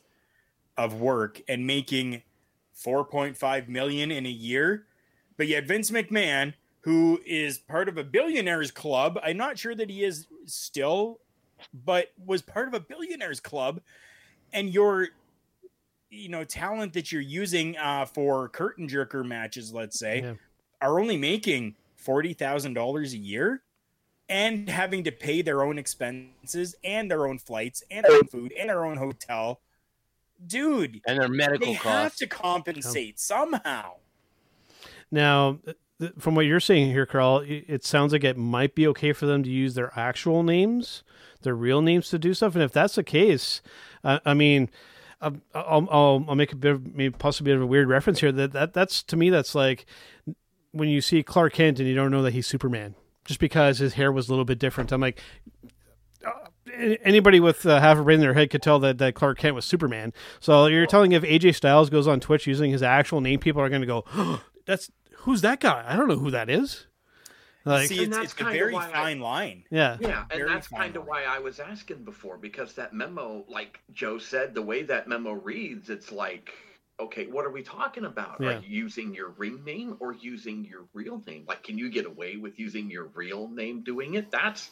[0.79, 2.23] of work and making
[2.75, 4.87] 4.5 million in a year.
[5.37, 9.91] But yet vince mcmahon who is part of a billionaires club i'm not sure that
[9.91, 11.21] he is still
[11.73, 13.81] but was part of a billionaires club
[14.53, 15.09] and your
[16.15, 20.35] you know talent that you're using uh, for curtain jerker matches let's say Yeah.
[20.81, 21.74] are only making
[22.05, 23.62] $40,000 a year
[24.28, 28.53] and having to pay their own expenses and their own flights and their own food
[28.59, 29.61] and their own hotel.
[30.47, 32.19] Dude, and their medical they have costs.
[32.19, 33.93] to compensate somehow.
[35.11, 38.86] Now, th- th- from what you're saying here, Karl, it sounds like it might be
[38.89, 41.03] okay for them to use their actual names,
[41.43, 42.55] their real names to do stuff.
[42.55, 43.62] And if that's the case,
[44.03, 44.69] uh, I mean,
[45.55, 48.21] I'll, I'll, I'll make a bit of maybe possibly a bit of a weird reference
[48.21, 48.33] here.
[48.33, 49.87] That that that's to me that's like
[50.73, 52.95] when you see Clark Kent and you don't know that he's Superman
[53.25, 54.93] just because his hair was a little bit different.
[54.93, 55.21] I'm like.
[56.27, 56.31] uh,
[57.05, 59.55] Anybody with uh, half a brain in their head could tell that, that Clark Kent
[59.55, 60.13] was Superman.
[60.41, 63.69] So you're telling if AJ Styles goes on Twitch using his actual name, people are
[63.69, 65.85] going to go, oh, "That's who's that guy?
[65.87, 66.87] I don't know who that is."
[67.65, 69.65] Like, See, it's, it's a very why I- fine line.
[69.70, 73.45] yeah, Yeah, and Very that's kind of why I was asking before because that memo,
[73.49, 76.53] like Joe said, the way that memo reads, it's like,
[77.01, 78.36] okay, what are we talking about?
[78.39, 78.49] Yeah.
[78.49, 81.45] Are you using your ring name or using your real name?
[81.49, 84.31] Like, can you get away with using your real name doing it?
[84.31, 84.70] That's,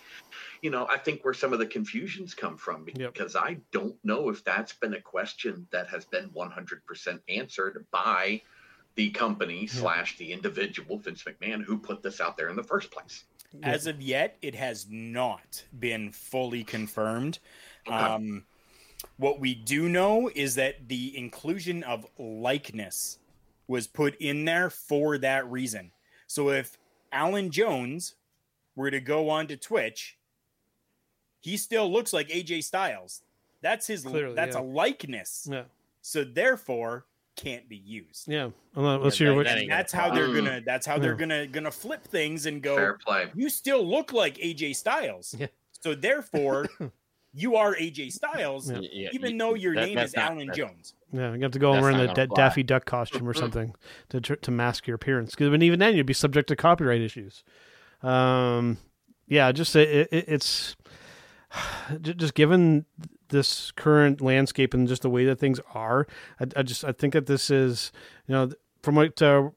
[0.60, 3.14] you know, I think where some of the confusions come from Yep.
[3.14, 8.42] because I don't know if that's been a question that has been 100% answered by
[8.94, 12.90] the company slash the individual Vince McMahon who put this out there in the first
[12.90, 13.24] place.
[13.62, 17.38] As of yet, it has not been fully confirmed.
[17.86, 18.44] Um,
[19.16, 23.18] what we do know is that the inclusion of likeness
[23.66, 25.92] was put in there for that reason.
[26.26, 26.78] So if
[27.12, 28.14] Alan Jones
[28.74, 30.18] were to go on to Twitch,
[31.40, 33.22] he still looks like AJ Styles.
[33.60, 34.02] That's his.
[34.02, 34.62] Clearly, that's yeah.
[34.62, 35.48] a likeness.
[35.50, 35.64] yeah,
[36.00, 37.06] So therefore,
[37.36, 38.28] can't be used.
[38.28, 38.50] yeah.
[38.74, 40.60] Unless Yeah, you're that- with- that And that's how they're gonna.
[40.64, 42.76] That's how they're gonna gonna flip things and go.
[42.76, 43.30] Fair play.
[43.34, 45.34] You still look like AJ Styles.
[45.38, 45.46] Yeah.
[45.80, 46.66] So therefore,
[47.34, 48.78] you are AJ Styles, Yeah.
[48.82, 50.94] Yeah, even though your that- name is not- Alan Jones.
[51.12, 53.74] yeah, you have to go That's wearing not the da- Daffy Duck costume or something
[54.10, 55.30] to tr- to mask your appearance.
[55.34, 57.42] Because even then, you'd be subject to copyright issues.
[58.02, 58.78] Um,
[59.28, 60.76] yeah, just it, it, it's
[62.00, 62.84] just given
[63.32, 66.06] this current landscape and just the way that things are.
[66.38, 67.90] I, I just I think that this is
[68.26, 68.52] you know
[68.82, 69.50] from what uh,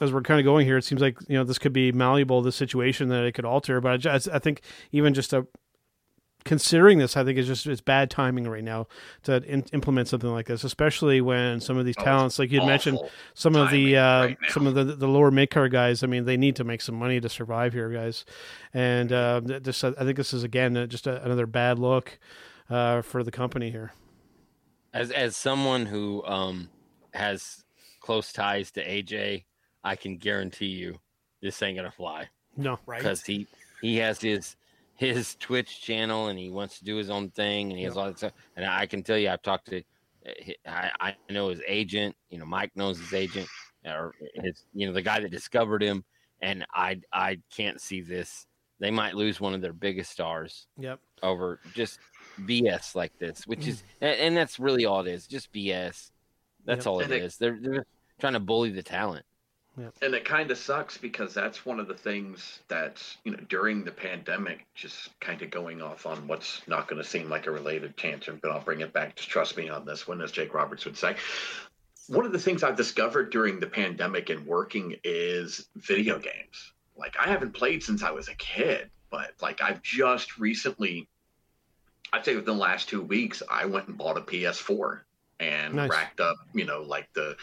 [0.00, 2.42] as we're kind of going here, it seems like you know this could be malleable,
[2.42, 3.80] this situation that it could alter.
[3.80, 5.46] But I, just, I think even just a
[6.44, 8.88] considering this, I think it's just it's bad timing right now
[9.24, 12.60] to in, implement something like this, especially when some of these Oh, talents, like you
[12.60, 12.98] had mentioned,
[13.34, 16.02] some of the uh, right some of the the lower mid card guys.
[16.02, 18.24] I mean, they need to make some money to survive here, guys.
[18.74, 22.18] And uh, th- this, I think this is again uh, just a, another bad look
[22.72, 23.92] uh, for the company here.
[24.94, 26.68] as as someone who um
[27.14, 27.64] has
[28.00, 29.44] close ties to AJ,
[29.84, 30.98] I can guarantee you
[31.40, 32.98] this ain't gonna fly No, Right?
[32.98, 33.46] because he
[33.80, 34.56] he has his
[34.96, 38.06] his Twitch channel and he wants to do his own thing and he has all
[38.06, 38.32] that stuff.
[38.56, 39.82] And I can tell you, I've talked to
[40.66, 42.14] I, I know his agent.
[42.30, 43.48] You know, Mike knows his agent
[43.84, 46.04] or his you know the guy that discovered him.
[46.40, 48.46] And I I can't see this.
[48.80, 50.98] They might lose one of their biggest stars Yep.
[51.22, 51.98] over just
[52.40, 53.82] BS like this, which is, mm.
[54.00, 56.10] and and that's really all it is, just BS.
[56.64, 56.86] That's Yep.
[56.86, 57.36] all it And it- is.
[57.36, 57.86] They're they're
[58.20, 59.24] trying to bully the talent.
[60.02, 63.84] And it kind of sucks because that's one of the things that's, you know, during
[63.84, 67.50] the pandemic, just kind of going off on what's not going to seem like a
[67.50, 69.16] related tangent, but I'll bring it back.
[69.16, 71.16] Just trust me on this one, as Jake Roberts would say.
[72.08, 76.74] One of the things I've discovered during the pandemic and working is video games.
[76.94, 81.08] Like, I haven't played since I was a kid, but like, I've just recently,
[82.12, 85.00] I'd say within the last two weeks, I went and bought a PS4
[85.40, 85.90] and Nice.
[85.90, 87.36] racked up, you know, like the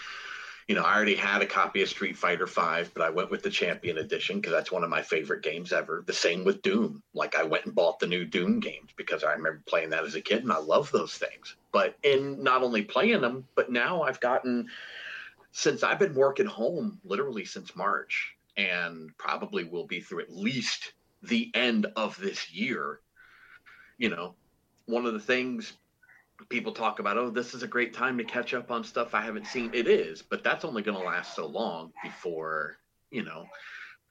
[0.69, 3.41] you know, I already had a copy of Street Fighter Five, but I went with
[3.41, 6.03] the Champion Edition because that's one of my favorite games ever.
[6.05, 7.01] The same with Doom.
[7.15, 10.13] Like I went and bought the new Doom games because I remember playing that as
[10.13, 11.55] a kid and I love those things.
[11.71, 14.67] But in not only playing them, but now I've gotten
[15.51, 20.93] since I've been working home literally since March and probably will be through at least
[21.23, 22.99] the end of this year.
[23.97, 24.35] You know,
[24.89, 25.73] one of the things
[26.49, 29.21] people talk about, oh, this is a great time to catch up on stuff I
[29.21, 29.71] haven't seen.
[29.73, 32.77] It is, but that's only going to last so long before,
[33.11, 33.45] you know.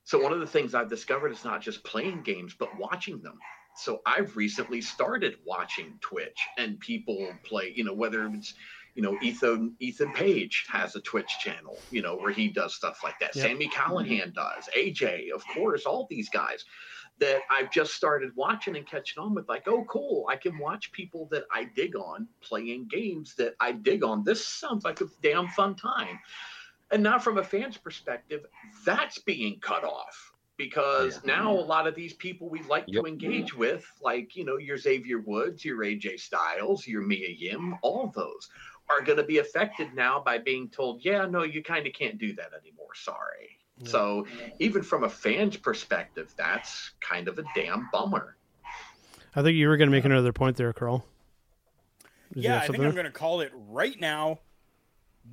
[0.05, 3.38] So, one of the things I've discovered is not just playing games, but watching them.
[3.76, 8.55] So, I've recently started watching Twitch and people play, you know, whether it's,
[8.94, 13.00] you know, Ethan Ethan Page has a Twitch channel, you know, where he does stuff
[13.02, 13.34] like that.
[13.34, 13.46] Yep.
[13.46, 14.32] Sami Callihan mm-hmm.
[14.32, 16.64] does, AJ, of course, all these guys
[17.20, 19.49] that I've just started watching and catching on with.
[19.49, 20.27] Like, oh, cool!
[20.28, 24.24] I can watch people that I dig on playing games that I dig on.
[24.24, 26.19] This sounds like a damn fun time.
[26.90, 28.47] And now, from a fan's perspective,
[28.85, 31.36] that's being cut off because yeah.
[31.36, 33.05] now a lot of these people we like yep.
[33.05, 37.77] to engage with, like you know your Xavier Woods, your AJ Styles, your Mia Yim,
[37.82, 38.49] all those
[38.90, 42.19] are going to be affected now by being told, yeah, no, you kind of can't
[42.19, 42.95] do that anymore.
[42.95, 43.57] Sorry.
[43.80, 43.88] Yeah.
[43.88, 44.26] So
[44.59, 48.36] even from a fan's perspective, that's kind of a damn bummer.
[49.34, 51.05] I think you were going to make another point there, Karl.
[52.32, 54.40] Did yeah, I think I'm going to call it right now.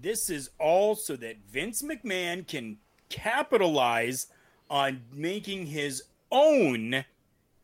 [0.02, 2.78] This is all so that Vince McMahon can
[3.10, 4.28] capitalize
[4.70, 7.06] on making his own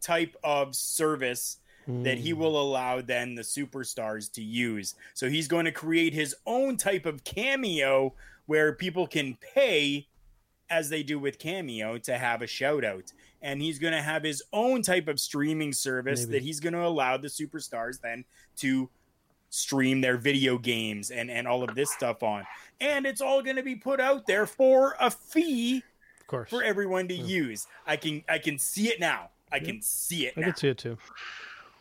[0.01, 2.39] type of service that he hmm.
[2.39, 4.95] will allow then the superstars to use.
[5.13, 8.13] So he's going to create his own type of cameo
[8.45, 10.07] where people can pay
[10.71, 13.11] as they do with Cameo to have a shout out.
[13.43, 16.31] And he's going to have his own type of streaming service Maybe.
[16.31, 18.23] that he's going to allow the superstars then
[18.57, 18.89] to
[19.49, 22.45] stream their video games and, and all of this stuff on.
[22.79, 25.83] And it's all going to be put out there for a fee
[26.21, 26.49] of course.
[26.49, 27.25] for everyone to yeah.
[27.25, 27.67] use.
[27.85, 29.29] I can I can see it now.
[29.51, 29.63] I yeah.
[29.63, 30.33] can see it.
[30.37, 30.47] I now.
[30.47, 30.97] can see it too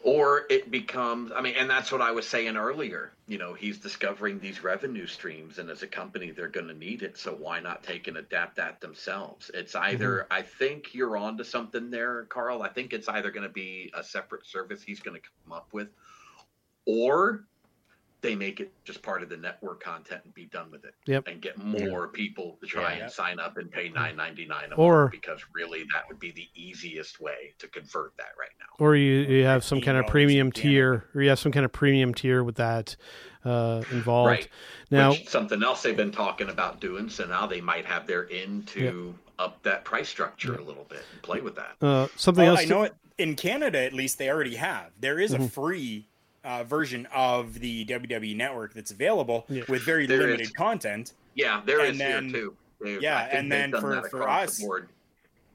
[0.02, 3.78] or it becomes i mean and that's what i was saying earlier you know he's
[3.78, 7.60] discovering these revenue streams and as a company they're going to need it so why
[7.60, 10.32] not take and adapt that themselves it's either mm-hmm.
[10.32, 13.92] i think you're on to something there karl i think it's either going to be
[13.94, 15.88] a separate service he's going to come up with
[16.86, 17.44] or
[18.22, 20.94] they make it just part of the network content and be done with it.
[21.06, 21.28] Yep.
[21.28, 22.06] And get more yeah.
[22.12, 23.04] people to try yeah.
[23.04, 26.18] and sign up and pay nine ninety nine a or, month because really that would
[26.18, 28.84] be the easiest way to convert that right now.
[28.84, 31.72] Or you, you have some kind of premium tier, or you have some kind of
[31.72, 32.96] premium tier with that
[33.44, 34.30] uh, involved.
[34.30, 34.48] Right.
[34.90, 37.08] Now, Which, something else they've been talking about doing.
[37.08, 39.34] So now they might have their in to yep.
[39.38, 41.76] up that price structure a little bit and play with that.
[41.80, 42.62] Uh, something well, else.
[42.62, 44.90] I know it in Canada at least they already have.
[44.98, 45.44] There is mm-hmm.
[45.44, 46.08] a free
[46.44, 49.62] uh, version of the WWE Network that's available yeah.
[49.68, 50.50] with very there limited is.
[50.50, 51.12] content.
[51.34, 52.56] Yeah, there and is then, here too.
[52.80, 54.86] They've, yeah, and then for for us, the,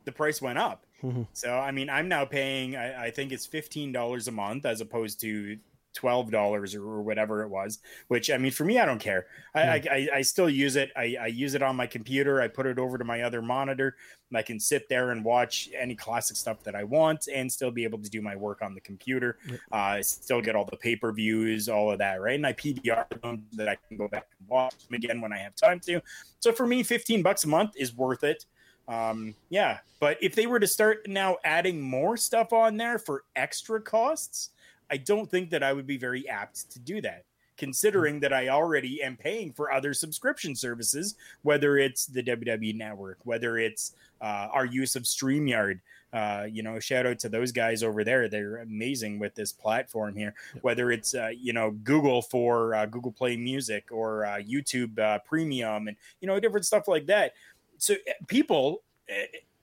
[0.06, 0.86] the, price went up.
[1.04, 1.24] Mm-hmm.
[1.34, 2.76] So I mean, I'm now paying.
[2.76, 5.58] I, I think it's fifteen dollars a month as opposed to
[5.96, 7.80] twelve dollars or whatever it was.
[8.08, 9.26] Which I mean, for me, I don't care.
[9.56, 10.92] I, I, I, I, still use it.
[10.96, 12.42] I, I use it on my computer.
[12.42, 13.96] I put it over to my other monitor.
[14.34, 17.84] I can sit there and watch any classic stuff that I want, and still be
[17.84, 19.38] able to do my work on the computer.
[19.72, 22.36] Uh, still get all the pay per views, all of that, right?
[22.36, 25.38] And I PVR them that I can go back and watch them again when I
[25.38, 26.02] have time to.
[26.40, 28.46] So for me, fifteen bucks a month is worth it.
[28.88, 33.24] Um, yeah, but if they were to start now adding more stuff on there for
[33.36, 34.52] extra costs,
[34.92, 37.26] I don't think that I would be very apt to do that,
[37.58, 43.20] considering that I already am paying for other subscription services, whether it's the WWE Network,
[43.24, 45.80] whether it's uh, our use of StreamYard.
[46.14, 48.30] Uh, you know, shout out to those guys over there.
[48.30, 50.34] They're amazing with this platform here.
[50.62, 55.20] Whether it's uh, you know Google for uh, Google Play Music or uh, YouTube uh,
[55.20, 57.34] Premium, and you know different stuff like that.
[57.78, 57.96] So
[58.28, 58.82] people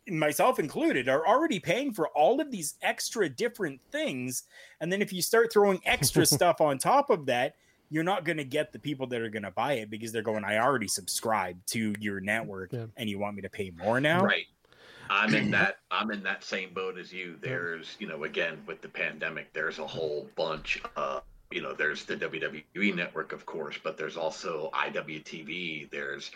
[0.08, 4.44] myself included, are already paying for all of these extra different things.
[4.80, 7.54] And then if you start throwing extra stuff on top of that,
[7.92, 10.22] you're not going to get the people that are going to buy it because they're
[10.22, 12.86] going, I already subscribe to your network yeah.
[12.96, 14.24] and you want me to pay more now.
[14.24, 14.46] Right.
[15.10, 17.36] I'm in that I'm in that same boat as you.
[17.42, 22.06] There's, you know, again with the pandemic, there's a whole bunch of you know, there's
[22.06, 25.90] the WWE network, of course, but there's also IWTV.
[25.90, 26.30] There's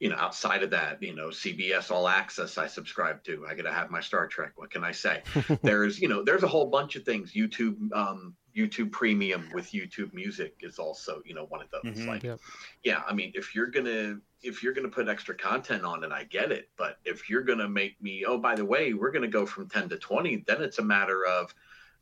[0.00, 3.46] you know, outside of that, you know, CBS All Access I subscribe to.
[3.48, 4.52] I got to have my Star Trek.
[4.56, 5.22] What can I say?
[5.62, 7.32] there's, you know, there's a whole bunch of things.
[7.32, 11.94] YouTube, um, YouTube Premium with YouTube Music is also, you know, one of those.
[11.94, 12.40] Mm-hmm, like, yep.
[12.82, 16.24] yeah, I mean, if you're gonna if you're gonna put extra content on it, I
[16.24, 16.68] get it.
[16.76, 19.88] But if you're gonna make me, oh, by the way, we're gonna go from ten
[19.88, 21.54] to twenty, then it's a matter of,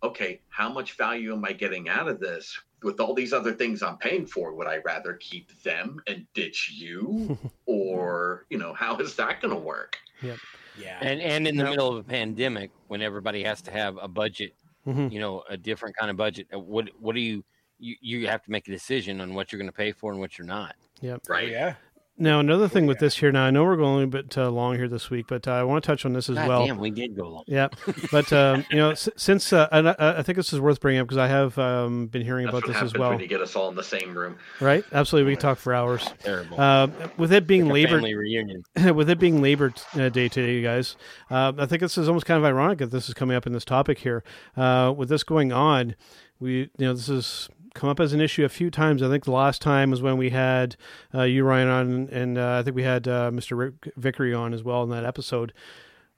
[0.02, 2.58] okay, how much value am I getting out of this?
[2.82, 6.72] with all these other things I'm paying for, would I rather keep them and ditch
[6.74, 9.98] you, or you know, how is that going to work?
[10.20, 10.38] Yep.
[10.80, 10.98] Yeah.
[11.00, 14.54] And and in the middle of a pandemic, when everybody has to have a budget,
[14.86, 15.08] mm-hmm.
[15.08, 17.44] you know, a different kind of budget, uh, what what do you
[17.78, 20.20] you you have to make a decision on what you're going to pay for and
[20.20, 20.74] what you're not.
[21.00, 21.22] Yep.
[21.28, 21.50] Right.
[21.50, 21.74] Yeah.
[22.22, 23.32] Now, another thing with this here.
[23.32, 25.64] Now, I know we're going a bit uh, long here this week, but uh, I
[25.64, 26.64] want to touch on this as God well.
[26.64, 27.44] Damn, we did go long.
[27.48, 27.66] Yeah,
[28.12, 31.00] but um, you know, s- since uh, and I, I, think this is worth bringing
[31.00, 33.10] up because I have um, been hearing That's about this as well.
[33.10, 34.84] When you get us all in the same room, right?
[34.92, 36.08] Absolutely, we can talk for hours.
[36.20, 36.60] Terrible.
[36.60, 36.86] Uh,
[37.16, 38.62] with it being like Labor reunion,
[38.94, 40.94] with it being Labor uh, Day today, you guys,
[41.28, 43.52] uh, I think this is almost kind of ironic that this is coming up in
[43.52, 44.22] this topic here.
[44.56, 45.96] with this going on,
[46.38, 49.02] we you know this is come up as an issue a few times.
[49.02, 50.76] I think the last time was when we had
[51.14, 53.56] uh, you Ryan on, and uh, I think we had uh, Mr.
[53.56, 55.52] Rick Vickery on as well in that episode.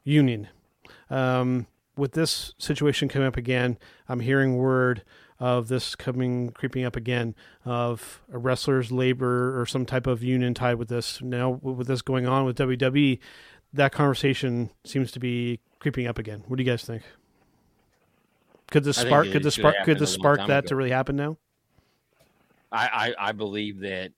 [0.02, 0.48] Union.
[1.10, 1.66] Um,
[1.96, 3.78] with this situation coming up again,
[4.08, 5.02] I'm hearing word
[5.38, 10.54] of this coming creeping up again of a wrestler's labor or some type of union
[10.54, 11.20] tied with this.
[11.22, 13.18] Now with this going on with WWE,
[13.72, 16.44] that conversation seems to be creeping up again.
[16.46, 17.02] What do you guys think?
[18.70, 19.30] Could this spark?
[19.30, 19.76] Could this spark?
[19.84, 20.68] Could this spark that ago.
[20.68, 21.36] to really happen now?
[22.74, 24.10] I, I, I believe that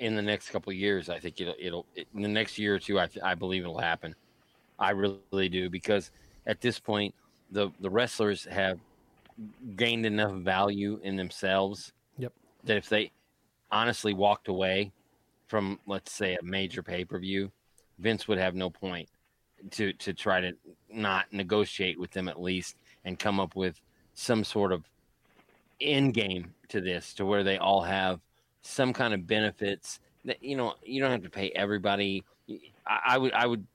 [0.00, 2.98] in the next couple years, I think it'll it'll in the next year or two,
[2.98, 4.14] I I believe it'll happen.
[4.78, 6.10] I really do because
[6.46, 7.14] at this point,
[7.52, 8.80] the the wrestlers have
[9.76, 11.92] gained enough value in themselves.
[12.18, 12.32] Yep.
[12.64, 13.12] That if they
[13.70, 14.92] honestly walked away
[15.46, 17.52] from, let's say, a major pay per view,
[18.00, 19.08] Vince would have no point
[19.70, 20.52] to to try to
[20.90, 23.80] not negotiate with them at least and come up with
[24.14, 24.82] some sort of
[25.80, 28.20] end game to this, to where they all have
[28.62, 30.00] some kind of benefits.
[30.24, 32.24] That you know, you don't have to pay everybody.
[32.86, 33.66] I, I would I would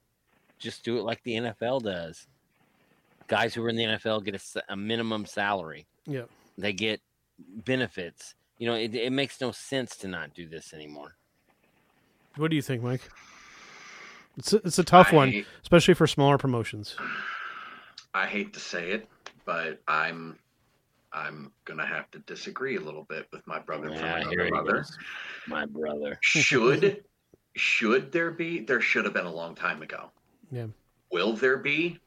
[0.60, 2.28] just do it like the NFL does
[3.28, 5.86] guys who are in the NFL get a, a minimum salary.
[6.06, 6.24] Yeah.
[6.58, 7.02] They get
[7.40, 8.34] benefits.
[8.58, 11.16] You know, it, it makes no sense to not do this anymore.
[12.38, 13.02] What do you think, Mike?
[14.38, 16.96] It's a, it's a tough I one, especially for smaller promotions.
[18.14, 19.08] I hate to say it,
[19.46, 20.38] but I'm
[21.26, 24.86] I'm gonna have to disagree a little bit with my brother yeah, from another brother.
[25.48, 26.18] My brother.
[26.22, 27.04] Should
[27.56, 28.60] should there be?
[28.60, 30.12] There should have been a long time ago.
[30.52, 30.68] Yeah.
[31.12, 32.00] Will there be?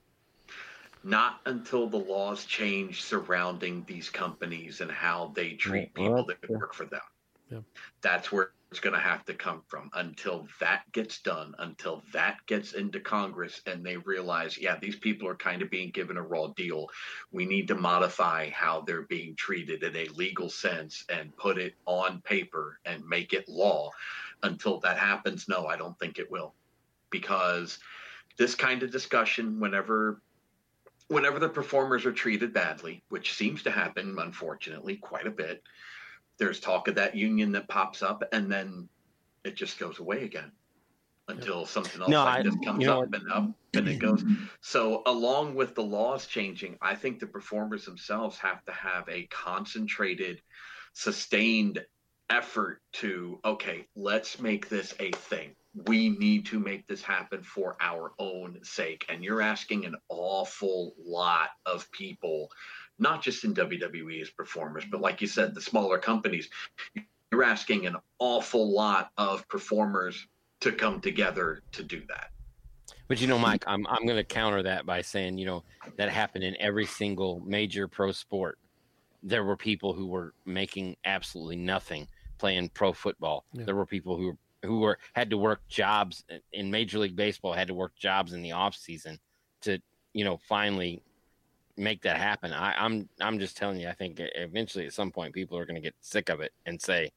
[1.03, 6.75] not until the laws change surrounding these companies and how they treat people that work
[6.75, 7.01] for them.
[7.51, 7.61] Yeah.
[8.03, 9.91] That's where it's going to have to come from.
[9.95, 15.27] Until that gets done, until that gets into Congress and they realize, yeah, these people
[15.27, 16.87] are kind of being given a raw deal.
[17.33, 21.75] We need to modify how they're being treated in a legal sense and put it
[21.87, 23.91] on paper and make it law.
[24.43, 26.55] Until that happens, no, I don't think it will.
[27.11, 27.81] Because
[28.39, 30.23] this kind of discussion, whenever
[31.09, 35.61] whenever the performers are treated badly, which seems to happen, unfortunately, quite a bit,
[36.41, 38.89] there's talk of that union that pops up and then
[39.45, 40.51] it just goes away again
[41.29, 44.25] until something else no, like I, this comes up and up and it goes.
[44.61, 49.27] So, along with the laws changing, I think the performers themselves have to have a
[49.27, 50.43] concentrated,
[50.93, 51.85] sustained
[52.31, 57.77] effort to, okay, let's make this a thing we need to make this happen for
[57.81, 59.07] our own sake.
[59.09, 62.51] And you're asking an awful lot of people,
[63.01, 66.49] not just in WWE as performers, but like you said, the smaller companies.
[67.33, 70.27] You're asking an awful lot of performers
[70.61, 72.31] to come together to do that.
[73.09, 75.65] But you know, Mike, I'm I'm going to counter that by saying, you know,
[75.97, 78.59] that happened in every single major pro sport.
[79.23, 82.07] There were people who were making absolutely nothing
[82.39, 83.45] playing pro football.
[83.53, 83.65] Yeah.
[83.65, 87.53] There were people who were who were had to work jobs in Major League Baseball
[87.53, 89.19] had to work jobs in the off season
[89.63, 89.81] to
[90.13, 91.03] you know finally
[91.77, 92.53] make that happen.
[92.53, 95.77] I, I'm I'm just telling you, I think eventually at some point people are going
[95.77, 97.11] to get sick of it and say,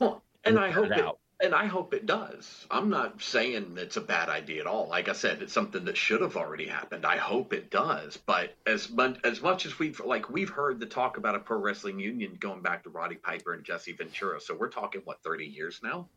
[0.00, 1.06] well, and I hope it, it
[1.40, 2.66] and I hope it does.
[2.70, 4.88] I'm not saying it's a bad idea at all.
[4.88, 7.06] Like I said, it's something that should have already happened.
[7.06, 8.16] I hope it does.
[8.16, 11.58] But as much as much as we've like we've heard the talk about a pro
[11.58, 14.40] wrestling union going back to Roddy Piper and Jesse Ventura.
[14.40, 16.08] So we're talking what 30 years now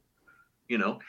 [0.72, 1.00] you know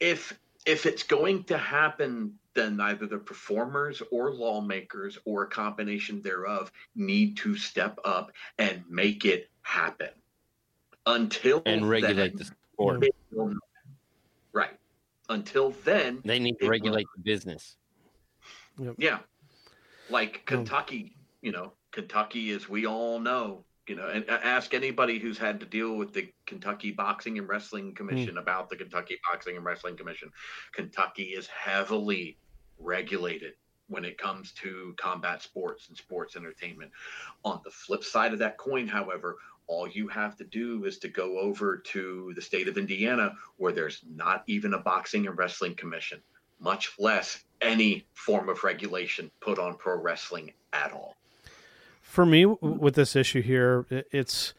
[0.00, 0.36] if
[0.66, 6.70] if it's going to happen then either the performers or lawmakers or a combination thereof
[6.94, 10.10] need to step up and make it happen.
[11.06, 13.04] Until and regulate then, the sport.
[14.52, 14.78] right.
[15.28, 17.22] Until then they need to regulate will.
[17.22, 17.76] the business.
[18.78, 18.94] Yep.
[18.98, 19.18] yeah.
[20.10, 25.38] Like kentucky you know kentucky as we all know you know, and ask anybody who's
[25.38, 27.94] had to deal with the Kentucky Boxing and Wrestling hmm.
[27.94, 28.40] Commission mm.
[28.40, 30.30] about the Kentucky Boxing and Wrestling Commission.
[30.72, 32.38] Kentucky is heavily
[32.78, 33.54] regulated
[33.88, 36.90] when it comes to combat sports and sports entertainment.
[37.44, 39.36] On the flip side of that coin, however,
[39.66, 43.72] all you have to do is to go over to the state of Indiana where
[43.72, 46.20] there's not even a boxing and wrestling commission,
[46.58, 51.14] much less any form of regulation put on pro wrestling at all
[52.14, 54.54] for me with this issue here, it's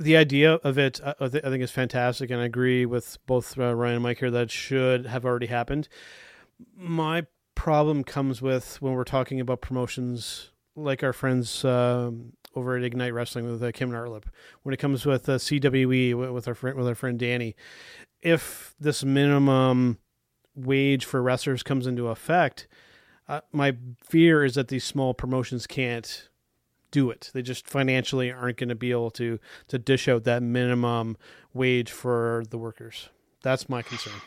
[0.00, 1.00] the idea of it.
[1.04, 4.50] I think is fantastic, and I agree with both uh, Ryan and Mike here that
[4.50, 5.88] should have already happened.
[6.76, 12.82] My problem comes with when we're talking about promotions like our friends um, over at
[12.82, 14.24] Ignite Wrestling with uh, Kim and Arlip.
[14.64, 17.54] When it comes with uh, CWE with our friend with our friend Danny,
[18.22, 19.98] if this minimum
[20.56, 22.66] wage for wrestlers comes into effect,
[23.28, 26.28] uh, my fear is that these small promotions can't
[26.90, 27.30] do it.
[27.34, 29.38] They just financially aren't going to be able to
[29.68, 31.16] to dish out that minimum
[31.52, 33.08] wage for the workers.
[33.42, 34.20] That's my concern.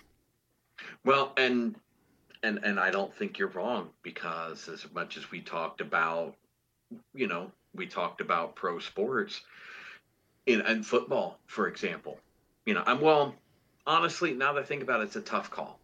[1.05, 1.75] Well, and
[2.43, 6.35] and and I don't think you're wrong because as much as we talked about,
[7.13, 9.41] you know, we talked about pro sports
[10.45, 12.17] in and football, for example.
[12.65, 13.35] You know, I'm well,
[13.85, 15.79] honestly, now that I think about it, it's a tough call.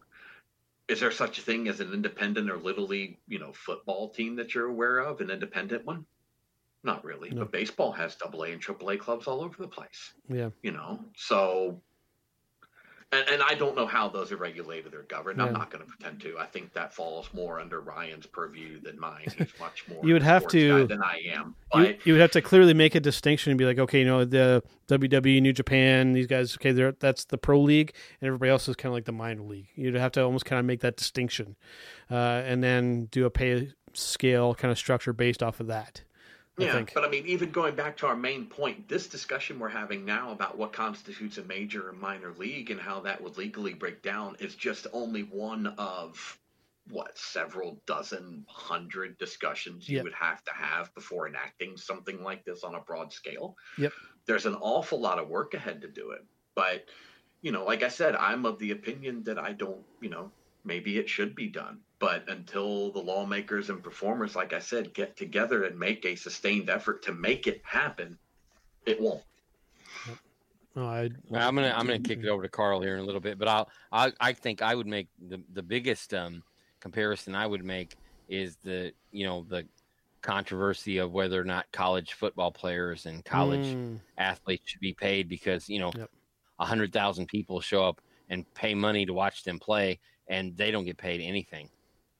[0.88, 4.36] Is there such a thing as an independent or little league, you know, football team
[4.36, 6.04] that you're aware of, an independent one?
[6.82, 7.40] Not really, No.
[7.40, 10.50] but baseball has double A and triple A clubs all over the place Yeah.
[10.62, 11.80] you know so
[13.14, 15.88] and, and i don't know how those are regulated or governed i'm not going to
[15.90, 20.00] pretend to i think that falls more under ryan's purview than mine he's much more
[20.04, 23.00] You would have to- than i am You, you would have to clearly make a
[23.00, 26.92] distinction and be like, okay, you know, the WWE, New Japan, these guys, okay, they're,
[26.92, 29.66] that's the pro league, and everybody else is kind of like the minor league.
[29.74, 31.56] You'd have to almost kind of make that distinction,
[32.10, 36.02] uh, and then do a pay scale kind of structure based off of that.
[36.58, 36.94] I yeah think.
[36.94, 40.30] but i mean even going back to our main point this discussion we're having now
[40.32, 44.36] about what constitutes a major and minor league and how that would legally break down
[44.38, 46.38] is just only one of
[46.90, 50.02] what several dozen hundred discussions you Yep.
[50.02, 53.94] would have to have before enacting something like this on a broad scale Yep.
[54.26, 56.22] there's an awful lot of work ahead to do it
[56.54, 56.88] but
[57.42, 60.32] you know like i said i'm of the opinion that i don't you know
[60.64, 65.16] maybe it should be done but until the lawmakers and performers like i said get
[65.16, 68.18] together and make a sustained effort to make it happen
[68.86, 69.24] it won't
[70.76, 73.04] Oh, I, Well, I'm gonna I'm gonna kick it over to Karl here in a
[73.06, 76.42] little bit, but I'll I I think I would make the the biggest um,
[76.80, 77.96] comparison I would make
[78.28, 79.66] is the you know the
[80.22, 84.00] controversy of whether or not college football players and college Mm.
[84.18, 86.10] athletes should be paid because you know Yep.
[86.58, 90.70] a hundred thousand people show up and pay money to watch them play and they
[90.70, 91.68] don't get paid anything,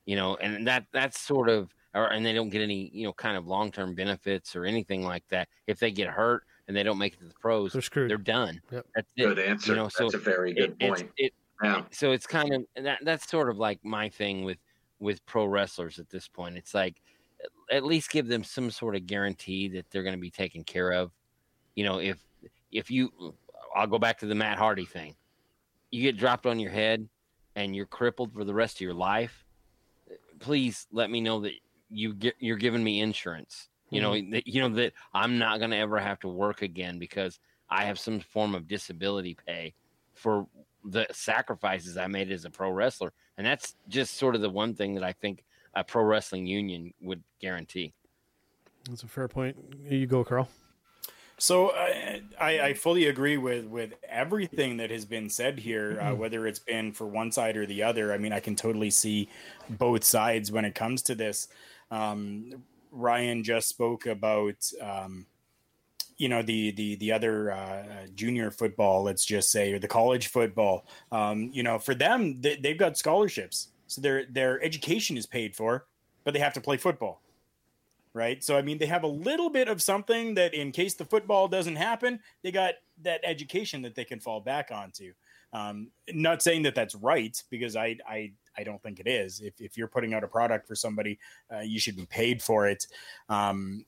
[0.07, 3.13] you know, and that that's sort of or and they don't get any you know
[3.13, 6.83] kind of long term benefits or anything like that if they get hurt and they
[6.83, 8.11] don't make it to the pros They're screwed.
[8.11, 8.61] they're done.
[8.73, 8.87] Yep.
[8.95, 9.23] That's it.
[9.23, 11.33] good answer You know, so that's a very good it's- point It,
[11.63, 14.59] yeah so it's kind of that that's sort of like my thing with
[14.99, 16.57] with pro wrestlers at this point.
[16.57, 17.01] It's like
[17.71, 20.93] at least give them some sort of guarantee that they're going to be taken care
[20.93, 21.13] of.
[21.77, 22.19] You know, if
[22.73, 23.35] if you
[23.77, 25.15] I'll go back to the Matt Hardy thing.
[25.91, 27.09] You get dropped on your head
[27.55, 29.44] and you're crippled for the rest of your life.
[30.41, 31.53] Please let me know that
[31.91, 33.69] you get you're giving me insurance.
[33.91, 34.33] You know, mm-hmm.
[34.33, 37.39] that, you know that I'm not going to ever have to work again because
[37.71, 39.75] I have some form of disability pay
[40.15, 40.47] for
[40.85, 43.13] the sacrifices I made as a pro wrestler.
[43.37, 45.45] And that's just sort of the one thing that I think
[45.75, 47.93] a pro wrestling union would guarantee.
[48.89, 49.57] that's a fair point.
[49.89, 50.49] You go, Karl.
[51.39, 56.47] So I, I fully agree with with everything that has been said here, uh, whether
[56.47, 58.13] it's been for one side or the other.
[58.13, 59.29] I mean, I can totally see
[59.69, 61.49] both sides when it comes to this.
[61.91, 62.63] Um,
[62.93, 65.27] Ryan just spoke about, um,
[66.17, 70.29] you know, the the the other uh, junior football, let's just say, or the college
[70.29, 70.87] football.
[71.11, 75.57] Um, you know, for them, they, they've got scholarships, so their their education is paid
[75.57, 75.87] for,
[76.23, 77.24] but they have to play football
[78.15, 78.43] right?
[78.43, 81.49] So I mean, they have a little bit of something that, in case the football
[81.49, 85.13] doesn't happen, they got that education that they can fall back onto.
[85.53, 89.41] Um, not saying that that's right because I I I don't think it is.
[89.41, 91.19] If if you're putting out a product for somebody,
[91.53, 92.87] uh, you should be paid for it.
[93.29, 93.85] Um,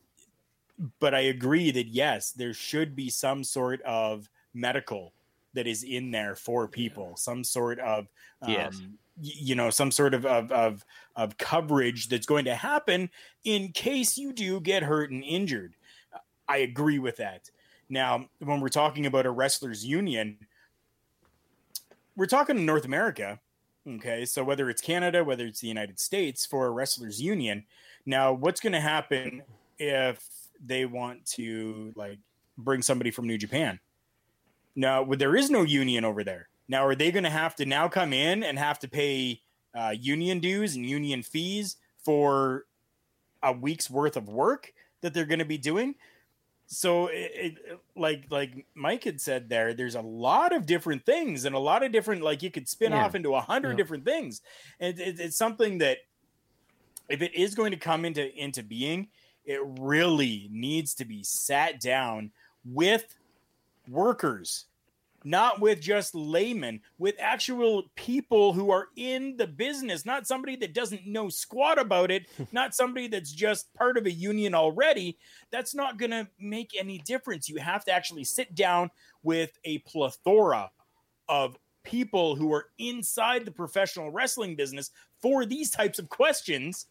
[1.01, 5.13] but I agree that yes, there should be some sort of medical
[5.55, 8.07] that is in there for people, some sort of
[8.43, 8.81] um, Yes.
[9.21, 10.85] You know, some sort of, of of
[11.17, 13.11] of coverage that's going to happen
[13.45, 15.75] in case you do get hurt and injured.
[16.49, 17.51] I agree with that.
[17.89, 20.39] Now, when we're talking about a wrestlers union,
[22.17, 23.41] we're talking North America.
[23.89, 27.65] Okay, so whether it's Canada, whether it's the United States for a wrestlers union,
[28.05, 29.43] now what's going to happen
[29.79, 30.29] if
[30.65, 32.19] they want to like
[32.59, 33.79] bring somebody from New Japan?
[34.75, 36.49] Now, there is no union over there.
[36.69, 39.41] Now, are they going to have to now come in and have to pay
[39.75, 42.65] uh, union dues and union fees for
[43.43, 44.73] a week's worth of work
[45.03, 45.95] that they're going to be doing?
[46.69, 51.45] So, it, it, like like Mike had said there, there's a lot of different things
[51.45, 53.05] and a lot of different like you could spin Yeah.
[53.05, 53.77] off into a hundred Yeah.
[53.77, 54.43] different things,
[54.81, 55.99] and it, it's something that
[57.09, 59.09] if it is going to come into into being,
[59.45, 62.33] it really needs to be sat down
[62.65, 63.15] with
[63.89, 64.65] workers
[65.27, 70.73] not with just laymen, with actual people who are in the business, not somebody that
[70.73, 75.19] doesn't know squat about it, not somebody that's just part of a union already.
[75.51, 77.49] That's not going to make any difference.
[77.49, 78.89] You have to actually sit down
[79.25, 80.71] with a plethora
[81.29, 86.87] of people who are inside the professional wrestling business for these types of questions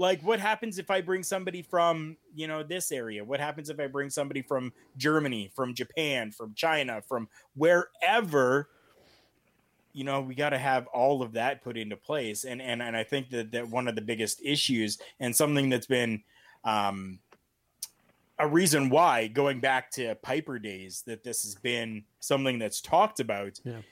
[0.00, 3.22] like what happens if i bring somebody from you know this area?
[3.22, 8.70] What happens if i bring somebody from germany from japan from china from wherever?
[9.92, 12.44] You know we got to have all of that put into place.
[12.44, 15.86] And and and i think that that one of the biggest issues and something that's
[15.86, 16.22] been
[16.64, 17.18] um
[18.38, 23.20] a reason why going back to piper days that this has been something that's talked
[23.20, 23.82] about Yeah.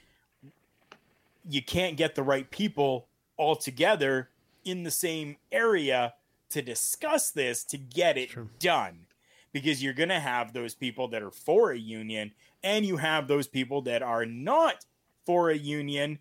[1.47, 3.05] you can't get the right people
[3.37, 4.29] all together
[4.69, 6.13] in the same area
[6.49, 8.29] to discuss this to get it
[8.59, 9.05] done.
[9.51, 12.33] Because you're going to have those people that are for a union
[12.63, 14.85] and you have those people that are not
[15.25, 16.19] for a union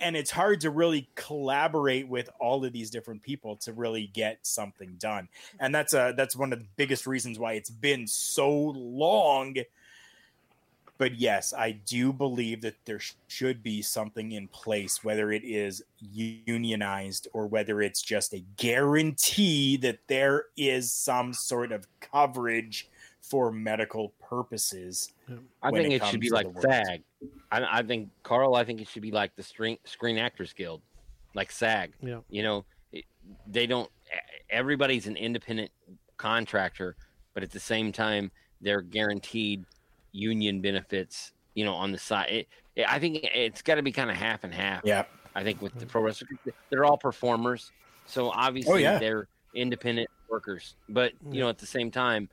[0.00, 4.38] and it's hard to really collaborate with all of these different people to really get
[4.42, 5.28] something done.
[5.58, 9.56] And that's a that's one of the biggest reasons why it's been so long
[10.98, 15.44] but yes i do believe that there sh- should be something in place whether it
[15.44, 22.88] is unionized or whether it's just a guarantee that there is some sort of coverage
[23.20, 25.12] for medical purposes
[25.62, 26.46] I think it, comes should be like.
[26.60, 27.02] SAG.
[27.50, 28.54] I, I think Karl.
[28.54, 30.82] I think it should be like the Screen Screen Actors Guild,
[31.34, 31.92] like SAG.
[32.02, 32.20] Yeah.
[32.30, 33.04] You know, it,
[33.46, 33.90] they don't.
[34.50, 35.70] Everybody's an independent
[36.16, 36.96] contractor,
[37.34, 38.30] but at the same time,
[38.60, 39.64] they're guaranteed
[40.12, 41.32] union benefits.
[41.54, 42.30] You know, on the side.
[42.30, 44.82] It, it, I think it's got to be kind of half and half.
[44.84, 45.04] Yeah.
[45.34, 46.30] I think with the pro wrestlers,
[46.70, 47.72] they're all performers,
[48.06, 48.98] so obviously yeah.
[48.98, 50.76] they're independent workers.
[50.88, 52.28] But you know, at the same time,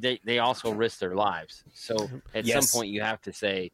[0.00, 1.64] they they also risk their lives.
[1.74, 1.96] So
[2.34, 2.70] at Yes.
[2.70, 3.70] some point, you have to say,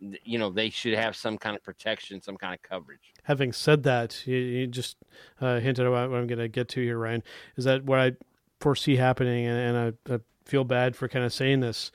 [0.00, 3.12] you know, they should have some kind of protection, some kind of coverage.
[3.24, 4.96] Having said that, you, you just
[5.40, 7.22] uh, hinted at what I'm going to get to here, Ryan.
[7.56, 8.12] Is that what I
[8.60, 11.90] foresee happening, and, and I, I feel bad for kind of saying this,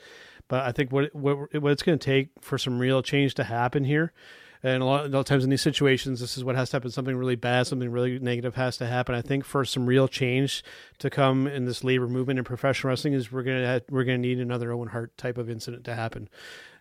[0.54, 3.44] but I think what what, what it's going to take for some real change to
[3.44, 4.14] happen here.
[4.62, 6.76] And a lot, a lot of times in these situations, this is what has to
[6.76, 6.92] happen.
[6.92, 9.16] Something really bad, something really negative has to happen.
[9.16, 10.64] I think for some real change
[11.00, 14.20] to come in this labor movement and professional wrestling, is we're gonna have, we're gonna
[14.20, 16.30] need another Owen Hart type of incident to happen.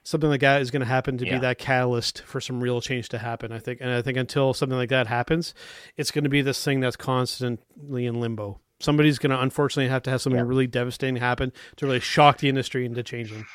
[0.02, 1.36] Something like that is going to happen to Yeah.
[1.36, 3.52] be that catalyst for some real change to happen.
[3.52, 5.54] I think, and I think until something like that happens,
[5.96, 8.60] it's going to be this thing that's constantly in limbo.
[8.82, 12.48] Somebody's going to unfortunately have to have something really devastating happen to really shock the
[12.48, 13.46] industry into changing.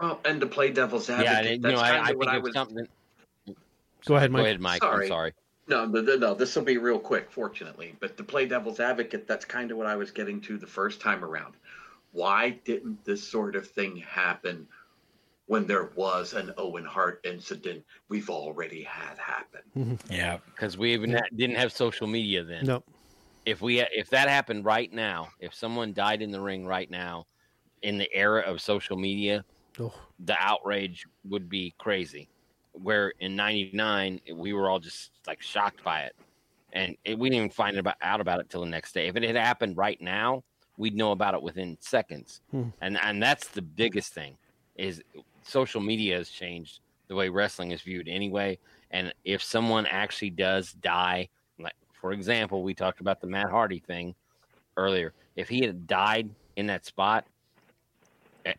[0.00, 2.06] Well, and to play devil's advocate, yeah, and, you that's know, kind I, I of
[2.06, 2.52] think what I was.
[2.52, 2.88] something.
[4.04, 4.40] Go ahead, Mike.
[4.42, 4.84] Go ahead, Mike.
[4.84, 5.08] I'm Sorry.
[5.08, 5.34] sorry.
[5.68, 7.94] No, no, no, no, this will be real quick, fortunately.
[7.98, 11.00] But to play devil's advocate, that's kind of what I was getting to the first
[11.00, 11.54] time around.
[12.12, 14.66] Why didn't this sort of thing happen
[15.46, 19.60] when there was an Owen Hart incident we've already had happen?
[19.76, 20.12] Mm-hmm.
[20.12, 22.64] yeah because we even ha- didn't have social media then.
[22.64, 22.84] Nope.
[23.48, 27.26] If we if that happened right now, if someone died in the ring right now,
[27.82, 29.44] in the era of social media,
[29.80, 29.94] Oh.
[30.18, 32.28] the outrage would be crazy.
[32.72, 36.14] Where in '99 we were all just like shocked by it,
[36.74, 39.06] and it, we didn't even find about, out about it till the next day.
[39.08, 40.44] If it had happened right now,
[40.76, 42.68] we'd know about it within seconds, Hmm.
[42.82, 44.36] and and that's the biggest thing
[44.76, 45.02] is
[45.42, 48.58] social media has changed the way wrestling is viewed anyway.
[48.90, 51.30] And if someone actually does die,
[52.00, 54.14] for example, we talked about the Matt Hardy thing
[54.76, 55.12] earlier.
[55.36, 57.26] If he had died in that spot,
[58.46, 58.52] eh,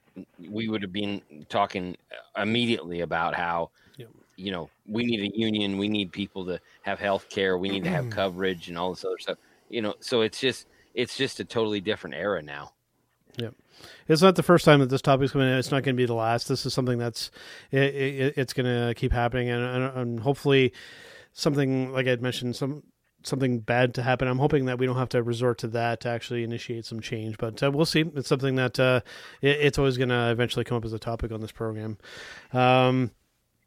[0.50, 1.96] we would have been talking
[2.38, 4.10] immediately about how Yep.
[4.38, 7.84] you know we need a union, we need people to have health care, we need
[7.84, 9.38] to have coverage and all this other stuff.
[9.70, 12.74] You know, so it's just it's just a totally different era now.
[13.38, 13.54] Yep.
[14.08, 15.58] It's not the first time that this topic's coming in.
[15.58, 16.50] It's not going to be the last.
[16.50, 17.32] This is something that's
[17.72, 20.74] it, it, it's going to keep happening, and, and, and hopefully,
[21.32, 22.84] something like I would mentioned, some
[23.24, 24.28] something bad to happen.
[24.28, 27.38] I'm hoping that we don't have to resort to that to actually initiate some change,
[27.38, 28.06] but uh, we'll see.
[28.16, 29.02] It's something that uh,
[29.42, 31.98] it, it's always going to eventually come up as a topic on this program.
[32.54, 33.12] Um,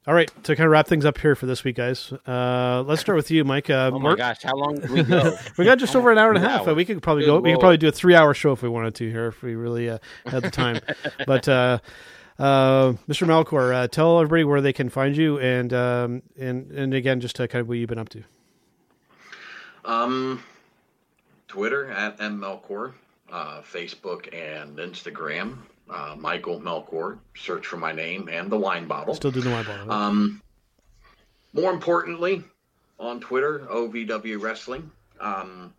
[0.04, 2.12] all right, to kind of wrap things up here for this week, guys.
[2.26, 3.70] Uh, let's start with you, Mike.
[3.70, 5.36] Uh, Oh my Mark- gosh, how long did we go?
[5.58, 6.66] we got just over an hour and a half.
[6.66, 6.74] hours.
[6.74, 7.38] We could probably Good go.
[7.40, 9.90] We could probably do a three-hour show if we wanted to here, if we really
[9.90, 10.80] uh, had the time.
[11.26, 11.78] but uh,
[12.38, 13.28] uh, Mr.
[13.28, 17.36] Melchor, uh, tell everybody where they can find you, and um, and and again, just
[17.36, 18.24] kind of what you've been up to.
[19.84, 20.42] Um,
[21.48, 22.94] Twitter at mmelcor,
[23.30, 25.58] uh, Facebook and Instagram,
[25.90, 27.18] uh, Michael Melchor.
[27.34, 29.14] Search for my name and the wine bottle.
[29.14, 29.92] Still doing the wine bottle.
[29.92, 30.42] Um,
[31.52, 32.42] more importantly,
[32.98, 34.90] on Twitter, OVW Wrestling.
[35.20, 35.74] Um,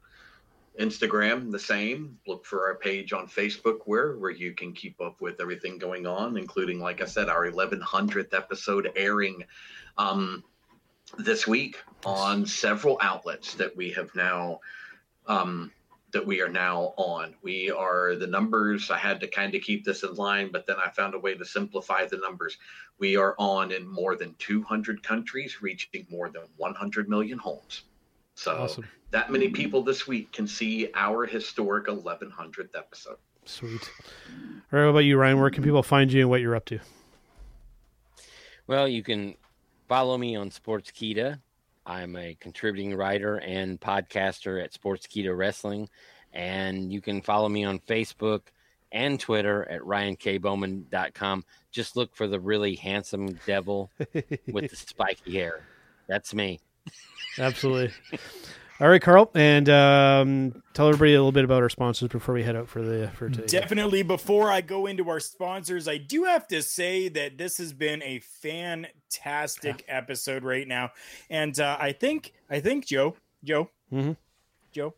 [0.80, 2.17] Instagram, the same.
[2.27, 6.05] Look for our page on Facebook, where where you can keep up with everything going
[6.07, 9.43] on, including, like I said, our 1100th episode airing
[9.97, 10.43] um,
[11.18, 14.60] this week on several outlets that we have now
[15.27, 15.72] um,
[16.11, 17.34] that we are now on.
[17.41, 18.91] We are the numbers.
[18.91, 21.35] I had to kind of keep this in line, but then I found a way
[21.35, 22.57] to simplify the numbers.
[22.99, 27.84] We are on in more than 200 countries, reaching more than 100 million homes.
[28.35, 28.85] So Awesome.
[29.11, 33.18] that many people this week can see our historic 1100th episode.
[33.45, 33.91] Sweet.
[34.72, 35.40] All right, what about you, Ryan?
[35.40, 36.80] Where can people find you and what you're up to?
[38.68, 39.35] Well, you can
[39.94, 41.40] follow me on Sportskeeda.
[41.86, 45.88] I'm a contributing writer and podcaster at Sportskeeda Wrestling.
[46.34, 48.41] And you can follow me on Facebook
[48.91, 51.45] and Twitter at ryankboman.com.
[51.72, 53.91] Just look for the really handsome devil
[54.52, 55.61] with the spiky hair.
[56.07, 56.60] That's me.
[57.38, 57.94] Absolutely.
[58.79, 62.43] All right, Karl, and um, tell everybody a little bit about our sponsors before we
[62.43, 63.45] head out for the for today.
[63.45, 64.01] Definitely.
[64.01, 68.01] Before I go into our sponsors, I do have to say that this has been
[68.01, 70.89] a fantastic episode right now,
[71.29, 74.17] and uh, I think I think Joe Joe Mhm.
[74.71, 74.95] Joe,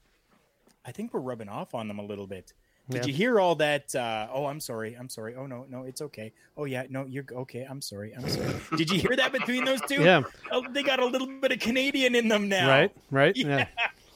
[0.85, 2.53] I think we're rubbing off on them a little bit.
[2.89, 3.07] Did Yeah.
[3.07, 3.95] you hear all that?
[3.95, 4.93] Uh, oh, I'm sorry.
[4.93, 5.35] I'm sorry.
[5.35, 6.31] Oh no, no, it's okay.
[6.55, 7.65] Oh yeah, no, you're okay.
[7.67, 8.13] I'm sorry.
[8.15, 8.53] I'm sorry.
[8.77, 10.03] Did you hear that between those two?
[10.03, 10.21] Yeah.
[10.51, 12.67] Oh, they got a little bit of Canadian in them now.
[12.69, 13.67] Right, right, yeah.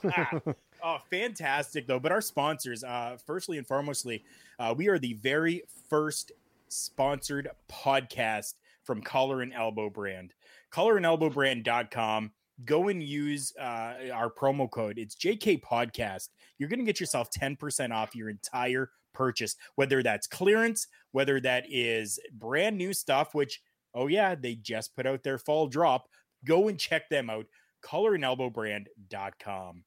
[0.83, 1.99] oh, fantastic though.
[1.99, 4.21] But our sponsors, uh, firstly and foremostly,
[4.59, 6.31] uh, we are the very first
[6.67, 10.33] sponsored podcast from Collar and Elbow brand.
[10.71, 12.31] Collarandelbowbrand.com.
[12.65, 14.97] Go and use uh, our promo code.
[14.97, 16.29] It's JK Podcast.
[16.59, 21.65] You're going to get yourself 10% off your entire purchase, whether that's clearance, whether that
[21.67, 23.61] is brand new stuff, which,
[23.95, 26.07] oh, yeah, they just put out their fall drop.
[26.45, 27.47] Go and check them out.
[27.83, 29.83] Collarandelbowbrand.com.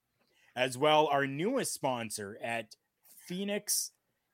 [0.56, 2.74] As well, our newest sponsor at
[3.26, 3.92] Fenix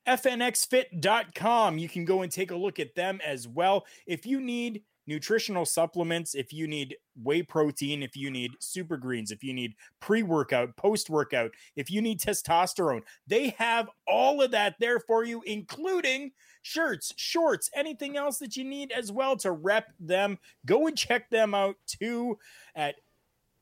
[0.09, 1.79] fnxfit.com.
[1.79, 3.87] You can go and take a look at them as well.
[4.07, 9.33] If you need nutritional supplements, if you need whey protein, if you need super greens,
[9.33, 14.53] if you need pre workout, post workout, if you need testosterone, they have all of
[14.53, 16.31] that there for you, including
[16.63, 20.39] shirts, shorts, anything else that you need as well to rep them.
[20.67, 22.39] Go and check them out too
[22.77, 22.97] at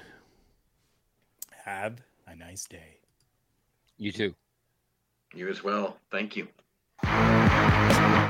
[1.66, 3.00] Have a nice day.
[3.98, 4.34] You too.
[5.34, 5.98] You as well.
[6.10, 6.48] Thank you.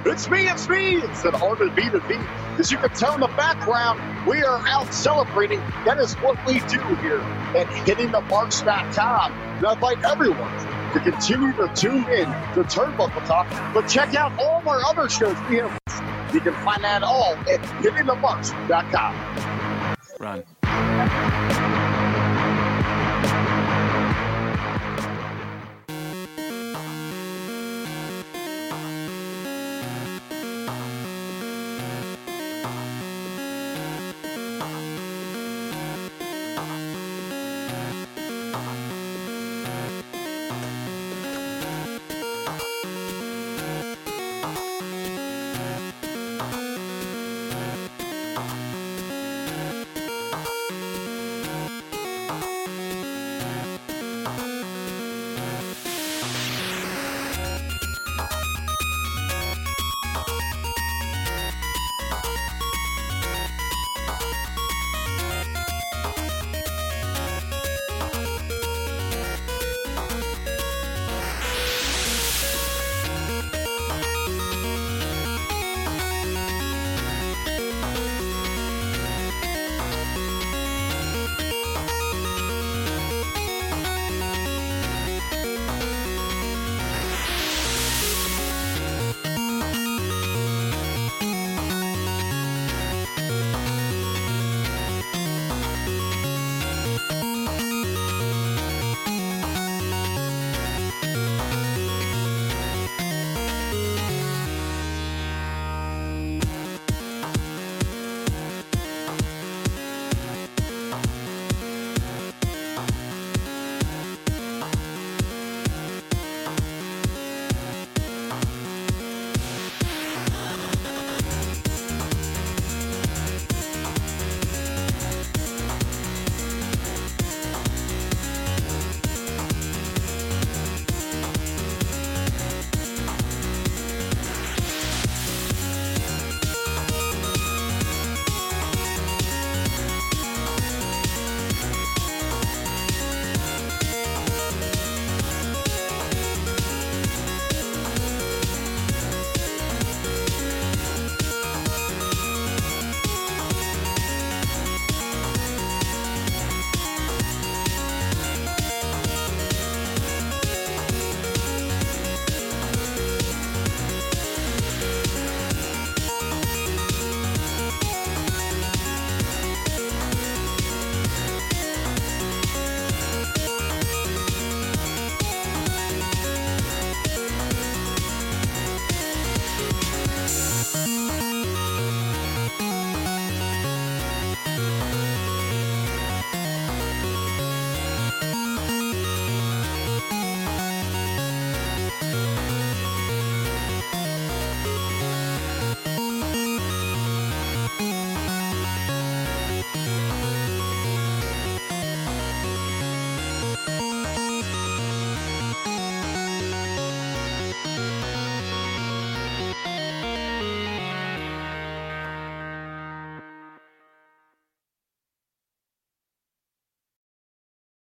[0.09, 1.33] It's me, it's me, it's an
[1.75, 2.15] B to B.
[2.59, 5.59] As you can tell in the background, we are out celebrating.
[5.85, 7.19] That is what we do here
[7.57, 9.33] at hittingthemarks.com.
[9.33, 10.53] And I invite everyone
[10.93, 15.09] to continue to tune in to Turnbuckle Talk, but check out all of our other
[15.09, 15.77] shows we have.
[16.33, 19.97] You can find that all at hittingthemarks.com.
[20.21, 20.45] Run.